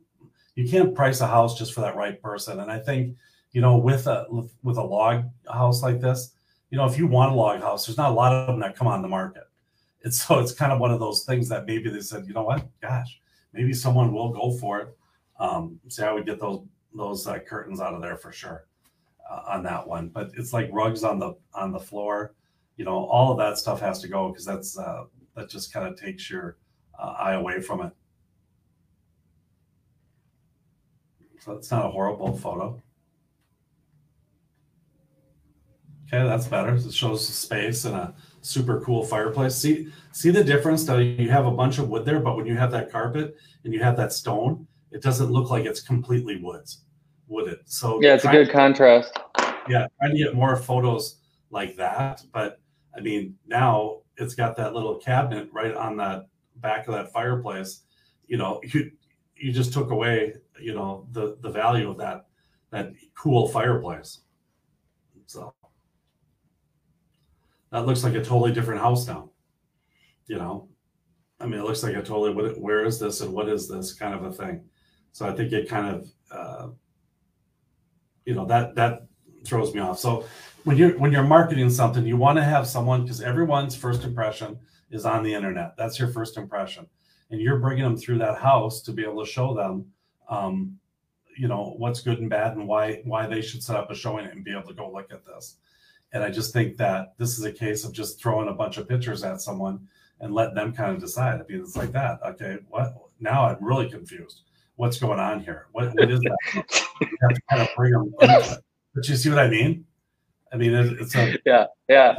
you 0.56 0.70
can't 0.70 0.94
price 0.94 1.22
a 1.22 1.28
house 1.28 1.58
just 1.58 1.74
for 1.74 1.82
that 1.82 1.96
right 1.96 2.22
person. 2.22 2.60
And 2.60 2.70
I 2.70 2.80
think, 2.80 3.16
you 3.54 3.62
know, 3.62 3.78
with 3.78 4.08
a 4.08 4.26
with 4.64 4.78
a 4.78 4.84
log 4.84 5.24
house 5.52 5.82
like 5.82 6.02
this, 6.02 6.34
you 6.70 6.78
know, 6.78 6.86
if 6.86 6.98
you 6.98 7.08
want 7.08 7.32
a 7.32 7.36
log 7.36 7.62
house, 7.62 7.86
there's 7.86 7.98
not 7.98 8.12
a 8.12 8.14
lot 8.14 8.34
of 8.34 8.48
them 8.48 8.60
that 8.60 8.76
come 8.76 8.88
on 8.88 9.02
the 9.02 9.08
market. 9.08 9.44
It's 10.02 10.22
so 10.22 10.40
it's 10.40 10.52
kind 10.52 10.72
of 10.72 10.80
one 10.80 10.92
of 10.92 11.00
those 11.00 11.24
things 11.24 11.50
that 11.50 11.66
maybe 11.66 11.90
they 11.90 12.02
said, 12.02 12.26
you 12.28 12.34
know 12.34 12.44
what, 12.44 12.68
gosh, 12.82 13.20
maybe 13.54 13.74
someone 13.74 14.12
will 14.14 14.34
go 14.34 14.52
for 14.52 14.80
it. 14.82 14.98
Um, 15.40 15.80
I 16.02 16.12
would 16.12 16.26
get 16.26 16.40
those 16.40 16.66
those 16.94 17.28
uh, 17.28 17.40
curtains 17.40 17.80
out 17.80 17.94
of 17.94 18.02
there 18.02 18.18
for 18.18 18.32
sure 18.32 18.66
uh, 19.30 19.44
on 19.48 19.64
that 19.64 19.88
one. 19.88 20.10
But 20.10 20.32
it's 20.36 20.54
like 20.54 20.70
rugs 20.72 21.04
on 21.04 21.20
the 21.20 21.36
on 21.54 21.72
the 21.72 21.80
floor, 21.80 22.34
you 22.78 22.86
know, 22.86 23.06
all 23.06 23.32
of 23.32 23.38
that 23.38 23.58
stuff 23.58 23.80
has 23.82 24.00
to 24.02 24.08
go 24.08 24.30
because 24.30 24.46
that's 24.46 24.78
uh, 24.78 25.04
that 25.36 25.50
just 25.50 25.74
kind 25.74 25.88
of 25.88 26.00
takes 26.00 26.30
your 26.30 26.58
uh, 27.00 27.14
eye 27.18 27.34
away 27.34 27.62
from 27.62 27.82
it. 27.82 27.92
So 31.40 31.54
it's 31.54 31.72
not 31.72 31.86
a 31.86 31.90
horrible 31.90 32.36
photo. 32.36 32.82
Okay, 36.08 36.26
that's 36.26 36.48
better. 36.48 36.74
It 36.74 36.94
shows 36.94 37.28
the 37.28 37.34
space 37.34 37.86
and 37.86 37.96
a 37.96 38.16
super 38.42 38.82
cool 38.82 39.04
fireplace. 39.04 39.56
See, 39.56 39.92
see 40.12 40.32
the 40.32 40.44
difference 40.44 40.84
that 40.86 40.98
you 40.98 41.30
have 41.30 41.46
a 41.46 41.52
bunch 41.52 41.78
of 41.78 41.88
wood 41.88 42.04
there, 42.04 42.20
but 42.20 42.36
when 42.36 42.48
you 42.48 42.56
have 42.56 42.72
that 42.72 42.92
carpet 42.92 43.38
and 43.64 43.74
you 43.74 43.84
have 43.84 43.96
that 43.98 44.12
stone, 44.12 44.66
it 44.92 45.02
doesn't 45.02 45.32
look 45.32 45.50
like 45.50 45.66
it's 45.66 45.82
completely 45.82 46.42
woods, 46.42 46.84
wooded. 47.28 47.60
So 47.66 48.02
Yeah, 48.02 48.16
it's 48.16 48.26
a 48.26 48.32
good 48.32 48.52
contrast. 48.52 49.18
yeah, 49.68 49.88
trying 50.00 50.12
to 50.12 50.18
get 50.18 50.36
more 50.36 50.56
photos 50.56 51.20
like 51.52 51.76
that. 51.78 52.24
But 52.34 52.60
I 52.96 53.02
mean, 53.02 53.36
now 53.46 54.00
it's 54.18 54.36
got 54.36 54.56
that 54.58 54.74
little 54.74 54.96
cabinet 54.96 55.50
right 55.52 55.74
on 55.74 55.98
the 55.98 56.26
back 56.58 56.88
of 56.88 56.94
that 56.94 57.12
fireplace. 57.12 57.84
You 58.28 58.38
know, 58.38 58.62
you 58.74 58.92
you 59.36 59.52
just 59.52 59.74
took 59.74 59.92
away, 59.92 60.34
you 60.60 60.74
know, 60.74 61.08
the 61.12 61.38
the 61.42 61.50
value 61.50 61.90
of 61.90 61.98
that 61.98 62.26
that 62.72 62.92
cool 63.16 63.48
fireplace. 63.48 64.20
So 65.26 65.54
that 67.72 67.86
looks 67.86 68.04
like 68.04 68.14
a 68.16 68.24
totally 68.24 68.52
different 68.52 68.82
house 68.82 69.08
now. 69.08 69.30
You 70.26 70.38
know, 70.38 70.70
I 71.40 71.46
mean, 71.46 71.60
it 71.60 71.64
looks 71.64 71.84
like 71.84 71.96
a 71.96 72.02
totally 72.02 72.34
what, 72.34 72.60
where 72.60 72.86
is 72.86 73.00
this 73.00 73.22
and 73.22 73.34
what 73.34 73.50
is 73.50 73.68
this 73.68 73.94
kind 73.94 74.14
of 74.14 74.24
a 74.24 74.32
thing. 74.32 74.64
So 75.12 75.28
I 75.28 75.34
think 75.34 75.52
it 75.52 75.70
kind 75.70 75.96
of, 75.96 76.08
uh, 76.32 76.68
you 78.26 78.36
know, 78.36 78.46
that 78.46 78.76
that 78.76 79.08
throws 79.46 79.74
me 79.74 79.82
off. 79.82 80.00
So 80.00 80.26
when 80.64 80.78
you're 80.78 80.98
when 80.98 81.12
you're 81.12 81.24
marketing 81.24 81.70
something, 81.70 82.06
you 82.06 82.18
want 82.18 82.38
to 82.38 82.44
have 82.44 82.68
someone 82.68 83.04
because 83.04 83.22
everyone's 83.22 83.76
first 83.76 84.04
impression 84.04 84.60
is 84.92 85.06
on 85.06 85.24
the 85.24 85.34
internet. 85.34 85.76
That's 85.78 86.00
your 86.00 86.10
first 86.10 86.38
impression, 86.38 86.88
and 87.30 87.42
you're 87.42 87.60
bringing 87.60 87.84
them 87.84 87.98
through 87.98 88.20
that 88.20 88.38
house 88.38 88.82
to 88.84 88.92
be 88.92 89.04
able 89.04 89.24
to 89.24 89.30
show 89.30 89.54
them, 89.54 89.86
um, 90.30 90.78
you 91.38 91.48
know, 91.48 91.76
what's 91.78 92.02
good 92.02 92.20
and 92.20 92.30
bad 92.30 92.56
and 92.56 92.68
why 92.68 93.02
why 93.06 93.28
they 93.28 93.42
should 93.42 93.64
set 93.64 93.76
up 93.76 93.90
a 93.90 93.96
showing 93.96 94.26
and 94.26 94.44
be 94.44 94.52
able 94.52 94.68
to 94.68 94.74
go 94.74 94.92
look 94.92 95.12
at 95.12 95.26
this. 95.26 95.58
And 96.12 96.24
I 96.24 96.32
just 96.32 96.54
think 96.54 96.78
that 96.78 97.14
this 97.18 97.38
is 97.38 97.46
a 97.46 97.52
case 97.52 97.86
of 97.86 97.94
just 97.94 98.20
throwing 98.20 98.50
a 98.50 98.54
bunch 98.54 98.78
of 98.78 98.90
pictures 98.90 99.24
at 99.24 99.42
someone 99.42 99.88
and 100.20 100.34
let 100.34 100.56
them 100.56 100.74
kind 100.74 100.92
of 100.94 101.00
decide. 101.00 101.40
I 101.40 101.44
mean, 101.52 101.62
it's 101.62 101.78
like 101.78 101.92
that. 101.92 102.20
Okay, 102.26 102.58
what 102.68 102.96
now? 103.20 103.46
I'm 103.46 103.64
really 103.64 103.90
confused. 103.90 104.42
What's 104.80 104.98
going 104.98 105.20
on 105.20 105.42
here? 105.44 105.68
What, 105.74 105.94
what 105.94 106.10
is 106.10 106.22
that? 106.22 106.38
you 107.02 107.08
have 107.22 107.34
to 107.36 107.42
kind 107.50 107.62
of 107.62 107.68
bring 107.76 107.92
them. 107.92 108.14
But 108.96 109.08
you 109.10 109.18
see 109.18 109.30
what 109.30 109.40
I 109.40 109.50
mean? 109.50 109.86
I 110.54 110.56
mean, 110.56 110.74
it, 110.74 111.00
it's 111.02 111.14
a 111.16 111.38
Yeah, 111.46 111.66
yeah. 111.90 112.16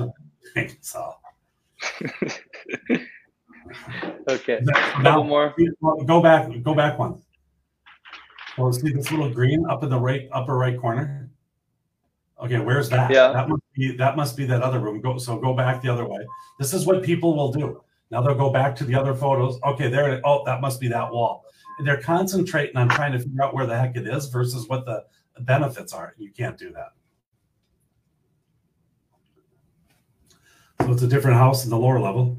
so 0.83 1.15
Okay. 4.29 4.61
now 4.63 5.03
Couple 5.03 5.25
more. 5.25 5.55
go 6.07 6.23
back, 6.23 6.51
go 6.63 6.75
back 6.75 6.99
one. 6.99 7.23
Well, 8.59 8.73
see 8.75 8.93
this 8.93 9.11
little 9.11 9.31
green 9.31 9.65
up 9.71 9.83
in 9.83 9.89
the 9.89 9.99
right 9.99 10.29
upper 10.31 10.55
right 10.59 10.79
corner. 10.79 11.31
Okay, 12.43 12.59
where's 12.59 12.91
that? 12.91 13.11
Yeah. 13.11 13.33
That 13.33 13.49
must 13.49 13.63
be 13.75 13.97
that 13.97 14.17
must 14.17 14.37
be 14.37 14.45
that 14.47 14.61
other 14.61 14.81
room. 14.81 15.01
Go 15.01 15.17
so 15.17 15.39
go 15.39 15.55
back 15.55 15.81
the 15.81 15.89
other 15.89 16.07
way. 16.07 16.27
This 16.59 16.75
is 16.75 16.85
what 16.85 17.03
people 17.03 17.35
will 17.35 17.53
do. 17.53 17.83
Now 18.11 18.21
they'll 18.21 18.35
go 18.35 18.51
back 18.51 18.77
to 18.77 18.85
the 18.85 18.95
other 18.95 19.15
photos. 19.15 19.59
Okay, 19.65 19.89
there 19.89 20.13
it 20.13 20.21
oh, 20.25 20.45
that 20.45 20.61
must 20.61 20.79
be 20.79 20.89
that 20.89 21.11
wall. 21.11 21.47
They're 21.85 22.01
concentrating 22.01 22.77
on 22.77 22.89
trying 22.89 23.13
to 23.13 23.19
figure 23.19 23.43
out 23.43 23.55
where 23.55 23.67
the 23.67 23.79
heck 23.79 23.97
it 23.97 24.07
is 24.07 24.27
versus 24.27 24.69
what 24.69 24.85
the 24.85 25.05
benefits 25.41 25.93
are. 25.93 26.15
You 26.19 26.31
can't 26.31 26.59
do 26.59 26.73
that. 26.73 26.93
So 30.83 30.93
it's 30.93 31.03
a 31.03 31.09
different 31.09 31.37
house 31.37 31.65
in 31.65 31.71
the 31.71 31.79
lower 31.79 32.01
level. 32.01 32.39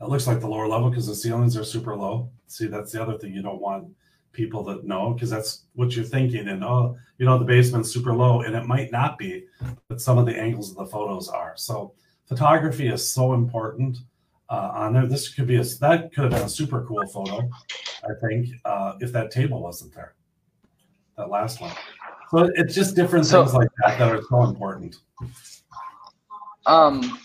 That 0.00 0.08
looks 0.08 0.26
like 0.26 0.40
the 0.40 0.48
lower 0.48 0.68
level 0.68 0.90
because 0.90 1.06
the 1.06 1.14
ceilings 1.14 1.56
are 1.56 1.64
super 1.64 1.96
low. 1.96 2.30
See, 2.46 2.66
that's 2.66 2.92
the 2.92 3.02
other 3.02 3.16
thing 3.18 3.32
you 3.32 3.42
don't 3.42 3.60
want 3.60 3.88
people 4.32 4.62
that 4.64 4.84
know 4.84 5.14
because 5.14 5.30
that's 5.30 5.64
what 5.74 5.96
you're 5.96 6.04
thinking. 6.04 6.48
And 6.48 6.62
oh, 6.62 6.96
you 7.18 7.24
know, 7.24 7.38
the 7.38 7.44
basement's 7.44 7.90
super 7.90 8.12
low, 8.12 8.42
and 8.42 8.54
it 8.54 8.66
might 8.66 8.92
not 8.92 9.16
be, 9.16 9.46
but 9.88 10.00
some 10.00 10.18
of 10.18 10.26
the 10.26 10.36
angles 10.36 10.70
of 10.70 10.76
the 10.76 10.86
photos 10.86 11.28
are. 11.28 11.54
So 11.56 11.94
photography 12.26 12.88
is 12.88 13.10
so 13.10 13.32
important 13.32 13.98
uh, 14.50 14.70
on 14.74 14.92
there. 14.92 15.06
This 15.06 15.32
could 15.32 15.46
be 15.46 15.56
a 15.56 15.64
that 15.64 16.12
could 16.12 16.24
have 16.24 16.32
been 16.32 16.42
a 16.42 16.48
super 16.48 16.84
cool 16.86 17.06
photo, 17.06 17.48
I 18.04 18.12
think, 18.20 18.48
uh, 18.64 18.94
if 19.00 19.12
that 19.12 19.30
table 19.30 19.62
wasn't 19.62 19.94
there. 19.94 20.14
That 21.16 21.30
last 21.30 21.60
one. 21.60 21.72
So 22.30 22.50
it's 22.54 22.74
just 22.74 22.96
different 22.96 23.26
So- 23.26 23.42
things 23.44 23.54
like 23.54 23.68
that 23.84 23.98
that 23.98 24.12
are 24.12 24.22
so 24.28 24.42
important. 24.42 24.96
Um, 26.66 27.18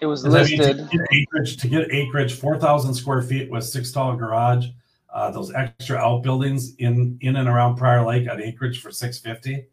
it 0.00 0.06
was 0.06 0.24
listed. 0.24 0.76
to 0.76 0.98
get 0.98 1.00
acreage 1.12 1.56
to 1.56 1.68
get 1.68 1.90
acreage, 1.90 2.34
four 2.34 2.58
thousand 2.58 2.94
square 2.94 3.22
feet 3.22 3.50
with 3.50 3.64
six 3.64 3.90
tall 3.92 4.14
garage, 4.16 4.66
uh, 5.12 5.30
those 5.30 5.52
extra 5.54 5.96
outbuildings 5.96 6.74
in 6.76 7.16
in 7.22 7.36
and 7.36 7.48
around 7.48 7.76
Prior 7.76 8.04
Lake 8.04 8.28
at 8.28 8.40
acreage 8.40 8.80
for 8.82 8.90
six 8.90 9.18
fifty 9.18 9.66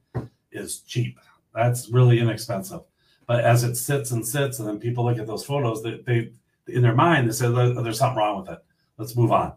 is 0.52 0.80
cheap. 0.82 1.20
That's 1.54 1.90
really 1.90 2.20
inexpensive. 2.20 2.82
But 3.28 3.44
as 3.44 3.64
it 3.64 3.76
sits 3.76 4.12
and 4.12 4.28
sits, 4.28 4.60
and 4.60 4.68
then 4.68 4.80
people 4.80 5.06
look 5.06 5.20
at 5.20 5.28
those 5.28 5.46
photos, 5.46 5.82
they, 5.84 6.02
they 6.06 6.32
in 6.68 6.82
their 6.82 6.96
mind 6.96 7.28
they 7.28 7.34
say 7.34 7.48
there's 7.50 8.00
something 8.00 8.18
wrong 8.18 8.42
with 8.42 8.50
it. 8.50 8.60
Let's 8.98 9.16
move 9.16 9.32
on. 9.32 9.54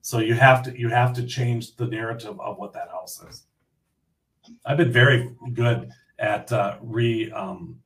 So 0.00 0.18
you 0.18 0.34
have 0.34 0.62
to 0.64 0.78
you 0.78 0.88
have 0.88 1.12
to 1.14 1.26
change 1.26 1.76
the 1.76 1.86
narrative 1.86 2.40
of 2.40 2.58
what 2.58 2.72
that 2.72 2.88
house 2.88 3.22
is. 3.28 3.44
I've 4.66 4.76
been 4.76 4.92
very 4.92 5.34
good 5.52 5.90
at 6.18 6.52
uh, 6.52 6.78
re 6.80 7.30
um, 7.32 7.80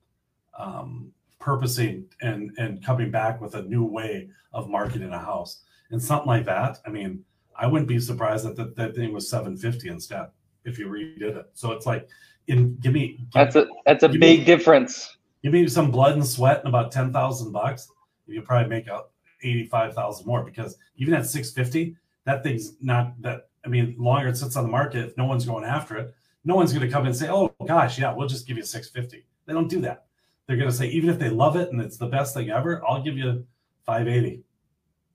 um, 0.58 1.12
purposing 1.38 2.06
and 2.22 2.52
and 2.58 2.84
coming 2.84 3.10
back 3.10 3.40
with 3.40 3.54
a 3.54 3.62
new 3.62 3.84
way 3.84 4.30
of 4.52 4.68
marketing 4.68 5.12
a 5.12 5.18
house 5.18 5.62
and 5.90 6.02
something 6.02 6.28
like 6.28 6.46
that. 6.46 6.78
I 6.86 6.90
mean, 6.90 7.24
I 7.58 7.66
wouldn't 7.66 7.88
be 7.88 8.00
surprised 8.00 8.46
that 8.46 8.56
that, 8.56 8.76
that 8.76 8.94
thing 8.94 9.12
was 9.12 9.28
seven 9.28 9.56
fifty 9.56 9.88
instead 9.88 10.28
if 10.64 10.78
you 10.78 10.88
redid 10.88 11.36
it. 11.36 11.50
So 11.52 11.72
it's 11.72 11.86
like, 11.86 12.08
in 12.48 12.76
give 12.76 12.92
me 12.92 13.16
give, 13.18 13.32
That's 13.32 13.56
a 13.56 13.66
that's 13.84 14.02
a 14.02 14.08
big 14.08 14.20
mean- 14.20 14.44
difference. 14.44 15.16
give 15.42 15.52
me 15.52 15.66
some 15.68 15.90
blood 15.90 16.14
and 16.14 16.26
sweat 16.26 16.58
and 16.60 16.68
about 16.68 16.92
ten 16.92 17.12
thousand 17.12 17.52
bucks, 17.52 17.90
you 18.26 18.40
could 18.40 18.46
probably 18.48 18.68
make 18.68 18.88
out 18.88 19.10
eighty 19.42 19.66
five 19.66 19.94
thousand 19.94 20.26
more 20.26 20.42
because 20.44 20.76
even 20.96 21.14
at 21.14 21.26
six 21.26 21.50
fifty, 21.50 21.96
that 22.24 22.42
thing's 22.42 22.74
not 22.80 23.20
that. 23.22 23.48
I 23.64 23.68
mean, 23.68 23.96
longer 23.98 24.28
it 24.28 24.36
sits 24.36 24.54
on 24.56 24.62
the 24.64 24.70
market, 24.70 25.04
if 25.06 25.16
no 25.16 25.24
one's 25.26 25.44
going 25.44 25.64
after 25.64 25.96
it, 25.96 26.14
no 26.44 26.54
one's 26.54 26.72
going 26.72 26.86
to 26.86 26.92
come 26.92 27.04
and 27.06 27.16
say, 27.16 27.28
"Oh 27.28 27.52
gosh, 27.66 27.98
yeah, 27.98 28.12
we'll 28.14 28.28
just 28.28 28.46
give 28.46 28.56
you 28.56 28.62
650." 28.62 29.26
They 29.46 29.52
don't 29.52 29.68
do 29.68 29.80
that. 29.80 30.04
They're 30.46 30.56
going 30.56 30.70
to 30.70 30.76
say, 30.76 30.86
even 30.88 31.10
if 31.10 31.18
they 31.18 31.28
love 31.30 31.56
it 31.56 31.72
and 31.72 31.80
it's 31.80 31.96
the 31.96 32.06
best 32.06 32.32
thing 32.32 32.50
ever, 32.50 32.80
I'll 32.86 33.02
give 33.02 33.16
you 33.18 33.44
580. 33.84 34.44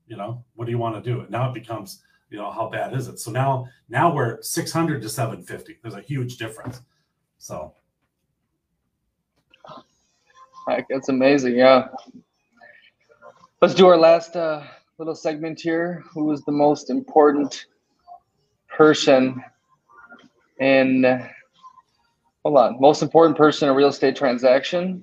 You 0.06 0.16
know, 0.18 0.44
what 0.56 0.66
do 0.66 0.70
you 0.70 0.76
want 0.78 1.02
to 1.02 1.10
do? 1.10 1.20
And 1.20 1.30
now 1.30 1.48
it 1.48 1.54
becomes, 1.54 2.02
you 2.28 2.36
know, 2.36 2.50
how 2.50 2.68
bad 2.68 2.92
is 2.92 3.08
it? 3.08 3.18
So 3.18 3.30
now, 3.30 3.66
now 3.88 4.14
we're 4.14 4.42
600 4.42 5.00
to 5.00 5.08
750. 5.08 5.78
There's 5.82 5.94
a 5.94 6.02
huge 6.02 6.36
difference. 6.36 6.82
So 7.42 7.74
Heck, 10.68 10.86
that's 10.88 11.08
amazing. 11.08 11.56
Yeah. 11.56 11.88
Let's 13.60 13.74
do 13.74 13.88
our 13.88 13.96
last 13.96 14.36
uh, 14.36 14.62
little 14.98 15.16
segment 15.16 15.60
here. 15.60 16.04
Who 16.14 16.30
is 16.30 16.42
the 16.42 16.52
most 16.52 16.88
important 16.88 17.66
person 18.68 19.42
in, 20.60 21.04
hold 22.44 22.58
on, 22.58 22.80
most 22.80 23.02
important 23.02 23.36
person 23.36 23.68
in 23.68 23.74
a 23.74 23.76
real 23.76 23.88
estate 23.88 24.14
transaction? 24.16 25.02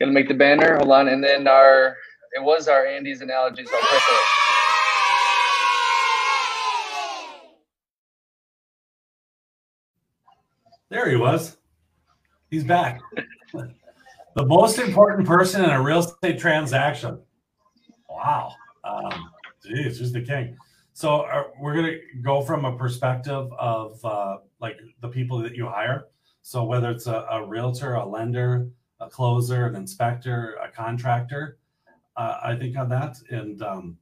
Gonna 0.00 0.12
make 0.12 0.28
the 0.28 0.34
banner. 0.34 0.76
Hold 0.76 0.92
on. 0.92 1.08
And 1.08 1.22
then 1.22 1.46
our, 1.46 1.96
it 2.34 2.42
was 2.42 2.68
our 2.68 2.86
Andy's 2.86 3.20
analogy. 3.20 3.66
So 3.66 3.74
I'll 3.74 3.82
press 3.82 4.02
it. 4.10 4.18
There 10.90 11.08
he 11.08 11.16
was. 11.16 11.56
He's 12.50 12.64
back. 12.64 13.00
the 13.52 14.46
most 14.46 14.78
important 14.78 15.26
person 15.26 15.64
in 15.64 15.70
a 15.70 15.82
real 15.82 15.98
estate 15.98 16.38
transaction. 16.38 17.20
Wow. 18.08 18.52
Um, 18.84 19.30
geez, 19.64 19.98
who's 19.98 20.12
the 20.12 20.22
king? 20.22 20.56
So 20.94 21.20
uh, 21.20 21.44
we're 21.60 21.74
going 21.74 21.86
to 21.86 22.00
go 22.22 22.42
from 22.42 22.64
a 22.64 22.76
perspective 22.76 23.52
of 23.58 24.04
uh, 24.04 24.38
like 24.60 24.78
the 25.00 25.08
people 25.08 25.38
that 25.38 25.54
you 25.54 25.66
hire. 25.66 26.06
So 26.42 26.64
whether 26.64 26.90
it's 26.90 27.06
a, 27.06 27.26
a 27.30 27.44
realtor, 27.44 27.94
a 27.94 28.04
lender, 28.04 28.68
a 29.00 29.08
closer, 29.08 29.66
an 29.66 29.76
inspector, 29.76 30.56
a 30.62 30.70
contractor, 30.70 31.58
uh, 32.16 32.38
I 32.42 32.56
think 32.56 32.76
on 32.76 32.88
that. 32.88 33.16
And 33.30 33.62
um, 33.62 33.98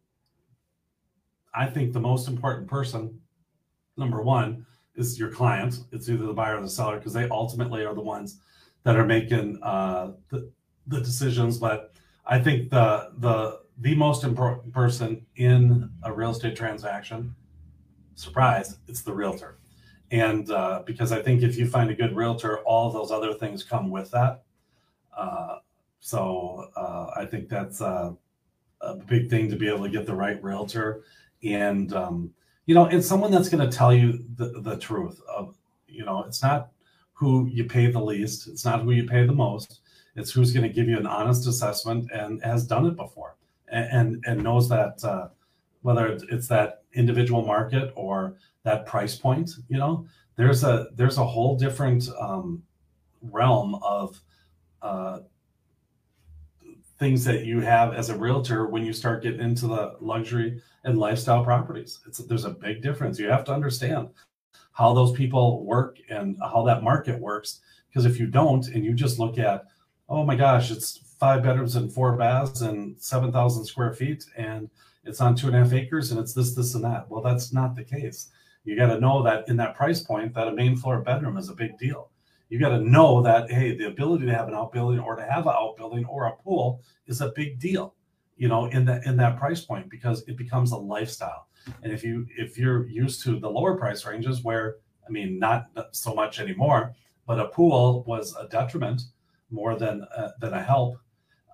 I 1.55 1.67
think 1.67 1.93
the 1.93 2.01
most 2.01 2.29
important 2.29 2.69
person, 2.69 3.21
number 3.97 4.23
one, 4.23 4.65
is 4.97 5.19
your 5.19 5.31
client. 5.31 5.81
It's 5.93 6.09
either 6.09 6.27
the 6.27 6.33
buyer 6.33 6.59
or 6.59 6.63
the 6.63 6.69
seller 6.69 6.99
because 6.99 7.13
they 7.13 7.29
ultimately 7.29 7.85
are 7.85 7.95
the 7.95 8.01
ones 8.01 8.41
that 8.83 8.97
are 8.97 9.05
making 9.07 9.59
uh, 9.63 10.13
the, 10.31 10.51
the 10.87 11.01
decisions. 11.01 11.59
But 11.59 11.93
I 12.27 12.39
think 12.39 12.71
the 12.71 13.11
the 13.19 13.61
the 13.79 13.95
most 13.95 14.25
important 14.25 14.73
person 14.73 15.27
in 15.37 15.91
a 16.03 16.13
real 16.13 16.31
estate 16.31 16.57
transaction, 16.57 17.35
surprise, 18.15 18.79
it's 18.89 19.03
the 19.03 19.13
realtor. 19.13 19.59
And 20.11 20.51
uh, 20.51 20.83
because 20.87 21.13
I 21.13 21.21
think 21.21 21.43
if 21.43 21.59
you 21.59 21.67
find 21.67 21.91
a 21.91 21.95
good 21.95 22.15
realtor, 22.17 22.61
all 22.61 22.91
those 22.91 23.11
other 23.11 23.35
things 23.35 23.63
come 23.63 23.91
with 23.91 24.11
that. 24.13 24.45
Uh, 25.17 25.59
so 26.01 26.71
uh, 26.77 27.11
I 27.17 27.27
think 27.27 27.49
that's 27.49 27.81
uh, 27.81 28.13
a 28.81 28.95
big 28.95 29.29
thing 29.29 29.51
to 29.51 29.57
be 29.57 29.69
able 29.69 29.83
to 29.85 29.91
get 29.91 30.07
the 30.07 30.15
right 30.15 30.43
realtor, 30.43 31.03
and 31.43 31.93
um, 31.93 32.33
you 32.67 32.75
know, 32.75 32.87
it's 32.87 33.07
someone 33.07 33.31
that's 33.31 33.49
going 33.49 33.69
to 33.69 33.77
tell 33.77 33.95
you 33.95 34.25
the, 34.35 34.61
the 34.61 34.77
truth 34.77 35.21
of, 35.29 35.57
you 35.89 36.05
know, 36.05 36.25
it's 36.25 36.43
not 36.43 36.73
who 37.13 37.47
you 37.47 37.65
pay 37.65 37.91
the 37.91 38.01
least, 38.01 38.49
it's 38.49 38.65
not 38.65 38.83
who 38.83 38.91
you 38.91 39.07
pay 39.07 39.25
the 39.25 39.33
most, 39.33 39.81
it's 40.17 40.33
who's 40.33 40.53
going 40.53 40.67
to 40.67 40.73
give 40.73 40.89
you 40.89 40.99
an 40.99 41.07
honest 41.07 41.47
assessment 41.47 42.11
and 42.13 42.43
has 42.43 42.67
done 42.67 42.87
it 42.87 42.97
before 42.97 43.37
and 43.69 43.87
and, 43.93 44.25
and 44.27 44.43
knows 44.43 44.69
that 44.69 45.03
uh, 45.05 45.29
whether 45.83 46.19
it's, 46.31 46.49
that 46.49 46.83
individual 46.95 47.45
market 47.45 47.93
or 47.95 48.37
that 48.65 48.87
price 48.87 49.15
point, 49.15 49.51
you 49.69 49.79
know, 49.79 50.07
there's 50.35 50.65
a 50.65 50.89
there's 50.95 51.19
a 51.19 51.25
whole 51.25 51.57
different 51.57 52.09
um, 52.19 52.63
realm 53.23 53.77
of 53.83 54.21
uh, 54.83 55.21
things 56.99 57.25
that 57.25 57.45
you 57.45 57.61
have 57.61 57.93
as 57.93 58.09
a 58.09 58.17
realtor 58.17 58.67
when 58.67 58.85
you 58.85 58.93
start 58.93 59.23
getting 59.23 59.41
into 59.41 59.67
the 59.67 59.97
luxury 60.01 60.63
and 60.85 60.99
lifestyle 60.99 61.45
properties. 61.45 62.01
It's 62.07 62.19
there's 62.19 62.45
a 62.45 62.51
big 62.51 62.83
difference. 62.83 63.19
You 63.19 63.29
have 63.29 63.45
to 63.45 63.53
understand 63.53 64.09
how 64.73 64.95
those 64.95 65.13
people 65.13 65.65
work 65.65 65.99
and 66.09 66.37
how 66.41 66.65
that 66.65 66.83
market 66.83 67.19
works. 67.19 67.61
Because 67.89 68.07
if 68.07 68.19
you 68.19 68.27
don't, 68.27 68.67
and 68.69 68.85
you 68.85 68.93
just 68.93 69.19
look 69.19 69.39
at, 69.39 69.65
oh 70.09 70.25
my 70.25 70.37
gosh, 70.37 70.71
it's 70.71 71.15
five 71.19 71.43
bedrooms 71.43 71.77
and 71.77 71.93
four 71.93 72.17
baths 72.17 72.61
and 72.61 72.97
seven 72.99 73.33
thousand 73.33 73.65
square 73.65 73.93
feet, 73.93 74.27
and 74.37 74.71
it's 75.05 75.21
on 75.21 75.35
two 75.35 75.47
and 75.47 75.57
a 75.57 75.61
half 75.61 75.73
acres, 75.73 76.11
and 76.11 76.21
it's 76.21 76.35
this, 76.35 76.55
this, 76.55 76.75
and 76.75 76.85
that. 76.85 77.09
Well, 77.09 77.23
that's 77.23 77.53
not 77.53 77.75
the 77.75 77.85
case. 77.85 78.29
You 78.65 78.77
got 78.77 78.93
to 78.93 79.01
know 79.01 79.23
that 79.23 79.49
in 79.49 79.57
that 79.59 79.77
price 79.77 80.03
point, 80.03 80.35
that 80.35 80.49
a 80.49 80.53
main 80.53 80.77
floor 80.77 81.01
bedroom 81.01 81.37
is 81.37 81.49
a 81.49 81.55
big 81.55 81.79
deal 81.79 82.11
you 82.49 82.59
got 82.61 82.71
to 82.71 82.81
know 82.81 83.23
that 83.23 83.51
hey 83.51 83.77
the 83.77 83.87
ability 83.87 84.27
to 84.27 84.35
have 84.35 84.49
an 84.49 84.55
outbuilding 84.55 85.01
or 85.01 85.17
to 85.17 85.23
have 85.23 85.47
an 85.47 85.55
outbuilding 85.57 86.05
or 86.07 86.27
a 86.27 86.37
pool 86.37 86.81
is 87.07 87.21
a 87.21 87.33
big 87.35 87.59
deal 87.59 87.95
you 88.37 88.49
know 88.49 88.67
in 88.67 88.85
that 88.85 89.05
in 89.05 89.17
that 89.17 89.39
price 89.39 89.63
point 89.63 89.89
because 89.91 90.23
it 90.29 90.37
becomes 90.37 90.73
a 90.73 90.77
lifestyle. 90.77 91.49
And 91.83 91.93
if 91.93 92.05
you 92.05 92.27
if 92.37 92.57
you're 92.57 92.87
used 92.89 93.23
to 93.25 93.41
the 93.41 93.51
lower 93.51 93.77
price 93.77 94.05
ranges 94.07 94.45
where 94.45 94.77
i 95.07 95.11
mean 95.11 95.39
not 95.39 95.67
so 95.93 96.15
much 96.15 96.39
anymore 96.39 96.95
but 97.27 97.41
a 97.41 97.49
pool 97.49 98.05
was 98.07 98.37
a 98.37 98.47
detriment 98.49 99.03
more 99.51 99.77
than 99.77 100.05
uh, 100.17 100.31
than 100.41 100.53
a 100.55 100.63
help 100.63 100.97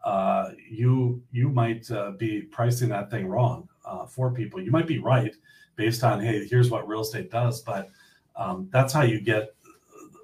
uh, 0.04 0.50
you 0.70 1.22
you 1.30 1.48
might 1.48 1.90
uh, 1.90 2.10
be 2.12 2.42
pricing 2.42 2.88
that 2.88 3.10
thing 3.10 3.26
wrong 3.26 3.68
uh, 3.84 4.04
for 4.04 4.32
people. 4.32 4.60
You 4.60 4.70
might 4.70 4.86
be 4.86 4.98
right 4.98 5.34
based 5.76 6.04
on 6.04 6.20
hey 6.20 6.46
here's 6.46 6.70
what 6.70 6.86
real 6.86 7.00
estate 7.00 7.30
does 7.30 7.62
but 7.62 7.88
um, 8.36 8.68
that's 8.72 8.92
how 8.92 9.02
you 9.02 9.20
get 9.20 9.54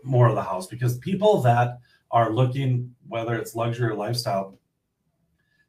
more 0.05 0.29
of 0.29 0.35
the 0.35 0.43
house 0.43 0.67
because 0.67 0.99
people 0.99 1.41
that 1.43 1.79
are 2.11 2.33
looking, 2.33 2.95
whether 3.07 3.37
it's 3.37 3.55
luxury 3.55 3.91
or 3.91 3.95
lifestyle, 3.95 4.59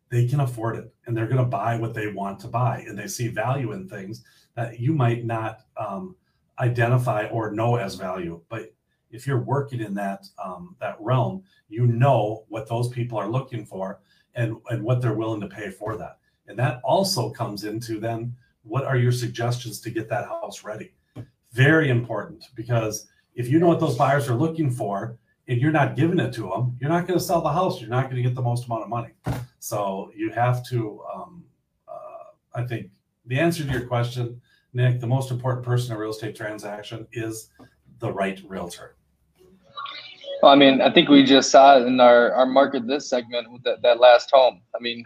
they 0.10 0.28
can 0.28 0.40
afford 0.40 0.78
it 0.78 0.94
and 1.06 1.16
they're 1.16 1.28
going 1.28 1.38
to 1.38 1.44
buy 1.44 1.76
what 1.76 1.94
they 1.94 2.08
want 2.08 2.40
to 2.40 2.48
buy 2.48 2.84
and 2.88 2.98
they 2.98 3.08
see 3.08 3.28
value 3.28 3.74
in 3.74 3.88
things 3.88 4.24
that 4.56 4.80
you 4.80 4.94
might 4.94 5.26
not 5.26 5.62
um, 5.78 6.16
identify 6.60 7.26
or 7.28 7.52
know 7.52 7.76
as 7.76 7.96
value. 7.96 8.42
But 8.50 8.74
if 9.12 9.26
you're 9.26 9.42
working 9.42 9.82
in 9.82 9.94
that 9.96 10.26
um, 10.44 10.76
that 10.80 10.98
realm, 11.00 11.44
you 11.68 11.88
know 11.88 12.46
what 12.50 12.68
those 12.68 12.90
people 12.90 13.18
are 13.18 13.30
looking 13.30 13.66
for 13.66 14.02
and 14.36 14.58
and 14.70 14.84
what 14.84 15.02
they're 15.02 15.14
willing 15.14 15.42
to 15.42 15.48
pay 15.48 15.70
for 15.70 15.96
that. 15.98 16.18
And 16.48 16.58
that 16.58 16.82
also 16.84 17.30
comes 17.30 17.64
into 17.64 18.00
then 18.00 18.36
what 18.64 18.86
are 18.86 18.98
your 18.98 19.12
suggestions 19.12 19.80
to 19.82 19.90
get 19.90 20.10
that 20.10 20.28
house 20.28 20.64
ready? 20.64 20.94
Very 21.54 21.90
important 21.90 22.46
because 22.56 23.08
if 23.40 23.48
you 23.48 23.58
know 23.58 23.68
what 23.68 23.80
those 23.80 23.96
buyers 23.96 24.28
are 24.28 24.36
looking 24.36 24.70
for 24.70 25.18
and 25.48 25.62
you're 25.62 25.72
not 25.72 25.96
giving 25.96 26.20
it 26.20 26.34
to 26.34 26.42
them, 26.42 26.76
you're 26.82 26.90
not 26.90 27.08
going 27.08 27.18
to 27.18 27.24
sell 27.24 27.42
the 27.42 27.52
house. 27.52 27.80
You're 27.80 27.90
not 27.90 28.10
going 28.10 28.18
to 28.18 28.22
get 28.22 28.36
the 28.36 28.42
most 28.42 28.66
amount 28.66 28.84
of 28.84 28.90
money. 28.90 29.14
So 29.60 30.12
you 30.14 30.30
have 30.32 30.62
to, 30.68 31.02
um, 31.16 31.46
uh, 31.88 32.34
I 32.54 32.64
think 32.68 32.88
the 33.28 33.40
answer 33.40 33.64
to 33.64 33.72
your 33.72 33.88
question, 33.88 34.42
Nick, 34.74 35.00
the 35.00 35.08
most 35.08 35.32
important 35.32 35.66
person 35.66 35.92
in 35.92 35.98
a 35.98 36.00
real 36.02 36.10
estate 36.10 36.36
transaction 36.36 37.08
is 37.14 37.50
the 38.00 38.12
right 38.12 38.42
realtor. 38.46 38.98
Well, 40.42 40.52
I 40.52 40.56
mean, 40.56 40.82
I 40.82 40.92
think 40.92 41.08
we 41.08 41.24
just 41.24 41.50
saw 41.50 41.78
it 41.78 41.88
in 41.88 41.98
our, 42.02 42.34
our 42.34 42.46
market 42.46 42.88
this 42.88 43.10
segment 43.10 43.50
with 43.54 43.64
that, 43.64 43.82
that 43.84 44.02
last 44.02 44.32
home. 44.34 44.62
I 44.76 44.80
mean, 44.82 45.06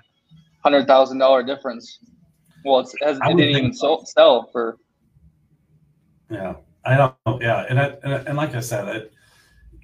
hundred 0.63 0.87
thousand 0.87 1.19
dollar 1.19 1.43
difference. 1.43 1.99
Well, 2.65 2.79
it's, 2.79 2.95
it, 2.95 3.03
has, 3.03 3.17
it 3.17 3.37
didn't 3.37 3.57
even 3.57 3.73
so, 3.73 4.01
sell 4.05 4.49
for. 4.51 4.79
Yeah. 6.31 6.55
I 6.85 6.95
know, 6.97 7.39
yeah, 7.39 7.65
and 7.69 7.79
I, 7.79 7.95
and, 8.03 8.27
and 8.27 8.37
like 8.37 8.55
I 8.55 8.59
said, 8.59 8.87
it, 8.95 9.13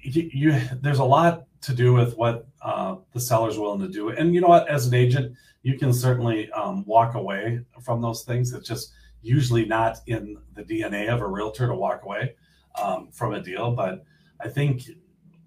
you, 0.02 0.30
you, 0.32 0.60
there's 0.80 0.98
a 0.98 1.04
lot 1.04 1.44
to 1.62 1.74
do 1.74 1.92
with 1.92 2.16
what 2.16 2.48
uh, 2.62 2.96
the 3.12 3.20
seller's 3.20 3.58
willing 3.58 3.80
to 3.80 3.88
do, 3.88 4.10
and 4.10 4.34
you 4.34 4.40
know 4.40 4.48
what, 4.48 4.68
as 4.68 4.86
an 4.86 4.94
agent, 4.94 5.36
you 5.62 5.78
can 5.78 5.92
certainly 5.92 6.50
um, 6.52 6.84
walk 6.86 7.14
away 7.14 7.60
from 7.82 8.00
those 8.00 8.22
things. 8.24 8.52
It's 8.52 8.68
just 8.68 8.92
usually 9.22 9.64
not 9.64 9.98
in 10.06 10.36
the 10.54 10.62
DNA 10.62 11.08
of 11.08 11.20
a 11.20 11.26
realtor 11.26 11.66
to 11.66 11.74
walk 11.74 12.04
away 12.04 12.34
um, 12.80 13.08
from 13.12 13.34
a 13.34 13.42
deal, 13.42 13.72
but 13.72 14.04
I 14.40 14.48
think 14.48 14.82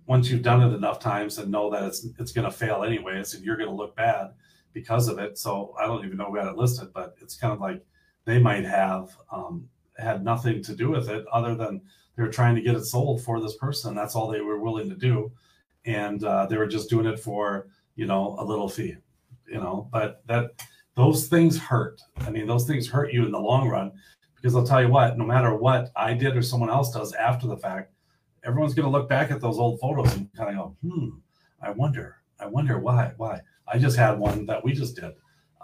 once 0.05 0.29
you've 0.29 0.43
done 0.43 0.61
it 0.61 0.75
enough 0.75 0.99
times 0.99 1.37
and 1.37 1.51
know 1.51 1.69
that 1.71 1.83
it's 1.83 2.05
it's 2.19 2.31
going 2.31 2.45
to 2.45 2.51
fail 2.51 2.83
anyways, 2.83 3.33
and 3.33 3.43
you're 3.43 3.57
going 3.57 3.69
to 3.69 3.75
look 3.75 3.95
bad 3.95 4.33
because 4.73 5.07
of 5.07 5.19
it. 5.19 5.37
So 5.37 5.73
I 5.79 5.85
don't 5.85 6.03
even 6.05 6.17
know 6.17 6.25
who 6.25 6.35
got 6.35 6.47
it 6.47 6.57
listed, 6.57 6.89
but 6.93 7.15
it's 7.21 7.37
kind 7.37 7.53
of 7.53 7.61
like 7.61 7.85
they 8.25 8.39
might 8.39 8.65
have 8.65 9.15
um, 9.31 9.67
had 9.97 10.23
nothing 10.23 10.63
to 10.63 10.75
do 10.75 10.89
with 10.89 11.09
it 11.09 11.25
other 11.31 11.55
than 11.55 11.81
they 12.15 12.23
were 12.23 12.29
trying 12.29 12.55
to 12.55 12.61
get 12.61 12.75
it 12.75 12.85
sold 12.85 13.23
for 13.23 13.41
this 13.41 13.57
person. 13.57 13.95
That's 13.95 14.15
all 14.15 14.27
they 14.27 14.41
were 14.41 14.59
willing 14.59 14.89
to 14.89 14.95
do, 14.95 15.31
and 15.85 16.23
uh, 16.23 16.45
they 16.45 16.57
were 16.57 16.67
just 16.67 16.89
doing 16.89 17.05
it 17.05 17.19
for 17.19 17.67
you 17.95 18.05
know 18.05 18.35
a 18.39 18.45
little 18.45 18.69
fee, 18.69 18.95
you 19.47 19.59
know. 19.59 19.87
But 19.91 20.23
that 20.27 20.63
those 20.95 21.27
things 21.27 21.57
hurt. 21.57 22.01
I 22.17 22.29
mean, 22.29 22.47
those 22.47 22.67
things 22.67 22.87
hurt 22.87 23.13
you 23.13 23.25
in 23.25 23.31
the 23.31 23.39
long 23.39 23.67
run 23.67 23.91
because 24.35 24.55
I'll 24.55 24.67
tell 24.67 24.81
you 24.81 24.89
what, 24.89 25.17
no 25.17 25.25
matter 25.25 25.55
what 25.55 25.91
I 25.95 26.13
did 26.13 26.35
or 26.35 26.41
someone 26.41 26.69
else 26.69 26.93
does 26.93 27.13
after 27.13 27.47
the 27.47 27.57
fact, 27.57 27.93
everyone's 28.43 28.73
going 28.73 28.85
to 28.85 28.91
look 28.91 29.09
back 29.09 29.31
at 29.31 29.41
those 29.41 29.57
old 29.57 29.79
photos 29.79 30.13
and 30.15 30.31
kind 30.33 30.49
of 30.49 30.55
go, 30.55 30.75
hmm, 30.87 31.09
I 31.61 31.71
wonder, 31.71 32.17
I 32.39 32.47
wonder 32.47 32.77
why, 32.77 33.13
why. 33.17 33.39
I 33.67 33.77
just 33.77 33.97
had 33.97 34.19
one 34.19 34.45
that 34.47 34.63
we 34.63 34.73
just 34.73 34.97
did. 34.97 35.13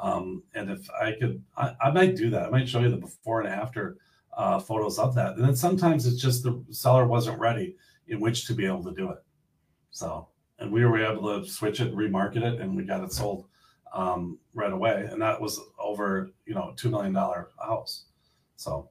Um, 0.01 0.43
and 0.55 0.71
if 0.71 0.89
I 0.91 1.13
could, 1.19 1.43
I, 1.57 1.75
I 1.81 1.91
might 1.91 2.15
do 2.15 2.29
that. 2.29 2.45
I 2.45 2.49
might 2.49 2.69
show 2.69 2.79
you 2.79 2.89
the 2.89 2.97
before 2.97 3.41
and 3.41 3.49
after 3.49 3.97
uh, 4.37 4.59
photos 4.59 4.99
of 4.99 5.15
that. 5.15 5.35
And 5.35 5.43
then 5.43 5.55
sometimes 5.55 6.05
it's 6.05 6.21
just 6.21 6.43
the 6.43 6.63
seller 6.71 7.05
wasn't 7.05 7.39
ready 7.39 7.75
in 8.07 8.19
which 8.19 8.45
to 8.47 8.53
be 8.53 8.65
able 8.65 8.83
to 8.83 8.93
do 8.93 9.11
it. 9.11 9.17
So, 9.91 10.29
and 10.59 10.71
we 10.71 10.85
were 10.85 11.03
able 11.03 11.41
to 11.41 11.49
switch 11.49 11.81
it, 11.81 11.95
remarket 11.95 12.43
it, 12.43 12.61
and 12.61 12.75
we 12.75 12.83
got 12.83 13.03
it 13.03 13.11
sold 13.11 13.45
um, 13.93 14.37
right 14.53 14.71
away. 14.71 15.07
And 15.11 15.21
that 15.21 15.39
was 15.39 15.59
over, 15.79 16.31
you 16.45 16.53
know, 16.53 16.73
$2 16.77 16.91
million 16.91 17.13
house. 17.13 18.05
So, 18.55 18.89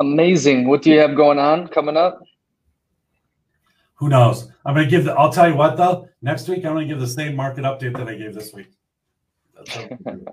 Amazing. 0.00 0.68
What 0.68 0.82
do 0.82 0.92
you 0.92 1.00
have 1.00 1.16
going 1.16 1.40
on 1.40 1.66
coming 1.66 1.96
up? 1.96 2.20
who 3.98 4.08
knows? 4.08 4.50
I'm 4.64 4.74
going 4.74 4.86
to 4.86 4.90
give 4.90 5.04
the, 5.04 5.12
I'll 5.12 5.32
tell 5.32 5.48
you 5.48 5.56
what 5.56 5.76
though, 5.76 6.08
next 6.22 6.48
week 6.48 6.64
I'm 6.64 6.74
going 6.74 6.88
to 6.88 6.94
give 6.94 7.00
the 7.00 7.06
same 7.06 7.34
market 7.34 7.64
update 7.64 7.96
that 7.96 8.08
I 8.08 8.14
gave 8.14 8.34
this 8.34 8.52
week. 8.52 8.70
That's 9.56 9.76
what 9.76 9.90
I'm 9.90 9.98
gonna 10.04 10.16
do. 10.18 10.26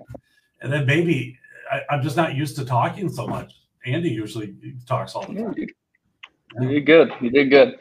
and 0.60 0.72
then 0.72 0.86
maybe 0.86 1.36
I, 1.70 1.80
I'm 1.90 2.02
just 2.02 2.16
not 2.16 2.34
used 2.34 2.56
to 2.56 2.64
talking 2.64 3.08
so 3.08 3.26
much. 3.26 3.52
Andy 3.84 4.10
usually 4.10 4.56
talks 4.86 5.14
all 5.14 5.22
the 5.22 5.34
time. 5.34 5.54
you, 5.56 5.66
you 6.60 6.68
did 6.68 6.86
good. 6.86 7.12
You 7.20 7.30
did 7.30 7.50
good. 7.50 7.78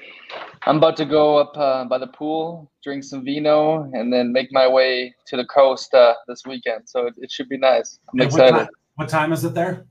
I'm 0.68 0.78
about 0.78 0.98
to 0.98 1.06
go 1.06 1.38
up 1.38 1.56
uh, 1.58 1.86
by 1.86 1.98
the 1.98 2.08
pool, 2.08 2.72
drink 2.84 3.04
some 3.04 3.24
vino, 3.24 3.84
and 3.94 4.12
then 4.12 4.32
make 4.32 4.52
my 4.52 4.68
way 4.68 5.14
to 5.28 5.38
the 5.38 5.46
coast 5.46 5.94
uh, 5.94 6.14
this 6.28 6.44
weekend. 6.46 6.88
So 6.88 7.08
it, 7.08 7.14
it 7.18 7.32
should 7.32 7.50
be 7.50 7.58
nice. 7.58 8.00
I'm 8.12 8.20
Hey, 8.20 8.26
what, 8.26 8.34
excited. 8.34 8.58
time, 8.58 8.68
what 8.96 9.10
time 9.10 9.34
is 9.34 9.44
it 9.46 9.54
there? 9.54 9.86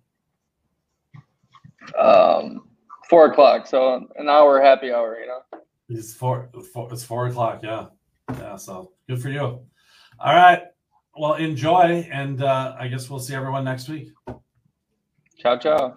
Um, 1.99 2.69
four 3.09 3.27
o'clock, 3.27 3.67
so 3.67 4.07
an 4.17 4.29
hour 4.29 4.61
happy 4.61 4.93
hour. 4.93 5.19
You 5.21 5.27
know. 5.27 5.61
It's 5.89 6.15
four, 6.15 6.51
four. 6.73 6.93
It's 6.93 7.05
four 7.05 7.27
o'clock. 7.29 7.61
Yeah, 7.63 7.87
yeah. 8.39 8.57
So 8.57 8.93
good 9.09 9.21
for 9.23 9.29
you. 9.29 9.43
All 9.43 10.35
right. 10.35 10.63
Well, 11.17 11.35
enjoy, 11.35 12.09
and 12.11 12.43
uh, 12.43 12.75
I 12.79 12.89
guess 12.89 13.09
we'll 13.09 13.21
see 13.21 13.35
everyone 13.35 13.65
next 13.65 13.89
week. 13.89 14.13
Ciao, 15.39 15.57
ciao. 15.57 15.97